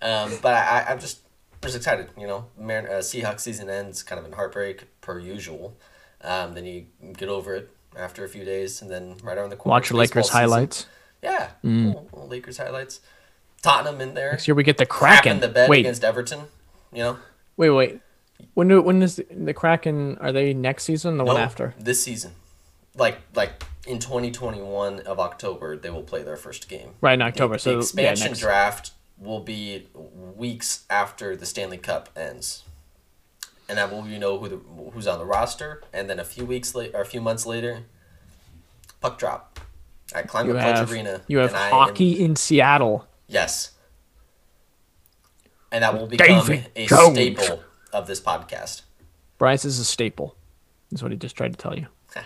Um, 0.00 0.32
but 0.40 0.54
I, 0.54 0.86
I'm 0.88 0.98
just 0.98 1.20
just 1.66 1.76
excited. 1.76 2.08
You 2.18 2.26
know, 2.26 2.46
Mar- 2.58 2.88
uh, 2.88 3.00
Seahawks 3.00 3.40
season 3.40 3.68
ends 3.68 4.02
kind 4.02 4.18
of 4.18 4.24
in 4.24 4.32
heartbreak 4.32 5.00
per 5.00 5.18
usual. 5.18 5.76
Um, 6.22 6.54
then 6.54 6.64
you 6.64 6.86
get 7.16 7.28
over 7.28 7.54
it 7.54 7.70
after 7.96 8.24
a 8.24 8.28
few 8.28 8.44
days, 8.44 8.82
and 8.82 8.90
then 8.90 9.16
right 9.22 9.36
around 9.36 9.50
the 9.50 9.56
corner. 9.56 9.74
Watch 9.74 9.92
Lakers 9.92 10.26
season. 10.26 10.40
highlights. 10.40 10.86
Yeah, 11.22 11.50
mm. 11.64 11.86
little, 11.86 12.08
little 12.12 12.28
Lakers 12.28 12.58
highlights. 12.58 13.00
Tottenham 13.62 14.00
in 14.00 14.14
there. 14.14 14.32
Next 14.32 14.46
year 14.46 14.54
we 14.54 14.62
get 14.62 14.78
the 14.78 14.86
Kraken. 14.86 15.40
the 15.40 15.48
bed 15.48 15.68
wait. 15.68 15.80
against 15.80 16.04
Everton. 16.04 16.44
You 16.92 17.02
know. 17.02 17.18
Wait, 17.56 17.70
wait. 17.70 18.00
When 18.54 18.68
do, 18.68 18.82
when 18.82 19.02
is 19.02 19.16
the, 19.16 19.26
the 19.30 19.54
Kraken? 19.54 20.18
Are 20.18 20.32
they 20.32 20.54
next 20.54 20.84
season? 20.84 21.16
The 21.16 21.24
no, 21.24 21.32
one 21.32 21.40
after? 21.40 21.74
This 21.78 22.02
season, 22.02 22.32
like 22.94 23.18
like 23.34 23.64
in 23.86 23.98
twenty 23.98 24.30
twenty 24.30 24.60
one 24.60 25.00
of 25.00 25.18
October, 25.18 25.76
they 25.76 25.90
will 25.90 26.02
play 26.02 26.22
their 26.22 26.36
first 26.36 26.68
game. 26.68 26.90
Right 27.00 27.14
in 27.14 27.22
October. 27.22 27.54
The, 27.54 27.60
so 27.60 27.72
the 27.72 27.78
expansion 27.78 28.32
yeah, 28.32 28.40
draft 28.40 28.90
will 29.18 29.40
be 29.40 29.88
weeks 29.94 30.84
after 30.90 31.36
the 31.36 31.46
Stanley 31.46 31.78
Cup 31.78 32.10
ends, 32.16 32.64
and 33.68 33.78
that 33.78 33.90
will 33.90 34.06
you 34.06 34.18
know 34.18 34.38
who 34.38 34.48
the, 34.48 34.56
who's 34.92 35.06
on 35.06 35.18
the 35.18 35.24
roster, 35.24 35.82
and 35.92 36.08
then 36.08 36.18
a 36.18 36.24
few 36.24 36.44
weeks 36.44 36.74
later, 36.74 36.96
or 36.96 37.02
a 37.02 37.06
few 37.06 37.20
months 37.20 37.46
later, 37.46 37.84
puck 39.00 39.18
drop 39.18 39.60
at 40.14 40.28
Climate 40.28 40.56
Pledge 40.56 40.90
Arena. 40.90 41.22
You 41.28 41.38
have 41.38 41.52
hockey 41.52 42.18
am, 42.18 42.30
in 42.30 42.36
Seattle. 42.36 43.06
Yes, 43.26 43.72
and 45.72 45.82
that 45.82 45.94
will 45.94 46.06
become 46.06 46.26
David 46.26 46.70
a 46.76 46.86
Jones. 46.86 47.14
staple 47.14 47.62
of 47.92 48.06
this 48.06 48.20
podcast. 48.20 48.82
Bryce 49.38 49.64
is 49.64 49.78
a 49.78 49.84
staple. 49.84 50.36
Is 50.92 51.02
what 51.02 51.12
he 51.12 51.18
just 51.18 51.36
tried 51.36 51.52
to 51.52 51.58
tell 51.58 51.76
you. 51.76 51.86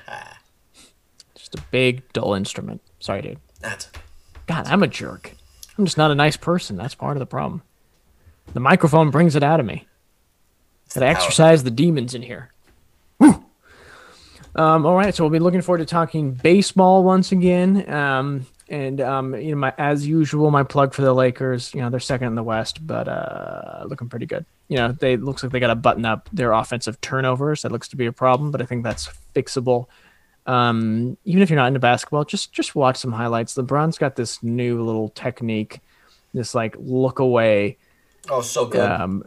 just 1.34 1.55
a 1.55 1.62
big 1.70 2.03
dull 2.12 2.34
instrument. 2.34 2.82
Sorry, 3.01 3.22
dude. 3.22 3.38
That's. 3.61 3.88
God, 4.47 4.66
I'm 4.66 4.82
a 4.82 4.86
jerk. 4.86 5.34
I'm 5.80 5.86
just 5.86 5.96
not 5.96 6.10
a 6.10 6.14
nice 6.14 6.36
person. 6.36 6.76
That's 6.76 6.94
part 6.94 7.16
of 7.16 7.20
the 7.20 7.26
problem. 7.26 7.62
The 8.52 8.60
microphone 8.60 9.10
brings 9.10 9.34
it 9.34 9.42
out 9.42 9.60
of 9.60 9.66
me. 9.66 9.86
Gotta 10.92 11.06
exercise 11.06 11.64
the 11.64 11.70
demons 11.70 12.14
in 12.14 12.20
here. 12.20 12.52
Woo! 13.18 13.42
Um, 14.54 14.84
all 14.84 14.94
right, 14.94 15.14
so 15.14 15.24
we'll 15.24 15.30
be 15.30 15.38
looking 15.38 15.62
forward 15.62 15.78
to 15.78 15.86
talking 15.86 16.32
baseball 16.32 17.02
once 17.02 17.32
again. 17.32 17.90
Um, 17.90 18.46
and 18.68 19.00
um, 19.00 19.34
you 19.34 19.52
know, 19.52 19.56
my 19.56 19.72
as 19.78 20.06
usual, 20.06 20.50
my 20.50 20.64
plug 20.64 20.92
for 20.92 21.00
the 21.00 21.14
Lakers. 21.14 21.72
You 21.72 21.80
know, 21.80 21.88
they're 21.88 21.98
second 21.98 22.26
in 22.26 22.34
the 22.34 22.42
West, 22.42 22.86
but 22.86 23.08
uh, 23.08 23.84
looking 23.86 24.10
pretty 24.10 24.26
good. 24.26 24.44
You 24.68 24.76
know, 24.76 24.92
they 24.92 25.16
looks 25.16 25.42
like 25.42 25.50
they 25.50 25.60
got 25.60 25.68
to 25.68 25.76
button 25.76 26.04
up 26.04 26.28
their 26.30 26.52
offensive 26.52 27.00
turnovers. 27.00 27.62
That 27.62 27.72
looks 27.72 27.88
to 27.88 27.96
be 27.96 28.04
a 28.04 28.12
problem, 28.12 28.50
but 28.50 28.60
I 28.60 28.66
think 28.66 28.84
that's 28.84 29.08
fixable. 29.34 29.86
Um, 30.47 31.16
even 31.24 31.43
if 31.43 31.51
you're 31.51 31.59
not 31.59 31.68
into 31.68 31.80
basketball, 31.80 32.24
just 32.24 32.53
just 32.53 32.74
watch 32.74 32.97
some 32.97 33.12
highlights. 33.12 33.55
LeBron's 33.55 33.99
got 33.99 34.16
this 34.16 34.43
new 34.43 34.82
little 34.82 35.11
technique, 35.11 35.80
this 36.34 36.55
like 36.55 36.74
look 36.78 37.18
away. 37.18 37.76
Oh, 38.28 38.41
so 38.41 38.66
good. 38.66 38.80
Um, 38.80 39.24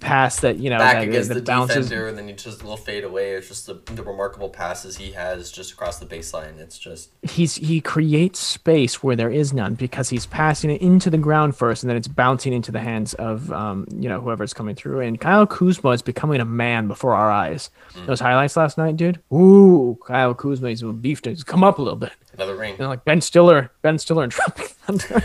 pass 0.00 0.40
that 0.40 0.58
you 0.58 0.70
know 0.70 0.78
back 0.78 0.96
that, 0.96 1.08
against 1.08 1.28
that 1.28 1.34
the 1.34 1.42
bounces. 1.42 1.88
defender, 1.88 2.08
and 2.08 2.18
then 2.18 2.28
you 2.28 2.34
just 2.34 2.60
a 2.60 2.62
little 2.62 2.76
fade 2.76 3.04
away. 3.04 3.32
It's 3.32 3.48
just 3.48 3.66
the, 3.66 3.74
the 3.94 4.02
remarkable 4.02 4.50
passes 4.50 4.96
he 4.96 5.12
has 5.12 5.50
just 5.50 5.72
across 5.72 5.98
the 5.98 6.06
baseline. 6.06 6.58
It's 6.58 6.78
just 6.78 7.10
he's 7.22 7.56
he 7.56 7.80
creates 7.80 8.38
space 8.38 9.02
where 9.02 9.16
there 9.16 9.30
is 9.30 9.52
none 9.52 9.74
because 9.74 10.10
he's 10.10 10.26
passing 10.26 10.70
it 10.70 10.80
into 10.82 11.10
the 11.10 11.18
ground 11.18 11.56
first, 11.56 11.82
and 11.82 11.90
then 11.90 11.96
it's 11.96 12.08
bouncing 12.08 12.52
into 12.52 12.70
the 12.70 12.80
hands 12.80 13.14
of 13.14 13.50
um, 13.52 13.86
you 13.92 14.08
know 14.08 14.20
whoever's 14.20 14.52
coming 14.52 14.74
through. 14.74 15.00
And 15.00 15.20
Kyle 15.20 15.46
Kuzma 15.46 15.90
is 15.90 16.02
becoming 16.02 16.40
a 16.40 16.44
man 16.44 16.88
before 16.88 17.14
our 17.14 17.30
eyes. 17.30 17.70
Mm. 17.94 18.06
Those 18.06 18.20
highlights 18.20 18.56
last 18.56 18.78
night, 18.78 18.96
dude. 18.96 19.20
Ooh, 19.32 19.98
Kyle 20.06 20.34
Kuzma, 20.34 20.68
he's 20.68 20.82
beefed. 20.82 21.26
He's 21.26 21.44
come 21.44 21.64
up 21.64 21.78
a 21.78 21.82
little 21.82 21.98
bit. 21.98 22.12
Another 22.34 22.56
ring. 22.56 22.72
You 22.72 22.84
know, 22.84 22.88
like 22.88 23.04
Ben 23.04 23.20
Stiller, 23.20 23.70
Ben 23.82 23.98
Stiller 23.98 24.24
and 24.24 24.32
Tropic 24.32 24.66
Thunder. 24.66 25.22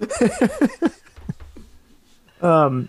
um 2.42 2.88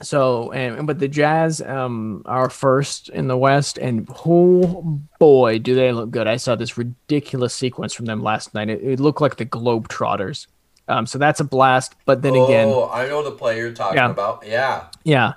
so 0.00 0.52
and 0.52 0.86
but 0.86 0.98
the 0.98 1.08
Jazz 1.08 1.60
um 1.60 2.22
are 2.26 2.48
first 2.50 3.08
in 3.08 3.28
the 3.28 3.36
West 3.36 3.78
and 3.78 4.08
oh 4.26 5.00
boy 5.18 5.58
do 5.58 5.74
they 5.74 5.92
look 5.92 6.10
good. 6.10 6.26
I 6.26 6.36
saw 6.36 6.54
this 6.54 6.78
ridiculous 6.78 7.54
sequence 7.54 7.92
from 7.94 8.06
them 8.06 8.22
last 8.22 8.54
night. 8.54 8.70
It, 8.70 8.82
it 8.82 9.00
looked 9.00 9.20
like 9.20 9.36
the 9.36 9.46
Globetrotters. 9.46 10.46
Um 10.86 11.06
so 11.06 11.18
that's 11.18 11.40
a 11.40 11.44
blast, 11.44 11.96
but 12.04 12.22
then 12.22 12.36
oh, 12.36 12.44
again 12.44 12.68
I 12.68 13.08
know 13.08 13.22
the 13.22 13.32
play 13.32 13.56
you're 13.58 13.72
talking 13.72 13.96
yeah. 13.96 14.10
about. 14.10 14.44
Yeah. 14.46 14.86
Yeah. 15.04 15.34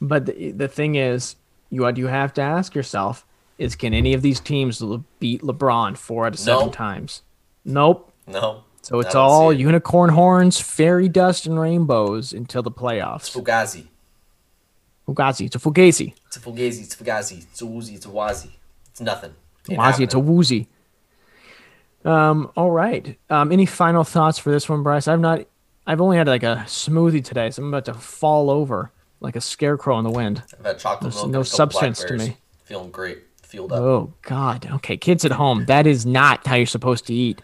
But 0.00 0.26
the, 0.26 0.52
the 0.52 0.68
thing 0.68 0.94
is, 0.94 1.36
you 1.68 1.82
what 1.82 1.96
you 1.96 2.06
have 2.06 2.32
to 2.34 2.42
ask 2.42 2.74
yourself 2.74 3.26
is, 3.58 3.76
can 3.76 3.92
any 3.92 4.14
of 4.14 4.22
these 4.22 4.40
teams 4.40 4.82
beat 5.18 5.42
LeBron 5.42 5.96
four 5.96 6.26
out 6.26 6.32
of 6.32 6.38
seven 6.38 6.66
Nope. 6.66 6.74
times? 6.74 7.22
Nope. 7.64 8.12
No. 8.26 8.64
So 8.82 8.98
it's 9.00 9.14
all 9.14 9.50
it. 9.50 9.58
unicorn 9.58 10.10
horns, 10.10 10.60
fairy 10.60 11.08
dust, 11.08 11.46
and 11.46 11.60
rainbows 11.60 12.32
until 12.32 12.62
the 12.62 12.70
playoffs. 12.70 13.30
Fugazi. 13.30 13.86
Fugazi, 15.06 15.46
it's 15.46 15.56
a 15.56 15.58
fugazi. 15.58 16.14
It's 16.26 16.36
a 16.36 16.40
Fugazi. 16.40 16.82
It's 16.82 16.94
a 16.94 17.04
Fugazi. 17.04 17.38
It's 17.50 17.60
a 17.60 17.66
Woozy. 17.66 17.94
It's 17.94 18.06
a 18.06 18.08
Wazi. 18.08 18.50
It's 18.90 19.00
nothing. 19.00 19.34
Ain't 19.68 19.78
Wazi, 19.78 20.00
it's 20.00 20.14
a 20.14 20.18
woozy. 20.18 20.68
Um, 22.04 22.50
all 22.56 22.70
right. 22.70 23.18
Um, 23.28 23.52
any 23.52 23.66
final 23.66 24.04
thoughts 24.04 24.38
for 24.38 24.50
this 24.50 24.68
one, 24.68 24.82
Bryce? 24.82 25.06
I've 25.06 25.20
not. 25.20 25.46
I've 25.86 26.00
only 26.00 26.16
had 26.16 26.26
like 26.28 26.42
a 26.42 26.64
smoothie 26.66 27.24
today, 27.24 27.50
so 27.50 27.62
I'm 27.62 27.68
about 27.68 27.84
to 27.86 27.94
fall 27.94 28.50
over 28.50 28.92
like 29.20 29.36
a 29.36 29.40
scarecrow 29.40 29.98
in 29.98 30.04
the 30.04 30.10
wind. 30.10 30.42
I've 30.58 30.64
had 30.64 30.78
chocolate 30.78 31.12
There's 31.12 31.22
milk. 31.22 31.32
no 31.32 31.40
and 31.40 31.46
a 31.46 31.50
couple 31.50 31.56
substance 31.56 32.04
to 32.04 32.16
me. 32.16 32.36
Feeling 32.64 32.90
great. 32.90 33.18
Fueled 33.42 33.72
up. 33.72 33.80
Oh 33.80 34.12
God. 34.22 34.68
Okay, 34.74 34.96
kids 34.96 35.24
at 35.24 35.32
home, 35.32 35.64
that 35.66 35.86
is 35.86 36.06
not 36.06 36.46
how 36.46 36.54
you're 36.54 36.66
supposed 36.66 37.06
to 37.06 37.14
eat. 37.14 37.42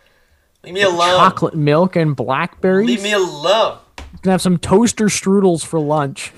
Leave 0.67 0.75
me 0.75 0.83
alone. 0.83 1.17
Chocolate 1.17 1.55
milk 1.55 1.95
and 1.95 2.17
blackberries. 2.17 2.89
Leave 2.89 3.03
me 3.05 3.13
alone. 3.13 3.79
gonna 4.23 4.33
have 4.33 4.43
some 4.43 4.59
toaster 4.59 5.07
strudels 5.07 5.65
for 5.65 5.79
lunch. 5.79 6.33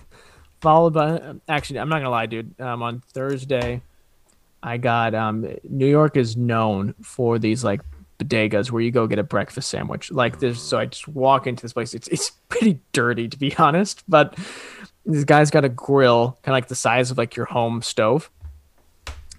Followed 0.60 0.94
by, 0.94 1.34
actually, 1.48 1.78
I'm 1.78 1.88
not 1.88 1.98
gonna 1.98 2.10
lie, 2.10 2.26
dude. 2.26 2.60
Um, 2.60 2.82
on 2.82 3.00
Thursday, 3.12 3.80
I 4.64 4.78
got 4.78 5.14
um, 5.14 5.46
New 5.62 5.86
York 5.86 6.16
is 6.16 6.36
known 6.36 6.96
for 7.02 7.38
these 7.38 7.62
like 7.62 7.80
bodegas 8.18 8.72
where 8.72 8.82
you 8.82 8.90
go 8.90 9.06
get 9.06 9.20
a 9.20 9.22
breakfast 9.22 9.70
sandwich. 9.70 10.10
Like 10.10 10.40
this, 10.40 10.60
so 10.60 10.78
I 10.78 10.86
just 10.86 11.06
walk 11.06 11.46
into 11.46 11.62
this 11.62 11.72
place. 11.72 11.94
It's 11.94 12.08
it's 12.08 12.30
pretty 12.48 12.80
dirty 12.90 13.28
to 13.28 13.38
be 13.38 13.54
honest, 13.58 14.02
but 14.08 14.36
this 15.06 15.22
guy's 15.22 15.52
got 15.52 15.64
a 15.64 15.68
grill, 15.68 16.36
kind 16.42 16.52
of 16.52 16.56
like 16.56 16.66
the 16.66 16.74
size 16.74 17.12
of 17.12 17.18
like 17.18 17.36
your 17.36 17.46
home 17.46 17.80
stove, 17.82 18.28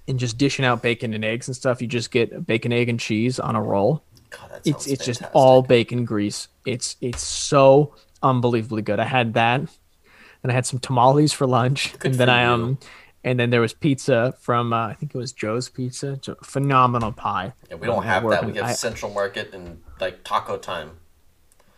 and 0.08 0.18
just 0.18 0.38
dishing 0.38 0.64
out 0.64 0.82
bacon 0.82 1.14
and 1.14 1.26
eggs 1.26 1.50
and 1.50 1.58
stuff. 1.58 1.82
You 1.82 1.90
just 1.90 2.10
get 2.10 2.48
bacon, 2.48 2.72
egg, 2.72 2.88
and 2.88 2.98
cheese 2.98 3.38
on 3.38 3.58
a 3.58 3.62
roll 3.62 4.02
God, 4.30 4.62
it's 4.66 4.88
it's 4.88 5.06
just 5.06 5.24
all 5.34 5.62
bacon 5.62 6.06
grease. 6.06 6.48
It's 6.66 6.96
it's 7.02 7.22
so 7.22 7.96
unbelievably 8.22 8.84
good. 8.84 9.00
I 9.00 9.06
had 9.06 9.34
that, 9.34 9.62
and 9.62 10.52
I 10.52 10.54
had 10.54 10.66
some 10.66 10.80
tamales 10.80 11.34
for 11.34 11.48
lunch, 11.48 11.94
Good 12.00 12.12
and 12.12 12.16
then 12.20 12.30
I 12.30 12.44
you. 12.44 12.50
um, 12.52 12.80
and 13.24 13.40
then 13.40 13.50
there 13.50 13.62
was 13.62 13.74
pizza 13.74 14.34
from 14.40 14.72
uh, 14.74 14.88
I 14.88 14.94
think 14.94 15.14
it 15.14 15.18
was 15.18 15.34
Joe's 15.34 15.70
Pizza. 15.70 16.20
Phenomenal 16.44 17.12
pie. 17.12 17.54
Yeah, 17.70 17.76
we 17.76 17.88
don't 17.88 18.04
have 18.04 18.28
that. 18.30 18.46
We 18.46 18.54
have 18.58 18.66
I, 18.66 18.72
Central 18.74 19.12
Market 19.12 19.54
and 19.54 19.82
like 20.00 20.24
Taco 20.24 20.58
Time. 20.58 20.92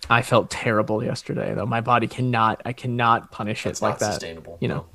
I 0.09 0.21
felt 0.21 0.49
terrible 0.49 1.03
yesterday 1.03 1.53
though. 1.53 1.65
My 1.65 1.81
body 1.81 2.07
cannot. 2.07 2.61
I 2.65 2.73
cannot 2.73 3.31
punish 3.31 3.65
It's 3.65 3.79
it 3.81 3.83
like 3.83 3.93
not 3.93 3.99
that. 3.99 4.13
sustainable. 4.13 4.57
You 4.61 4.67
know. 4.67 4.75
no. 4.75 4.85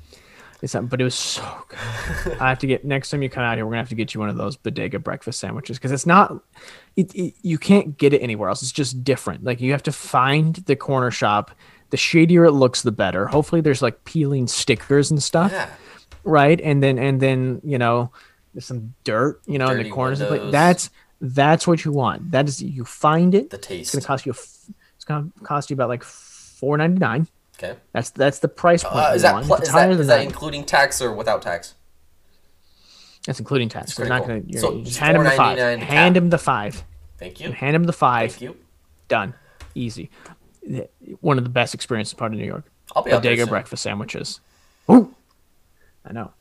It's 0.61 0.73
not, 0.73 0.89
but 0.89 0.99
it 0.99 1.03
was 1.03 1.13
so 1.15 1.43
good. 1.67 2.37
I 2.39 2.49
have 2.49 2.59
to 2.59 2.67
get 2.67 2.83
next 2.83 3.11
time 3.11 3.21
you 3.21 3.29
come 3.29 3.43
out 3.43 3.57
here. 3.57 3.65
We're 3.65 3.71
gonna 3.71 3.81
have 3.81 3.89
to 3.89 3.95
get 3.95 4.13
you 4.13 4.19
one 4.19 4.29
of 4.29 4.37
those 4.37 4.55
bodega 4.55 4.99
breakfast 4.99 5.39
sandwiches 5.39 5.77
because 5.77 5.91
it's 5.91 6.05
not. 6.05 6.35
It, 6.97 7.15
it 7.15 7.33
you 7.41 7.57
can't 7.57 7.97
get 7.97 8.13
it 8.13 8.19
anywhere 8.19 8.49
else. 8.49 8.61
It's 8.61 8.71
just 8.73 9.03
different. 9.05 9.43
Like 9.45 9.61
you 9.61 9.71
have 9.71 9.83
to 9.83 9.91
find 9.93 10.55
the 10.55 10.75
corner 10.75 11.11
shop. 11.11 11.51
The 11.91 11.97
shadier 11.97 12.43
it 12.43 12.51
looks, 12.51 12.81
the 12.81 12.91
better. 12.91 13.27
Hopefully, 13.27 13.61
there's 13.61 13.81
like 13.81 14.03
peeling 14.03 14.47
stickers 14.47 15.09
and 15.09 15.23
stuff, 15.23 15.53
Yeah. 15.53 15.69
right? 16.25 16.59
And 16.59 16.83
then 16.83 16.99
and 16.99 17.21
then 17.21 17.61
you 17.63 17.77
know 17.77 18.11
there's 18.53 18.65
some 18.65 18.93
dirt, 19.05 19.39
you 19.45 19.57
know, 19.57 19.69
in 19.69 19.83
the 19.83 19.89
corners. 19.89 20.19
Windows. 20.19 20.51
that's 20.51 20.89
that's 21.21 21.65
what 21.65 21.85
you 21.85 21.93
want. 21.93 22.31
That 22.31 22.49
is 22.49 22.61
you 22.61 22.83
find 22.83 23.33
it. 23.33 23.51
The 23.51 23.57
taste. 23.57 23.93
It's 23.93 24.05
gonna 24.05 24.07
cost 24.07 24.25
you. 24.25 24.31
It's 24.33 25.05
gonna 25.05 25.29
cost 25.43 25.69
you 25.69 25.75
about 25.75 25.87
like 25.87 26.03
four 26.03 26.77
ninety 26.77 26.99
nine. 26.99 27.27
Okay. 27.57 27.75
That's 27.93 28.09
that's 28.09 28.39
the 28.39 28.47
price 28.49 28.83
point. 28.83 28.95
Uh, 28.95 29.11
is 29.15 29.21
that 29.21 29.43
pl- 29.45 29.55
is 29.55 29.71
that, 29.71 29.89
is 29.91 30.07
that 30.07 30.21
including 30.21 30.63
tax 30.65 31.01
or 31.01 31.13
without 31.13 31.41
tax? 31.41 31.75
That's 33.27 33.39
including 33.39 33.67
tax. 33.67 33.93
They're 33.95 34.07
not 34.07 34.23
pretty 34.23 34.39
gonna. 34.39 34.51
You're, 34.53 34.61
So 34.61 34.73
you 34.73 34.83
just 34.85 34.97
hand 34.97 35.17
him 35.17 35.23
the 35.25 35.31
five. 35.31 35.57
$4.99 35.57 35.79
Hand 35.79 36.15
cap. 36.15 36.23
him 36.23 36.29
the 36.29 36.37
five. 36.37 36.83
Thank 37.17 37.39
you. 37.41 37.51
Hand 37.51 37.75
him 37.75 37.83
the 37.83 37.93
five. 37.93 38.31
Thank 38.31 38.41
you. 38.41 38.57
Done. 39.09 39.33
Easy. 39.75 40.09
One 41.19 41.37
of 41.37 41.43
the 41.43 41.49
best 41.49 41.73
experiences 41.75 42.13
part 42.13 42.31
of 42.31 42.39
New 42.39 42.45
York. 42.45 42.63
I'll 42.95 43.03
be 43.03 43.11
out 43.11 43.21
there 43.21 43.33
Bodega 43.33 43.47
breakfast 43.47 43.83
sandwiches. 43.83 44.39
Ooh. 44.89 45.13
I 46.05 46.13
know. 46.13 46.31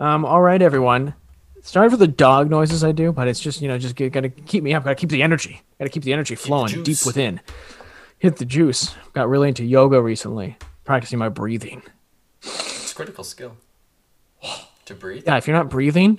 Um, 0.00 0.24
all 0.24 0.40
right, 0.40 0.60
everyone. 0.62 1.14
Sorry 1.62 1.90
for 1.90 1.98
the 1.98 2.08
dog 2.08 2.48
noises 2.50 2.82
I 2.82 2.92
do, 2.92 3.12
but 3.12 3.28
it's 3.28 3.38
just 3.38 3.60
you 3.60 3.68
know 3.68 3.76
just 3.78 3.94
gotta 3.94 4.30
keep 4.30 4.64
me 4.64 4.72
up. 4.74 4.84
Gotta 4.84 4.96
keep 4.96 5.10
the 5.10 5.22
energy. 5.22 5.60
Gotta 5.78 5.90
keep 5.90 6.02
the 6.02 6.12
energy 6.14 6.34
flowing 6.34 6.82
deep 6.82 7.04
within. 7.04 7.40
Hit 8.18 8.36
the 8.36 8.44
juice. 8.46 8.94
Got 9.12 9.28
really 9.28 9.48
into 9.48 9.64
yoga 9.64 10.00
recently, 10.00 10.56
practicing 10.84 11.18
my 11.18 11.28
breathing. 11.28 11.82
It's 12.42 12.92
a 12.92 12.94
critical 12.94 13.22
skill. 13.22 13.56
To 14.86 14.94
breathe. 14.94 15.24
Yeah, 15.26 15.36
if 15.36 15.46
you're 15.46 15.56
not 15.56 15.70
breathing, 15.70 16.18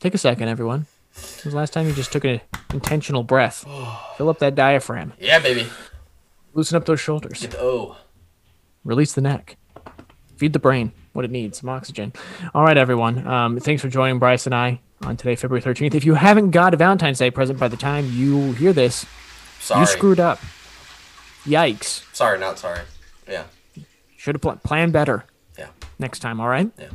take 0.00 0.14
a 0.14 0.18
second, 0.18 0.48
everyone. 0.48 0.80
When 1.14 1.24
was 1.44 1.52
the 1.52 1.56
last 1.56 1.72
time 1.72 1.86
you 1.86 1.92
just 1.94 2.12
took 2.12 2.24
an 2.24 2.40
intentional 2.72 3.22
breath? 3.22 3.64
Fill 4.16 4.28
up 4.28 4.38
that 4.40 4.54
diaphragm. 4.54 5.12
Yeah, 5.18 5.38
baby. 5.38 5.66
Loosen 6.54 6.76
up 6.76 6.84
those 6.84 7.00
shoulders. 7.00 7.40
Get 7.40 7.52
the 7.52 7.60
O. 7.60 7.96
Release 8.84 9.12
the 9.14 9.20
neck. 9.20 9.56
Feed 10.36 10.52
the 10.52 10.58
brain 10.58 10.92
what 11.14 11.24
it 11.24 11.30
needs, 11.30 11.58
some 11.60 11.68
oxygen. 11.70 12.12
All 12.54 12.62
right, 12.62 12.76
everyone. 12.76 13.26
Um, 13.26 13.58
thanks 13.58 13.80
for 13.82 13.88
joining 13.88 14.18
Bryce 14.18 14.44
and 14.46 14.54
I 14.54 14.80
on 15.02 15.16
today, 15.16 15.34
February 15.34 15.62
13th. 15.62 15.94
If 15.94 16.04
you 16.04 16.14
haven't 16.14 16.50
got 16.50 16.74
a 16.74 16.76
Valentine's 16.76 17.18
Day 17.18 17.30
present 17.30 17.58
by 17.58 17.68
the 17.68 17.76
time 17.76 18.10
you 18.12 18.52
hear 18.52 18.72
this, 18.74 19.06
Sorry. 19.60 19.80
you 19.80 19.86
screwed 19.86 20.20
up. 20.20 20.38
Yikes. 21.44 22.04
Sorry, 22.14 22.38
not 22.38 22.58
sorry. 22.58 22.80
Yeah. 23.26 23.44
Should 24.16 24.34
have 24.34 24.42
pl- 24.42 24.56
planned 24.62 24.92
better 24.92 25.24
Yeah. 25.58 25.68
next 25.98 26.18
time, 26.18 26.38
all 26.40 26.48
right? 26.48 26.70
Yeah. 26.78 26.88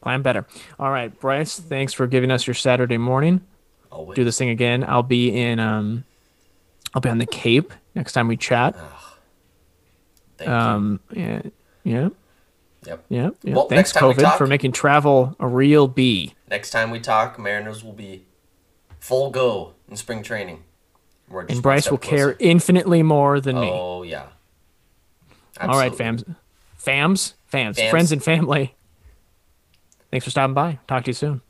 Plan 0.00 0.22
better. 0.22 0.46
All 0.78 0.90
right, 0.90 1.18
Bryce, 1.20 1.58
thanks 1.58 1.92
for 1.92 2.06
giving 2.06 2.30
us 2.30 2.46
your 2.46 2.54
Saturday 2.54 2.98
morning. 2.98 3.40
Always. 3.90 4.16
do 4.16 4.24
this 4.24 4.36
thing 4.36 4.50
again. 4.50 4.84
I'll 4.86 5.02
be 5.02 5.30
in 5.34 5.58
um 5.58 6.04
I'll 6.94 7.00
be 7.00 7.08
on 7.08 7.16
the 7.18 7.26
Cape 7.26 7.72
next 7.94 8.12
time 8.12 8.28
we 8.28 8.36
chat. 8.36 8.76
Thank 10.36 10.50
Um 10.50 11.00
yeah, 11.12 11.42
yeah, 11.84 12.00
you. 12.00 12.16
Yep. 12.86 13.04
yeah. 13.08 13.30
yeah. 13.42 13.54
Well, 13.54 13.68
Thanks 13.68 13.78
next 13.78 13.92
time 13.94 14.08
we 14.08 14.14
COVID 14.14 14.22
talk- 14.22 14.38
for 14.38 14.46
making 14.46 14.72
travel 14.72 15.34
a 15.40 15.46
real 15.48 15.88
B. 15.88 16.34
Next 16.50 16.70
time 16.70 16.90
we 16.90 17.00
talk, 17.00 17.38
Mariners 17.38 17.82
will 17.82 17.92
be 17.92 18.24
full 19.00 19.30
go 19.30 19.72
in 19.90 19.96
spring 19.96 20.22
training. 20.22 20.64
And 21.30 21.60
Bryce 21.62 21.90
will 21.90 21.98
care 21.98 22.36
infinitely 22.38 23.02
more 23.02 23.40
than 23.40 23.58
me. 23.60 23.68
Oh 23.70 24.02
yeah. 24.02 24.26
All 25.60 25.68
right, 25.78 25.92
Absolutely. 25.92 26.34
fams. 26.34 26.36
Fams, 26.78 27.32
fams, 27.52 27.74
Fams. 27.76 27.90
friends 27.90 28.12
and 28.12 28.22
family. 28.22 28.74
Thanks 30.10 30.24
for 30.24 30.30
stopping 30.30 30.54
by. 30.54 30.78
Talk 30.86 31.04
to 31.04 31.10
you 31.10 31.14
soon. 31.14 31.42